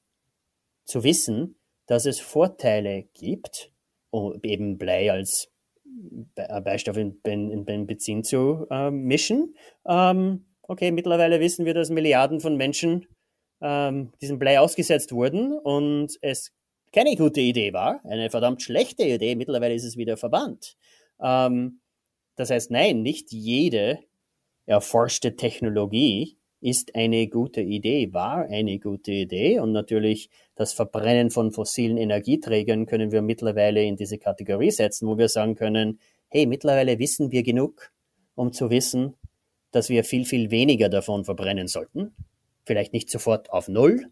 zu 0.84 1.06
wissen, 1.06 1.56
dass 1.86 2.06
es 2.06 2.20
Vorteile 2.20 3.04
gibt, 3.14 3.72
um 4.10 4.38
eben 4.44 4.78
Blei 4.78 5.10
als 5.10 5.50
Beistoff 6.36 6.98
in, 6.98 7.22
in, 7.24 7.50
in 7.52 7.86
Benzin 7.86 8.26
zu 8.26 8.68
äh, 8.70 8.92
mischen. 8.92 9.56
Ähm, 9.88 10.46
okay, 10.64 10.92
mittlerweile 10.92 11.40
wissen 11.40 11.66
wir, 11.66 11.74
dass 11.74 11.90
Milliarden 11.90 12.42
von 12.42 12.58
Menschen 12.58 13.08
ähm, 13.62 14.12
diesem 14.22 14.40
Blei 14.40 14.60
ausgesetzt 14.60 15.14
wurden 15.14 15.54
und 15.54 16.18
es 16.22 16.54
keine 16.92 17.16
gute 17.16 17.42
Idee 17.42 17.74
war, 17.74 18.02
eine 18.04 18.30
verdammt 18.30 18.62
schlechte 18.62 19.04
Idee. 19.04 19.36
Mittlerweile 19.36 19.74
ist 19.74 19.84
es 19.84 19.98
wieder 19.98 20.18
verbannt. 20.18 20.76
Ähm, 21.22 21.82
das 22.36 22.50
heißt, 22.50 22.72
nein, 22.72 23.02
nicht 23.02 23.32
jede 23.32 24.00
erforschte 24.66 25.36
Technologie 25.36 26.38
ist 26.62 26.96
eine 26.96 27.28
gute 27.28 27.62
Idee, 27.62 28.14
war 28.14 28.46
eine 28.46 28.80
gute 28.80 29.12
Idee. 29.12 29.60
Und 29.60 29.72
natürlich 29.72 30.30
das 30.56 30.74
Verbrennen 30.74 31.32
von 31.32 31.52
fossilen 31.52 31.98
Energieträgern 31.98 32.86
können 32.86 33.12
wir 33.12 33.22
mittlerweile 33.22 33.84
in 33.84 33.96
diese 33.96 34.18
Kategorie 34.18 34.72
setzen, 34.72 35.08
wo 35.08 35.18
wir 35.18 35.30
sagen 35.30 35.56
können, 35.56 36.00
hey, 36.28 36.46
mittlerweile 36.46 37.00
wissen 37.00 37.32
wir 37.32 37.44
genug, 37.44 37.92
um 38.36 38.52
zu 38.52 38.70
wissen, 38.70 39.16
dass 39.72 39.90
wir 39.90 40.04
viel, 40.04 40.26
viel 40.26 40.52
weniger 40.52 40.90
davon 40.90 41.24
verbrennen 41.24 41.68
sollten. 41.68 42.14
Vielleicht 42.66 42.94
nicht 42.94 43.10
sofort 43.10 43.50
auf 43.52 43.68
Null 43.68 44.08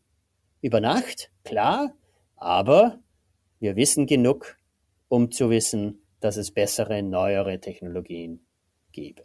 über 0.62 0.80
Nacht, 0.80 1.32
klar, 1.44 1.94
aber 2.38 3.00
wir 3.60 3.76
wissen 3.76 4.06
genug, 4.06 4.58
um 5.10 5.32
zu 5.32 5.50
wissen, 5.50 6.02
dass 6.20 6.38
es 6.38 6.52
bessere, 6.52 7.04
neuere 7.04 7.60
Technologien 7.60 8.46
gäbe. 8.92 9.24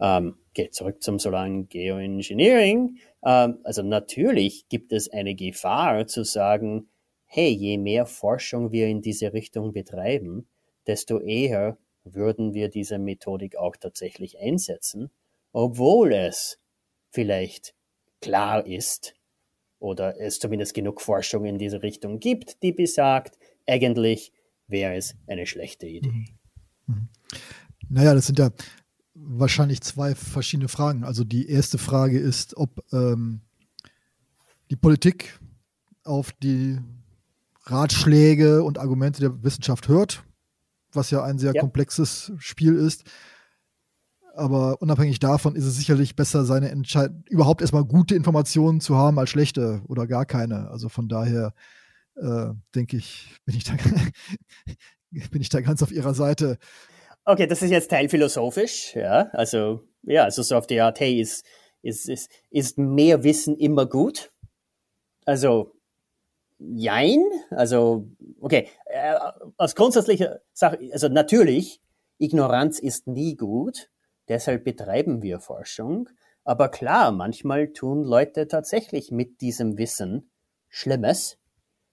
Ähm, 0.00 0.36
geht 0.54 0.74
zurück 0.74 1.02
zum 1.02 1.18
solaren 1.18 1.68
Geoengineering. 1.68 2.98
Ähm, 3.24 3.58
also 3.62 3.82
natürlich 3.82 4.68
gibt 4.68 4.92
es 4.92 5.08
eine 5.10 5.34
Gefahr 5.34 6.06
zu 6.06 6.24
sagen, 6.24 6.88
hey, 7.26 7.48
je 7.48 7.78
mehr 7.78 8.06
Forschung 8.06 8.72
wir 8.72 8.88
in 8.88 9.00
diese 9.00 9.32
Richtung 9.32 9.72
betreiben, 9.72 10.48
desto 10.86 11.20
eher 11.20 11.78
würden 12.04 12.52
wir 12.52 12.68
diese 12.68 12.98
Methodik 12.98 13.56
auch 13.56 13.76
tatsächlich 13.76 14.38
einsetzen, 14.38 15.10
obwohl 15.52 16.12
es 16.12 16.58
vielleicht 17.10 17.74
klar 18.20 18.66
ist 18.66 19.14
oder 19.82 20.20
es 20.20 20.38
zumindest 20.38 20.74
genug 20.74 21.00
Forschung 21.00 21.44
in 21.44 21.58
diese 21.58 21.82
Richtung 21.82 22.20
gibt, 22.20 22.62
die 22.62 22.72
besagt, 22.72 23.36
eigentlich 23.66 24.32
wäre 24.68 24.94
es 24.94 25.16
eine 25.26 25.46
schlechte 25.46 25.86
Idee. 25.86 26.08
Mhm. 26.08 26.26
mhm. 26.86 27.08
Naja, 27.88 28.14
das 28.14 28.26
sind 28.26 28.38
ja 28.38 28.50
wahrscheinlich 29.14 29.82
zwei 29.82 30.14
verschiedene 30.14 30.68
Fragen. 30.68 31.04
Also 31.04 31.24
die 31.24 31.48
erste 31.48 31.76
Frage 31.76 32.18
ist, 32.18 32.56
ob 32.56 32.82
ähm, 32.92 33.40
die 34.70 34.76
Politik 34.76 35.38
auf 36.04 36.32
die 36.32 36.78
Ratschläge 37.64 38.62
und 38.62 38.78
Argumente 38.78 39.20
der 39.20 39.42
Wissenschaft 39.42 39.88
hört, 39.88 40.24
was 40.92 41.10
ja 41.10 41.22
ein 41.22 41.38
sehr 41.38 41.52
ja. 41.54 41.60
komplexes 41.60 42.32
Spiel 42.38 42.76
ist. 42.76 43.04
Aber 44.34 44.80
unabhängig 44.80 45.20
davon 45.20 45.56
ist 45.56 45.66
es 45.66 45.76
sicherlich 45.76 46.16
besser, 46.16 46.44
seine 46.44 46.70
Entscheidung 46.70 47.22
überhaupt 47.28 47.60
erstmal 47.60 47.84
gute 47.84 48.14
Informationen 48.14 48.80
zu 48.80 48.96
haben 48.96 49.18
als 49.18 49.30
schlechte 49.30 49.82
oder 49.88 50.06
gar 50.06 50.24
keine. 50.24 50.70
Also 50.70 50.88
von 50.88 51.08
daher 51.08 51.52
äh, 52.16 52.48
denke 52.74 52.96
ich, 52.96 53.36
bin 53.44 53.56
ich, 53.56 53.64
da, 53.64 53.72
bin 55.30 55.40
ich 55.40 55.48
da 55.48 55.60
ganz 55.60 55.82
auf 55.82 55.92
ihrer 55.92 56.14
Seite. 56.14 56.58
Okay, 57.24 57.46
das 57.46 57.62
ist 57.62 57.70
jetzt 57.70 57.90
teilphilosophisch, 57.90 58.96
ja. 58.96 59.28
Also, 59.32 59.82
ja, 60.02 60.24
also 60.24 60.42
so 60.42 60.56
auf 60.56 60.66
die 60.66 60.80
Art, 60.80 60.98
hey, 60.98 61.20
ist, 61.20 61.44
ist, 61.82 62.08
ist, 62.08 62.30
ist 62.50 62.78
mehr 62.78 63.22
Wissen 63.22 63.56
immer 63.56 63.86
gut? 63.86 64.32
Also, 65.24 65.72
jein. 66.58 67.22
Also, 67.50 68.08
okay, 68.40 68.68
äh, 68.86 69.14
aus 69.56 69.74
grundsätzlicher 69.74 70.40
Sache, 70.52 70.78
also 70.92 71.08
natürlich, 71.08 71.80
Ignoranz 72.18 72.78
ist 72.78 73.06
nie 73.06 73.36
gut. 73.36 73.88
Deshalb 74.32 74.64
betreiben 74.64 75.20
wir 75.20 75.40
Forschung. 75.40 76.08
Aber 76.42 76.70
klar, 76.70 77.12
manchmal 77.12 77.68
tun 77.68 78.02
Leute 78.02 78.48
tatsächlich 78.48 79.10
mit 79.10 79.42
diesem 79.42 79.76
Wissen 79.76 80.30
Schlimmes, 80.70 81.36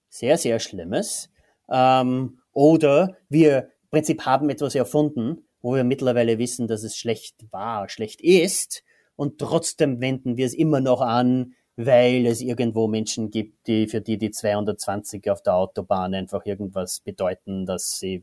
sehr, 0.08 0.38
sehr 0.38 0.58
Schlimmes. 0.58 1.28
Ähm, 1.70 2.38
oder 2.54 3.18
wir 3.28 3.68
Prinzip 3.90 4.24
haben 4.24 4.48
etwas 4.48 4.74
erfunden, 4.74 5.44
wo 5.60 5.74
wir 5.74 5.84
mittlerweile 5.84 6.38
wissen, 6.38 6.66
dass 6.66 6.82
es 6.82 6.96
schlecht 6.96 7.36
war, 7.50 7.90
schlecht 7.90 8.22
ist, 8.22 8.84
und 9.16 9.36
trotzdem 9.36 10.00
wenden 10.00 10.38
wir 10.38 10.46
es 10.46 10.54
immer 10.54 10.80
noch 10.80 11.02
an, 11.02 11.52
weil 11.76 12.24
es 12.24 12.40
irgendwo 12.40 12.88
Menschen 12.88 13.30
gibt, 13.30 13.66
die 13.66 13.86
für 13.86 14.00
die 14.00 14.16
die 14.16 14.30
220 14.30 15.30
auf 15.30 15.42
der 15.42 15.56
Autobahn 15.56 16.14
einfach 16.14 16.46
irgendwas 16.46 17.00
bedeuten, 17.00 17.66
dass 17.66 17.98
sie 17.98 18.22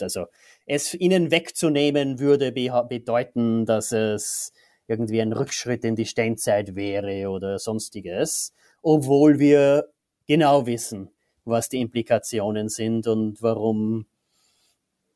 also 0.00 0.26
es 0.64 0.94
ihnen 0.94 1.30
wegzunehmen 1.30 2.18
würde 2.20 2.52
bedeuten, 2.52 3.66
dass 3.66 3.92
es 3.92 4.52
irgendwie 4.86 5.20
ein 5.20 5.32
Rückschritt 5.32 5.84
in 5.84 5.96
die 5.96 6.06
Steinzeit 6.06 6.74
wäre 6.74 7.28
oder 7.30 7.58
sonstiges, 7.58 8.52
obwohl 8.82 9.38
wir 9.38 9.88
genau 10.26 10.66
wissen, 10.66 11.10
was 11.44 11.68
die 11.68 11.80
Implikationen 11.80 12.68
sind 12.68 13.06
und 13.06 13.42
warum 13.42 14.06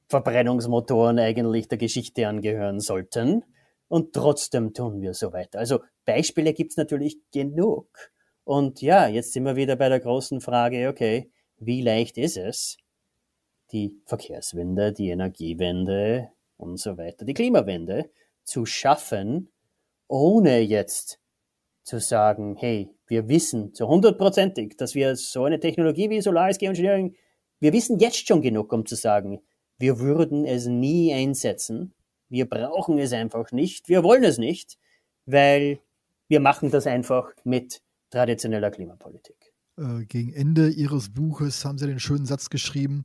Verbrennungsmotoren 0.09 1.19
eigentlich 1.19 1.69
der 1.69 1.79
Geschichte 1.79 2.29
angehören 2.29 2.81
sollten. 2.81 3.45
Und 3.89 4.13
trotzdem 4.13 4.75
tun 4.75 5.01
wir 5.01 5.15
so 5.15 5.33
weiter. 5.33 5.59
Also 5.59 5.81
Beispiele 6.05 6.53
gibt's 6.53 6.77
natürlich 6.77 7.19
genug. 7.33 7.89
Und 8.45 8.81
ja, 8.83 9.09
jetzt 9.09 9.33
sind 9.33 9.45
wir 9.45 9.57
wieder 9.57 9.77
bei 9.77 9.89
der 9.89 10.01
großen 10.01 10.41
Frage, 10.41 10.89
okay, 10.89 11.31
wie 11.59 11.83
leicht 11.83 12.19
ist 12.19 12.37
es, 12.37 12.77
die 13.73 14.01
Verkehrswende, 14.07 14.93
die 14.93 15.09
Energiewende 15.11 16.31
und 16.57 16.79
so 16.79 16.97
weiter, 16.97 17.25
die 17.25 17.35
Klimawende 17.35 18.11
zu 18.45 18.67
schaffen, 18.67 19.51
ohne 20.09 20.61
jetzt 20.61 21.19
zu 21.83 22.01
sagen, 22.01 22.57
hey, 22.57 22.91
wir 23.07 23.29
wissen 23.29 23.75
zu 23.75 23.87
hundertprozentig, 23.87 24.77
dass 24.77 24.95
wir 24.95 25.17
so 25.17 25.45
eine 25.45 25.61
Technologie 25.61 26.11
wie 26.11 26.21
Solaris 26.21 26.59
Geoengineering, 26.59 27.15
wir 27.61 27.73
wissen 27.73 27.99
jetzt 27.99 28.27
schon 28.27 28.43
genug, 28.43 28.73
um 28.73 28.85
zu 28.87 28.97
sagen, 28.97 29.41
wir 29.79 29.99
würden 29.99 30.45
es 30.45 30.67
nie 30.67 31.13
einsetzen. 31.13 31.95
Wir 32.29 32.49
brauchen 32.49 32.99
es 32.99 33.13
einfach 33.13 33.53
nicht. 33.53 33.89
Wir 33.89 34.03
wollen 34.03 34.25
es 34.25 34.39
nicht, 34.39 34.79
weil 35.27 35.81
wir 36.29 36.41
machen 36.41 36.71
das 36.71 36.87
einfach 36.87 37.31
mit 37.45 37.83
traditioneller 38.11 38.71
Klimapolitik. 38.71 39.55
Äh, 39.79 40.05
gegen 40.07 40.33
Ende 40.33 40.71
Ihres 40.71 41.13
Buches 41.13 41.65
haben 41.65 41.79
Sie 41.79 41.87
den 41.87 42.01
schönen 42.01 42.27
Satz 42.27 42.51
geschrieben, 42.51 43.05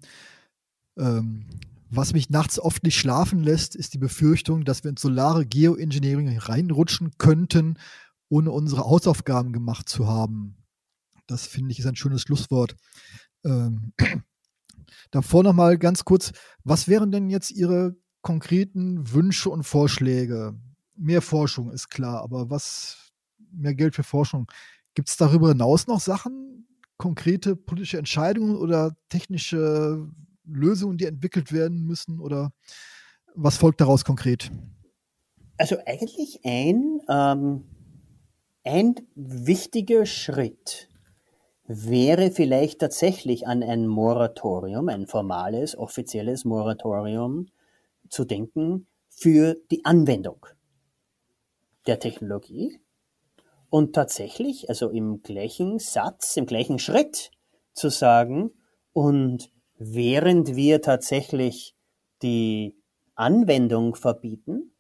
ähm, 1.02 1.46
was 1.90 2.14
mich 2.14 2.30
nachts 2.30 2.58
oft 2.58 2.84
nicht 2.84 2.98
schlafen 2.98 3.44
lässt, 3.44 3.76
ist 3.76 3.94
die 3.94 3.98
Befürchtung, 3.98 4.64
dass 4.64 4.84
wir 4.86 4.90
ins 4.92 5.02
solare 5.02 5.46
Geoengineering 5.46 6.38
reinrutschen 6.38 7.18
könnten, 7.18 7.78
ohne 8.30 8.52
unsere 8.52 8.86
Hausaufgaben 8.86 9.52
gemacht 9.52 9.90
zu 9.90 10.08
haben. 10.08 10.56
Das 11.28 11.48
finde 11.48 11.72
ich 11.72 11.80
ist 11.80 11.86
ein 11.86 11.98
schönes 11.98 12.22
Schlusswort. 12.22 12.78
Ähm, 13.44 13.94
Davor 15.12 15.44
noch 15.44 15.54
mal 15.54 15.78
ganz 15.78 16.06
kurz, 16.06 16.32
was 16.64 16.88
wären 16.88 17.12
denn 17.12 17.30
jetzt 17.30 17.52
Ihre 17.52 17.98
konkreten 18.22 19.12
Wünsche 19.12 19.50
und 19.50 19.64
Vorschläge? 19.64 20.56
Mehr 20.96 21.22
Forschung 21.22 21.72
ist 21.72 21.90
klar, 21.90 22.22
aber 22.22 22.50
was 22.50 23.12
mehr 23.52 23.76
Geld 23.76 23.96
für 23.96 24.04
Forschung? 24.04 24.50
Gibt 24.94 25.10
es 25.10 25.18
darüber 25.18 25.50
hinaus 25.50 25.88
noch 25.88 26.00
Sachen, 26.00 26.68
konkrete 26.98 27.58
politische 27.58 27.98
Entscheidungen 27.98 28.56
oder 28.56 28.96
technische 29.10 30.08
Lösungen, 30.54 30.98
die 30.98 31.06
entwickelt 31.06 31.52
werden 31.52 31.86
müssen? 31.86 32.20
Oder 32.20 32.52
was 33.36 33.58
folgt 33.58 33.82
daraus 33.82 34.06
konkret? 34.06 34.52
Also 35.58 35.78
eigentlich 35.86 36.40
ein, 36.44 37.02
ähm, 37.10 37.64
ein 38.64 38.96
wichtiger 39.16 40.06
Schritt 40.06 40.90
wäre 41.68 42.32
vielleicht 42.32 42.80
tatsächlich 42.80 43.48
an 43.48 43.64
ein 43.64 43.88
Moratorium, 43.88 44.90
ein 44.90 45.08
formales, 45.08 45.78
offizielles 45.78 46.46
Moratorium 46.46 47.48
zu 48.10 48.26
denken 48.26 48.88
für 49.10 49.56
die 49.70 49.86
Anwendung 49.86 50.46
der 51.88 52.00
Technologie 52.00 52.80
und 53.70 53.94
tatsächlich, 53.94 54.70
also 54.70 54.90
im 54.90 55.22
gleichen 55.24 55.80
Satz, 55.80 56.36
im 56.36 56.46
gleichen 56.46 56.78
Schritt 56.78 57.32
zu 57.74 57.90
sagen, 57.90 58.52
und 58.94 59.52
während 59.84 60.56
wir 60.56 60.84
tatsächlich 60.84 61.74
die 62.22 62.76
Anwendung 63.16 63.96
verbieten, 63.96 64.74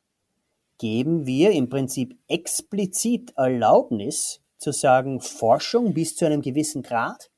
geben 0.77 1.25
wir 1.25 1.51
im 1.51 1.69
Prinzip 1.69 2.17
explizit 2.27 3.33
Erlaubnis 3.35 4.41
zu 4.59 4.71
sagen, 4.71 5.19
Forschung 5.19 5.95
bis 5.95 6.15
zu 6.15 6.25
einem 6.25 6.43
gewissen 6.43 6.83
Grad 6.83 7.31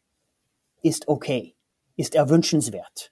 ist 0.81 1.07
okay, 1.07 1.55
ist 1.95 2.15
erwünschenswert. 2.15 3.11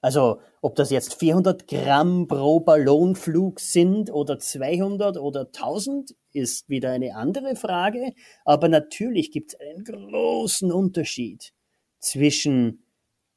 Also 0.00 0.40
ob 0.62 0.74
das 0.76 0.88
jetzt 0.88 1.16
400 1.16 1.68
Gramm 1.68 2.28
pro 2.28 2.60
Ballonflug 2.60 3.60
sind 3.60 4.10
oder 4.10 4.38
200 4.38 5.18
oder 5.18 5.40
1000, 5.40 6.14
ist 6.32 6.70
wieder 6.70 6.92
eine 6.92 7.14
andere 7.14 7.56
Frage. 7.56 8.14
Aber 8.46 8.68
natürlich 8.68 9.32
gibt 9.32 9.52
es 9.52 9.60
einen 9.60 9.84
großen 9.84 10.72
Unterschied 10.72 11.52
zwischen 11.98 12.82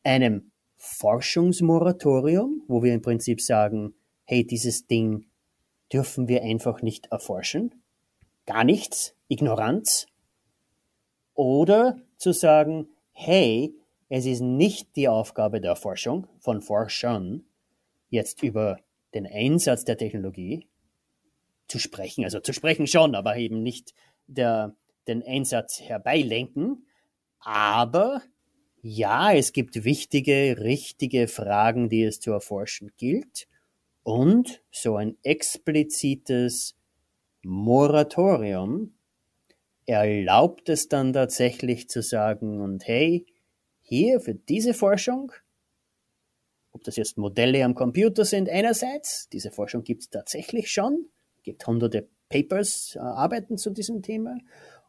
einem 0.04 0.51
Forschungsmoratorium, 0.78 2.64
wo 2.68 2.84
wir 2.84 2.93
im 2.93 3.01
Prinzip 3.01 3.41
sagen, 3.41 3.93
hey, 4.26 4.45
dieses 4.45 4.88
Ding 4.88 5.26
dürfen 5.91 6.28
wir 6.28 6.43
einfach 6.43 6.82
nicht 6.82 7.08
erforschen, 7.08 7.76
gar 8.45 8.64
nichts, 8.64 9.16
Ignoranz, 9.28 10.08
oder 11.34 11.97
zu 12.18 12.34
sagen, 12.34 12.88
hey, 13.12 13.74
es 14.10 14.26
ist 14.26 14.41
nicht 14.41 14.95
die 14.95 15.08
Aufgabe 15.08 15.62
der 15.62 15.76
Forschung, 15.76 16.28
von 16.39 16.62
Forschern, 16.62 17.45
jetzt 18.10 18.43
über 18.43 18.78
den 19.14 19.26
Einsatz 19.26 19.86
der 19.86 19.97
Technologie 19.97 20.68
zu 21.68 21.80
sprechen, 21.80 22.24
also 22.24 22.39
zu 22.39 22.54
sprechen 22.54 22.88
schon, 22.88 23.16
aber 23.16 23.38
eben 23.38 23.64
nicht 23.64 23.93
der, 24.28 24.76
den 25.08 25.24
Einsatz 25.24 25.80
herbeilenken. 25.80 26.86
Aber 27.39 28.22
ja, 28.86 29.34
es 29.34 29.53
gibt 29.53 29.86
wichtige, 29.86 30.57
richtige 30.59 31.29
Fragen, 31.29 31.88
die 31.88 32.03
es 32.03 32.19
zu 32.19 32.31
erforschen 32.31 32.91
gilt. 32.97 33.47
Und 34.03 34.61
so 34.71 34.97
ein 34.97 35.17
explizites 35.23 36.75
Moratorium 37.43 38.93
erlaubt 39.86 40.67
es 40.67 40.89
dann 40.89 41.13
tatsächlich 41.13 41.89
zu 41.89 42.01
sagen, 42.01 42.59
und 42.59 42.86
hey, 42.86 43.25
hier 43.81 44.19
für 44.19 44.36
diese 44.36 44.73
Forschung, 44.73 45.31
ob 46.73 46.84
das 46.84 46.97
jetzt 46.97 47.17
Modelle 47.17 47.63
am 47.63 47.75
Computer 47.75 48.25
sind 48.25 48.49
einerseits, 48.49 49.29
diese 49.29 49.51
Forschung 49.51 49.86
gibt 49.86 50.01
es 50.01 50.09
tatsächlich 50.09 50.69
schon, 50.69 51.05
gibt 51.43 51.65
hunderte 51.65 52.09
Papers, 52.27 52.97
äh, 52.97 52.99
Arbeiten 52.99 53.57
zu 53.57 53.69
diesem 53.69 54.01
Thema, 54.01 54.38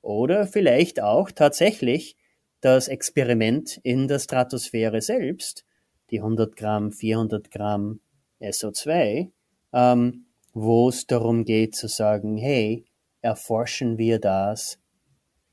oder 0.03 0.49
vielleicht 0.49 1.01
auch 1.01 1.30
tatsächlich 1.30 2.16
das 2.65 2.89
Experiment 2.89 3.79
in 3.83 4.09
der 4.09 4.19
Stratosphäre 4.19 5.03
selbst, 5.03 5.65
die 6.11 6.21
100 6.21 6.57
Gramm, 6.57 6.93
400 6.93 7.51
Gramm 7.51 8.01
SO2, 8.41 9.31
ähm, 9.73 10.27
wo 10.53 10.89
es 10.89 11.07
darum 11.07 11.45
geht 11.45 11.75
zu 11.75 11.89
sagen, 11.89 12.37
hey, 12.37 12.87
erforschen 13.21 13.99
wir 13.99 14.19
das 14.19 14.79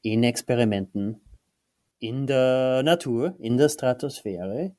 in 0.01 0.23
Experimenten 0.23 1.21
in 1.99 2.27
der 2.27 2.81
Natur, 2.83 3.35
in 3.39 3.57
der 3.57 3.69
Stratosphäre 3.69 4.75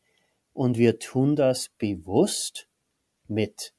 und 0.53 0.79
wir 0.79 0.99
tun 0.99 1.37
das 1.37 1.69
bewusst 1.69 2.69
mit 3.29 3.75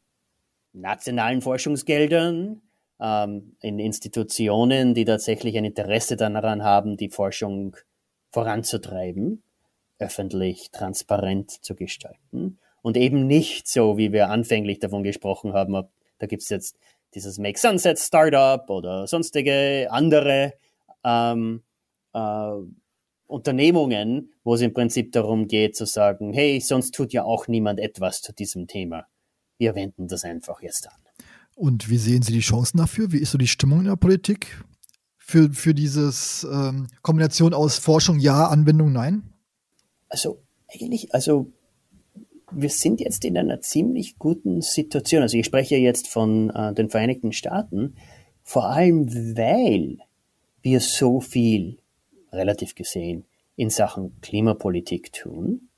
nationalen 0.74 1.42
Forschungsgeldern, 1.42 2.62
ähm, 3.00 3.56
in 3.62 3.80
Institutionen, 3.80 4.94
die 4.94 5.06
tatsächlich 5.06 5.58
ein 5.58 5.66
Interesse 5.66 6.16
daran 6.16 6.64
haben, 6.64 6.98
die 6.98 7.10
Forschung 7.10 7.76
voranzutreiben, 8.34 9.44
öffentlich, 10.00 10.72
transparent 10.72 11.52
zu 11.52 11.76
gestalten 11.76 12.58
und 12.82 12.98
eben 12.98 13.28
nicht 13.28 13.68
so, 13.68 13.98
wie 13.98 14.12
wir 14.12 14.30
anfänglich 14.30 14.80
davon 14.80 15.04
gesprochen 15.04 15.54
haben, 15.54 15.76
ob, 15.76 15.92
da 16.18 16.26
gibt's 16.26 16.50
jetzt 16.50 16.78
dieses 17.14 17.38
Make 17.38 17.60
Sunset 17.60 18.00
Startup 18.00 18.68
oder 18.70 19.06
sonstige 19.06 19.88
andere 19.92 20.54
ähm, 21.06 21.62
äh, 22.14 22.54
Unternehmungen, 23.28 24.34
wo 24.44 24.56
es 24.56 24.62
im 24.62 24.74
Prinzip 24.74 25.12
darum 25.12 25.48
geht 25.48 25.76
zu 25.76 25.86
sagen, 25.86 26.34
hey, 26.34 26.60
sonst 26.60 26.96
tut 26.96 27.14
ja 27.14 27.24
auch 27.24 27.48
niemand 27.48 27.80
etwas 27.80 28.22
zu 28.22 28.34
diesem 28.34 28.68
Thema. 28.68 29.06
Wir 29.60 29.76
wenden 29.76 30.08
das 30.08 30.26
einfach 30.26 30.62
jetzt 30.64 30.88
an. 30.88 31.00
Und 31.56 31.88
wie 31.88 31.98
sehen 31.98 32.24
Sie 32.24 32.34
die 32.34 32.40
Chancen 32.40 32.80
dafür? 32.80 33.12
Wie 33.12 33.20
ist 33.20 33.32
so 33.32 33.38
die 33.38 33.48
Stimmung 33.48 33.80
in 33.82 33.86
der 33.86 33.96
Politik 33.96 34.64
für, 35.34 35.50
für 35.52 35.74
dieses 35.74 36.44
ähm, 36.44 36.86
Kombination 37.02 37.56
aus 37.56 37.80
Forschung 37.80 38.20
ja, 38.20 38.46
Anwendung 38.50 38.92
nein? 38.92 39.24
Also 40.08 40.44
eigentlich, 40.72 41.12
also 41.12 41.48
wir 42.52 42.70
sind 42.70 43.00
jetzt 43.00 43.26
in 43.26 43.36
einer 43.36 43.60
ziemlich 43.60 44.20
guten 44.20 44.62
Situation. 44.62 45.24
Also 45.24 45.36
ich 45.36 45.48
spreche 45.48 45.76
jetzt 45.78 46.08
von 46.08 46.52
äh, 46.52 46.72
den 46.76 46.88
Vereinigten 46.88 47.32
Staaten, 47.32 47.96
vor 48.44 48.66
allem 48.66 49.12
weil 49.36 49.98
wir 50.62 50.80
so 50.80 51.20
viel 51.20 51.80
relativ 52.32 52.76
gesehen 52.76 53.26
in 53.56 53.72
Sachen 53.72 54.22
Klimapolitik 54.22 55.14
tun. 55.14 55.70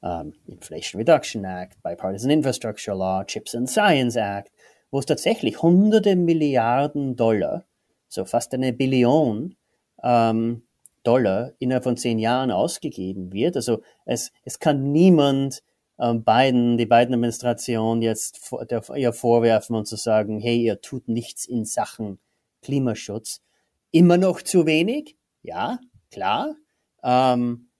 Um, 0.00 0.32
Inflation 0.46 1.00
Reduction 1.00 1.44
Act, 1.44 1.82
Bipartisan 1.82 2.30
Infrastructure 2.30 2.96
Law, 2.96 3.24
Chips 3.24 3.54
and 3.54 3.68
Science 3.68 4.16
Act, 4.16 4.52
wo 4.90 5.00
es 5.00 5.06
tatsächlich 5.06 5.60
hunderte 5.60 6.16
Milliarden 6.16 7.16
Dollar, 7.16 7.67
so 8.08 8.24
fast 8.24 8.54
eine 8.54 8.72
Billion 8.72 9.56
ähm, 10.02 10.62
Dollar 11.02 11.52
innerhalb 11.58 11.84
von 11.84 11.96
zehn 11.96 12.18
Jahren 12.18 12.50
ausgegeben 12.50 13.32
wird. 13.32 13.56
Also 13.56 13.82
es, 14.04 14.32
es 14.44 14.58
kann 14.58 14.92
niemand 14.92 15.62
ähm, 15.98 16.24
Biden, 16.24 16.78
die 16.78 16.86
Biden-Administration 16.86 18.02
jetzt 18.02 18.38
vor, 18.44 18.64
der, 18.64 18.82
ihr 18.94 19.12
vorwerfen 19.12 19.74
und 19.76 19.86
zu 19.86 19.96
sagen, 19.96 20.38
hey, 20.38 20.56
ihr 20.58 20.80
tut 20.80 21.08
nichts 21.08 21.44
in 21.44 21.64
Sachen 21.64 22.18
Klimaschutz. 22.62 23.42
Immer 23.90 24.16
noch 24.18 24.42
zu 24.42 24.66
wenig, 24.66 25.16
ja, 25.42 25.78
klar, 26.10 26.54
ähm, 27.02 27.70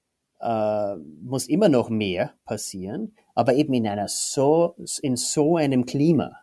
äh, 0.40 0.96
muss 0.96 1.46
immer 1.46 1.68
noch 1.68 1.90
mehr 1.90 2.32
passieren, 2.44 3.14
aber 3.34 3.54
eben 3.54 3.74
in 3.74 3.86
einer 3.86 4.08
so, 4.08 4.76
in 5.02 5.16
so 5.16 5.56
einem 5.56 5.84
Klima, 5.84 6.38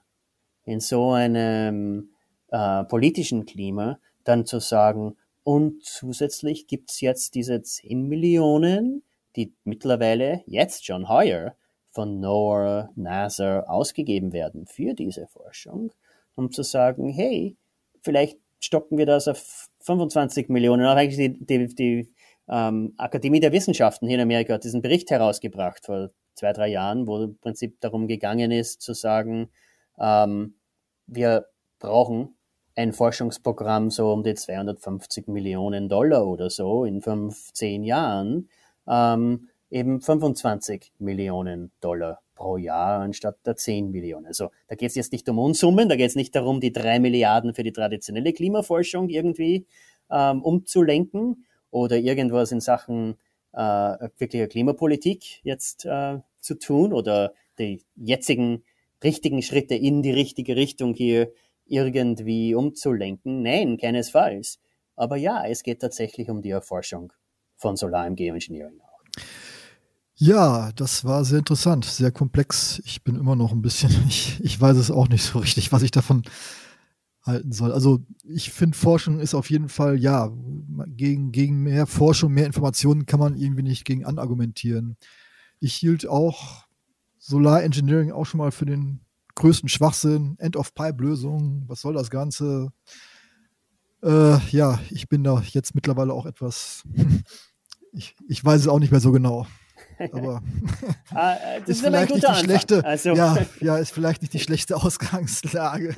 in 0.66 0.80
so 0.80 1.12
einem 1.12 2.15
äh, 2.56 2.86
politischen 2.86 3.46
Klima, 3.46 4.00
dann 4.24 4.46
zu 4.46 4.60
sagen, 4.60 5.18
und 5.44 5.84
zusätzlich 5.84 6.68
gibt's 6.68 7.02
jetzt 7.02 7.36
diese 7.36 7.62
10 7.62 8.08
Millionen, 8.08 9.04
die 9.36 9.54
mittlerweile 9.66 10.42
jetzt 10.46 10.86
schon 10.86 11.10
heuer 11.10 11.56
von 11.92 12.22
NOAA, 12.22 12.90
NASA 12.96 13.60
ausgegeben 13.62 14.32
werden 14.32 14.68
für 14.68 14.94
diese 14.94 15.28
Forschung, 15.28 15.92
um 16.36 16.50
zu 16.50 16.64
sagen, 16.64 17.10
hey, 17.10 17.58
vielleicht 18.02 18.40
stocken 18.62 18.98
wir 18.98 19.06
das 19.06 19.28
auf 19.28 19.70
25 19.82 20.48
Millionen. 20.48 20.86
Auch 20.86 20.96
eigentlich 20.96 21.18
die, 21.18 21.46
die, 21.46 21.76
die 21.76 22.14
ähm, 22.48 22.94
Akademie 22.98 23.42
der 23.42 23.52
Wissenschaften 23.52 24.08
hier 24.08 24.16
in 24.16 24.24
Amerika 24.24 24.54
hat 24.54 24.64
diesen 24.64 24.82
Bericht 24.82 25.12
herausgebracht 25.12 25.86
vor 25.86 26.10
zwei, 26.36 26.54
drei 26.54 26.70
Jahren, 26.70 27.06
wo 27.06 27.22
im 27.22 27.38
Prinzip 27.38 27.82
darum 27.82 28.08
gegangen 28.08 28.52
ist, 28.52 28.82
zu 28.82 28.94
sagen, 28.94 29.50
ähm, 30.00 30.56
wir 31.06 31.48
brauchen 31.80 32.36
ein 32.76 32.94
Forschungsprogramm 32.94 33.90
so 33.90 34.12
um 34.12 34.24
die 34.24 34.36
250 34.36 35.28
Millionen 35.28 35.90
Dollar 35.90 36.28
oder 36.28 36.50
so 36.50 36.86
in 36.86 37.02
fünf, 37.02 37.54
zehn 37.54 37.84
Jahren, 37.84 38.50
ähm, 38.88 39.48
eben 39.70 40.02
25 40.02 40.92
Millionen 41.00 41.72
Dollar 41.82 42.22
pro 42.36 42.58
Jahr 42.58 43.00
anstatt 43.00 43.38
der 43.46 43.56
10 43.56 43.92
Millionen. 43.92 44.28
Also 44.28 44.52
da 44.68 44.76
geht 44.76 44.90
es 44.90 44.96
jetzt 44.96 45.14
nicht 45.14 45.28
um 45.30 45.40
Unsummen, 45.40 45.88
da 45.88 45.96
geht 45.96 46.10
es 46.10 46.16
nicht 46.16 46.36
darum, 46.36 46.60
die 46.60 46.74
drei 46.74 47.00
Milliarden 47.00 47.54
für 47.54 47.64
die 47.64 47.72
traditionelle 47.72 48.34
Klimaforschung 48.34 49.10
irgendwie 49.10 49.66
ähm, 50.12 50.42
umzulenken 50.44 51.46
oder 51.72 51.98
irgendwas 51.98 52.52
in 52.52 52.60
Sachen 52.60 53.16
äh, 53.54 54.10
wirklicher 54.18 54.48
Klimapolitik 54.48 55.44
jetzt 55.44 55.86
äh, 55.86 56.20
zu 56.42 56.56
tun 56.56 56.94
oder 56.94 57.34
die 57.58 57.82
jetzigen 57.96 58.64
richtigen 59.04 59.42
Schritte 59.42 59.76
in 59.76 60.02
die 60.02 60.12
richtige 60.12 60.56
Richtung 60.56 60.94
hier 60.94 61.32
irgendwie 61.66 62.56
umzulenken. 62.56 63.42
Nein, 63.42 63.78
keinesfalls. 63.78 64.60
Aber 64.96 65.18
ja, 65.18 65.44
es 65.46 65.64
geht 65.64 65.82
tatsächlich 65.82 66.30
um 66.30 66.42
die 66.42 66.52
Erforschung 66.52 67.12
von 67.58 67.76
Solar 67.76 68.08
im 68.08 68.16
Geoengineering 68.16 68.80
auch. 68.82 69.24
Ja, 70.18 70.72
das 70.74 71.04
war 71.04 71.26
sehr 71.26 71.40
interessant, 71.40 71.84
sehr 71.84 72.12
komplex. 72.12 72.82
Ich 72.86 73.04
bin 73.04 73.16
immer 73.16 73.36
noch 73.36 73.52
ein 73.52 73.62
bisschen, 73.62 73.92
ich, 74.08 74.40
ich 74.42 74.60
weiß 74.60 74.78
es 74.78 74.92
auch 74.92 75.10
nicht 75.10 75.24
so 75.24 75.40
richtig, 75.40 75.72
was 75.72 75.84
ich 75.84 75.92
davon 75.92 76.24
halten 77.26 77.52
soll. 77.52 77.72
Also 77.72 78.04
ich 78.24 78.52
finde, 78.52 78.78
Forschung 78.78 79.20
ist 79.20 79.34
auf 79.34 79.50
jeden 79.50 79.68
Fall, 79.68 80.00
ja, 80.00 80.32
gegen, 80.88 81.32
gegen 81.32 81.64
mehr 81.64 81.88
Forschung, 81.88 82.32
mehr 82.32 82.46
Informationen 82.46 83.06
kann 83.06 83.20
man 83.20 83.36
irgendwie 83.36 83.64
nicht 83.64 83.84
gegen 83.84 84.06
anargumentieren. 84.06 84.96
Ich 85.60 85.74
hielt 85.74 86.08
auch 86.08 86.66
Solar 87.18 87.64
Engineering 87.64 88.12
auch 88.12 88.26
schon 88.26 88.38
mal 88.38 88.52
für 88.52 88.66
den 88.66 89.00
größten 89.36 89.70
Schwachsinn, 89.70 90.36
End-of-Pipe-Lösung, 90.40 91.64
was 91.68 91.82
soll 91.82 91.94
das 91.94 92.10
Ganze? 92.10 92.72
Äh, 94.04 94.38
ja, 94.50 94.80
ich 94.92 95.10
bin 95.10 95.24
da 95.24 95.42
jetzt 95.52 95.76
mittlerweile 95.76 96.14
auch 96.14 96.26
etwas, 96.26 96.84
ich, 97.92 98.16
ich 98.28 98.44
weiß 98.44 98.62
es 98.62 98.68
auch 98.68 98.80
nicht 98.80 98.92
mehr 98.92 99.02
so 99.02 99.12
genau. 99.12 99.46
Aber 100.12 100.42
ah, 101.12 101.34
äh, 101.34 101.62
ist 101.66 101.82
vielleicht 101.82 102.12
nicht 102.12 102.24
die 102.24 102.28
Anfang. 102.28 102.44
schlechte, 102.44 102.86
also. 102.86 103.14
ja, 103.14 103.38
ja, 103.62 103.78
ist 103.78 103.92
vielleicht 103.92 104.22
nicht 104.22 104.34
die 104.34 104.40
schlechte 104.40 104.76
Ausgangslage. 104.76 105.96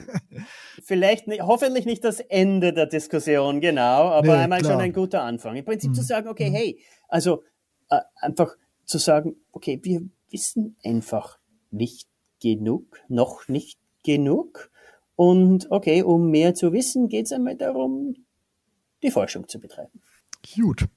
Vielleicht 0.84 1.28
nicht, 1.28 1.42
hoffentlich 1.42 1.86
nicht 1.86 2.04
das 2.04 2.20
Ende 2.20 2.74
der 2.74 2.86
Diskussion, 2.86 3.62
genau, 3.62 4.10
aber 4.10 4.36
nee, 4.36 4.44
einmal 4.44 4.60
klar. 4.60 4.74
schon 4.74 4.82
ein 4.82 4.94
guter 4.94 5.24
Anfang. 5.24 5.56
Im 5.56 5.66
Prinzip 5.66 5.92
mhm. 5.92 5.96
zu 5.96 6.04
sagen, 6.04 6.28
okay, 6.28 6.50
mhm. 6.50 6.56
hey, 6.56 6.80
also 7.08 7.44
äh, 7.90 8.00
einfach 8.22 8.56
zu 8.86 8.98
sagen, 8.98 9.36
okay, 9.52 9.80
wir, 9.84 10.02
wissen 10.32 10.76
einfach 10.84 11.40
nicht 11.72 12.08
genug, 12.40 13.00
noch 13.08 13.48
nicht 13.48 13.80
genug. 14.04 14.72
Und 15.16 15.68
okay, 15.72 16.04
um 16.04 16.30
mehr 16.30 16.54
zu 16.54 16.74
wissen, 16.74 17.10
geht 17.10 17.26
es 17.26 17.32
einmal 17.32 17.56
darum, 17.56 18.16
die 19.04 19.12
Forschung 19.12 19.48
zu 19.48 19.60
betreiben. 19.60 20.02
Gut. 20.56 20.88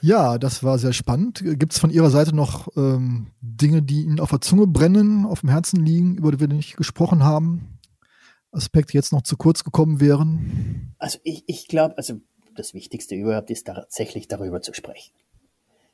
Ja, 0.00 0.36
das 0.38 0.62
war 0.62 0.78
sehr 0.78 0.92
spannend. 0.92 1.42
Gibt 1.42 1.72
es 1.72 1.78
von 1.78 1.90
Ihrer 1.90 2.10
Seite 2.10 2.34
noch 2.34 2.68
ähm, 2.76 3.28
Dinge, 3.40 3.82
die 3.82 4.02
Ihnen 4.02 4.20
auf 4.20 4.30
der 4.30 4.40
Zunge 4.40 4.66
brennen, 4.66 5.24
auf 5.24 5.40
dem 5.40 5.48
Herzen 5.48 5.84
liegen, 5.84 6.16
über 6.16 6.30
die 6.30 6.40
wir 6.40 6.48
nicht 6.48 6.76
gesprochen 6.76 7.24
haben? 7.24 7.78
Aspekte 8.52 8.94
jetzt 8.94 9.12
noch 9.12 9.22
zu 9.22 9.36
kurz 9.36 9.64
gekommen 9.64 10.00
wären? 10.00 10.94
Also 10.98 11.18
ich, 11.24 11.44
ich 11.46 11.68
glaube, 11.68 11.96
also 11.96 12.20
das 12.54 12.74
Wichtigste 12.74 13.14
überhaupt 13.14 13.50
ist 13.50 13.66
tatsächlich 13.66 14.28
darüber 14.28 14.60
zu 14.60 14.74
sprechen. 14.74 15.12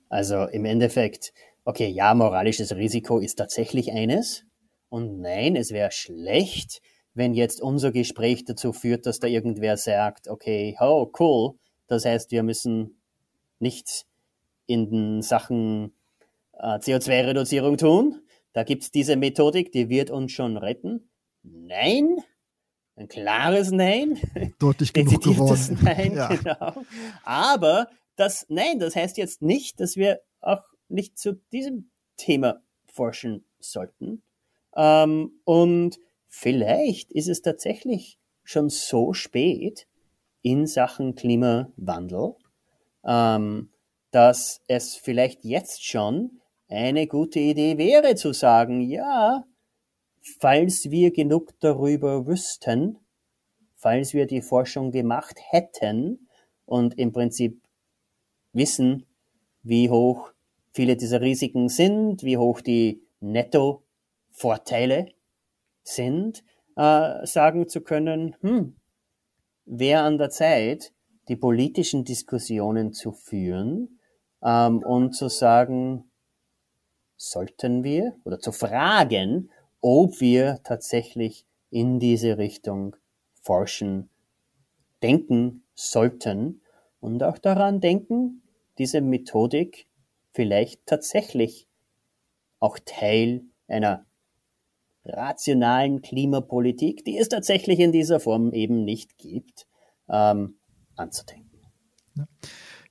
Also 0.09 0.45
im 0.45 0.65
Endeffekt, 0.65 1.33
okay, 1.65 1.89
ja, 1.89 2.15
moralisches 2.15 2.75
Risiko 2.75 3.19
ist 3.19 3.37
tatsächlich 3.37 3.93
eines. 3.93 4.45
Und 4.91 5.21
nein, 5.21 5.57
es 5.57 5.71
wäre 5.71 5.93
schlecht, 5.93 6.83
wenn 7.15 7.33
jetzt 7.33 7.63
unser 7.63 7.93
Gespräch 7.93 8.45
dazu 8.45 8.73
führt, 8.73 9.07
dass 9.07 9.19
da 9.19 9.27
irgendwer 9.27 9.77
sagt, 9.77 10.29
okay, 10.29 10.77
oh, 10.81 11.11
cool, 11.19 11.55
das 11.87 12.05
heißt, 12.05 12.31
wir 12.31 12.43
müssen 12.43 13.01
nichts 13.59 14.07
in 14.67 14.91
den 14.91 15.23
Sachen 15.23 15.95
äh, 16.53 16.79
CO2-Reduzierung 16.79 17.79
tun. 17.79 18.23
Da 18.53 18.65
gibt's 18.65 18.91
diese 18.91 19.17
Methodik, 19.17 19.73
die 19.73 19.89
wird 19.89 20.11
uns 20.11 20.33
schon 20.33 20.57
retten. 20.57 21.11
Nein, 21.43 22.19
ein 23.01 23.09
klares 23.09 23.71
Nein. 23.71 24.21
Deutlich 24.59 24.93
genug 24.93 25.23
geworden. 25.23 25.79
Nein, 25.83 26.15
ja. 26.15 26.29
genau. 26.29 26.85
Aber 27.25 27.89
das 28.17 28.45
Nein, 28.49 28.79
das 28.79 28.95
heißt 28.95 29.17
jetzt 29.17 29.41
nicht, 29.41 29.81
dass 29.81 29.97
wir 29.97 30.21
auch 30.41 30.63
nicht 30.89 31.19
zu 31.19 31.41
diesem 31.53 31.91
Thema 32.17 32.61
forschen 32.93 33.47
sollten. 33.59 34.23
Ähm, 34.77 35.41
und 35.45 35.99
vielleicht 36.29 37.13
ist 37.13 37.29
es 37.29 37.43
tatsächlich 37.43 38.19
schon 38.45 38.69
so 38.69 39.13
spät 39.13 39.87
in 40.43 40.67
Sachen 40.67 41.15
Klimawandel, 41.15 42.35
ähm, 43.05 43.71
dass 44.11 44.63
es 44.67 44.97
vielleicht 44.97 45.45
jetzt 45.45 45.85
schon 45.85 46.41
eine 46.69 47.07
gute 47.07 47.41
Idee 47.41 47.79
wäre 47.79 48.15
zu 48.15 48.33
sagen, 48.33 48.81
ja, 48.81 49.45
falls 50.39 50.91
wir 50.91 51.11
genug 51.13 51.55
darüber 51.61 52.27
wüssten, 52.27 52.99
falls 53.77 54.15
wir 54.15 54.27
die 54.27 54.43
Forschung 54.43 54.93
gemacht 54.93 55.39
hätten 55.51 56.29
und 56.67 56.99
im 56.99 57.13
Prinzip 57.13 57.61
wissen, 58.53 59.07
wie 59.63 59.91
hoch 59.91 60.33
viele 60.73 60.97
dieser 60.97 61.21
Risiken 61.21 61.69
sind, 61.69 62.23
wie 62.23 62.37
hoch 62.37 62.61
die 62.61 63.03
Netto-Vorteile 64.31 65.09
sind, 65.83 66.45
äh, 66.77 67.27
sagen 67.27 67.69
zu 67.69 67.81
können, 67.81 68.37
hm, 68.41 68.77
wäre 69.65 70.03
an 70.03 70.19
der 70.19 70.31
Zeit, 70.31 70.93
die 71.29 71.37
politischen 71.37 72.05
Diskussionen 72.05 72.93
zu 72.93 73.13
führen 73.13 74.01
ähm, 74.43 74.79
und 74.79 75.13
zu 75.13 75.29
sagen, 75.29 76.11
sollten 77.17 77.85
wir 77.85 78.17
oder 78.25 78.41
zu 78.41 78.53
fragen, 78.53 79.51
ob 79.81 80.21
wir 80.21 80.61
tatsächlich 80.65 81.47
in 81.71 81.99
diese 81.99 82.39
Richtung 82.39 82.97
forschen, 83.43 84.11
denken 85.03 85.65
sollten 85.75 86.63
und 87.01 87.23
auch 87.23 87.39
daran 87.39 87.81
denken, 87.81 88.43
diese 88.79 89.01
Methodik 89.01 89.87
vielleicht 90.33 90.85
tatsächlich 90.87 91.69
auch 92.59 92.79
Teil 92.85 93.43
einer 93.69 94.07
rationalen 95.05 96.03
Klimapolitik, 96.03 97.05
die 97.05 97.19
es 97.19 97.29
tatsächlich 97.29 97.79
in 97.79 97.93
dieser 97.93 98.21
Form 98.21 98.53
eben 98.53 98.85
nicht 98.85 99.19
gibt, 99.19 99.67
ähm, 100.09 100.59
anzudenken. 100.97 101.47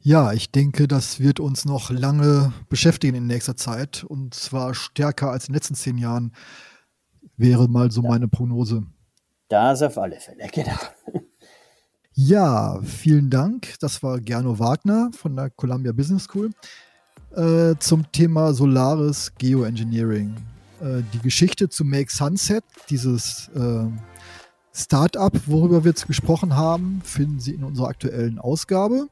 Ja. 0.01 0.33
ich 0.33 0.51
denke, 0.51 0.87
das 0.87 1.19
wird 1.19 1.39
uns 1.39 1.65
noch 1.65 1.91
lange 1.91 2.53
beschäftigen 2.69 3.15
in 3.15 3.27
nächster 3.27 3.55
Zeit 3.55 4.03
und 4.03 4.33
zwar 4.33 4.73
stärker 4.73 5.29
als 5.29 5.47
in 5.47 5.51
den 5.51 5.55
letzten 5.55 5.75
zehn 5.75 5.97
Jahren, 5.97 6.33
wäre 7.37 7.67
mal 7.67 7.91
so 7.91 8.01
meine 8.01 8.27
Prognose. 8.27 8.83
Das 9.49 9.81
auf 9.81 9.97
alle 9.97 10.19
Fälle, 10.19 10.47
genau. 10.51 10.77
Ja, 12.21 12.81
vielen 12.83 13.29
Dank. 13.29 13.75
Das 13.79 14.03
war 14.03 14.19
Gerno 14.19 14.59
Wagner 14.59 15.09
von 15.13 15.37
der 15.37 15.49
Columbia 15.51 15.93
Business 15.93 16.25
School 16.25 16.49
äh, 17.33 17.75
zum 17.79 18.11
Thema 18.11 18.53
Solaris 18.53 19.31
Geoengineering. 19.37 20.35
Äh, 20.81 21.03
die 21.13 21.19
Geschichte 21.19 21.69
zu 21.69 21.83
Make 21.83 22.11
Sunset, 22.11 22.63
dieses 22.89 23.49
äh, 23.55 23.85
Startup, 24.73 25.33
worüber 25.45 25.83
wir 25.83 25.91
jetzt 25.91 26.07
gesprochen 26.07 26.55
haben, 26.55 27.01
finden 27.03 27.39
Sie 27.39 27.53
in 27.53 27.63
unserer 27.63 27.87
aktuellen 27.87 28.39
Ausgabe. 28.39 29.07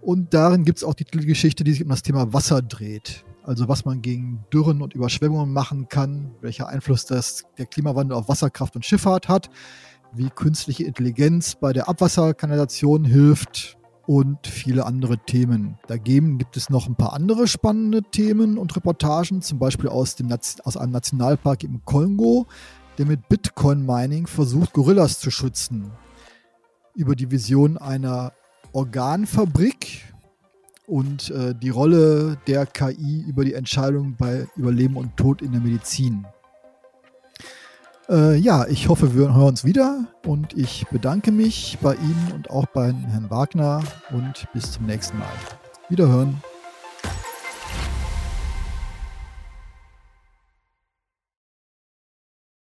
Und 0.00 0.34
darin 0.34 0.64
gibt 0.64 0.78
es 0.78 0.84
auch 0.84 0.94
die 0.94 1.04
Geschichte, 1.04 1.64
die 1.64 1.72
sich 1.72 1.82
um 1.82 1.88
das 1.88 2.02
Thema 2.02 2.32
Wasser 2.32 2.62
dreht. 2.62 3.24
Also 3.42 3.68
was 3.68 3.84
man 3.84 4.02
gegen 4.02 4.44
Dürren 4.52 4.82
und 4.82 4.94
Überschwemmungen 4.94 5.52
machen 5.52 5.88
kann, 5.88 6.32
welcher 6.40 6.68
Einfluss 6.68 7.06
das, 7.06 7.44
der 7.58 7.66
Klimawandel 7.66 8.16
auf 8.16 8.28
Wasserkraft 8.28 8.76
und 8.76 8.84
Schifffahrt 8.84 9.28
hat 9.28 9.50
wie 10.16 10.30
künstliche 10.30 10.84
Intelligenz 10.84 11.56
bei 11.56 11.72
der 11.72 11.88
Abwasserkanalisation 11.88 13.04
hilft 13.04 13.75
und 14.06 14.46
viele 14.46 14.86
andere 14.86 15.18
Themen. 15.18 15.78
Dagegen 15.88 16.38
gibt 16.38 16.56
es 16.56 16.70
noch 16.70 16.86
ein 16.86 16.94
paar 16.94 17.12
andere 17.12 17.46
spannende 17.48 18.02
Themen 18.02 18.56
und 18.58 18.74
Reportagen, 18.76 19.42
zum 19.42 19.58
Beispiel 19.58 19.88
aus, 19.88 20.14
dem, 20.14 20.32
aus 20.64 20.76
einem 20.76 20.92
Nationalpark 20.92 21.64
im 21.64 21.84
Kongo, 21.84 22.46
der 22.98 23.06
mit 23.06 23.28
Bitcoin-Mining 23.28 24.26
versucht, 24.26 24.72
Gorillas 24.72 25.18
zu 25.18 25.30
schützen. 25.30 25.90
Über 26.94 27.14
die 27.14 27.30
Vision 27.30 27.76
einer 27.76 28.32
Organfabrik 28.72 30.14
und 30.86 31.30
äh, 31.30 31.54
die 31.54 31.70
Rolle 31.70 32.38
der 32.46 32.66
KI 32.66 33.24
über 33.26 33.44
die 33.44 33.54
Entscheidung 33.54 34.14
bei 34.16 34.46
Überleben 34.56 34.96
und 34.96 35.16
Tod 35.16 35.42
in 35.42 35.52
der 35.52 35.60
Medizin. 35.60 36.26
Äh, 38.08 38.36
ja, 38.36 38.66
ich 38.68 38.88
hoffe, 38.88 39.16
wir 39.16 39.34
hören 39.34 39.48
uns 39.48 39.64
wieder 39.64 40.06
und 40.24 40.56
ich 40.56 40.86
bedanke 40.90 41.32
mich 41.32 41.78
bei 41.82 41.94
Ihnen 41.94 42.32
und 42.34 42.50
auch 42.50 42.66
bei 42.66 42.92
Herrn 42.92 43.30
Wagner 43.30 43.82
und 44.10 44.46
bis 44.52 44.72
zum 44.72 44.86
nächsten 44.86 45.18
Mal. 45.18 45.26
Wiederhören. 45.88 46.40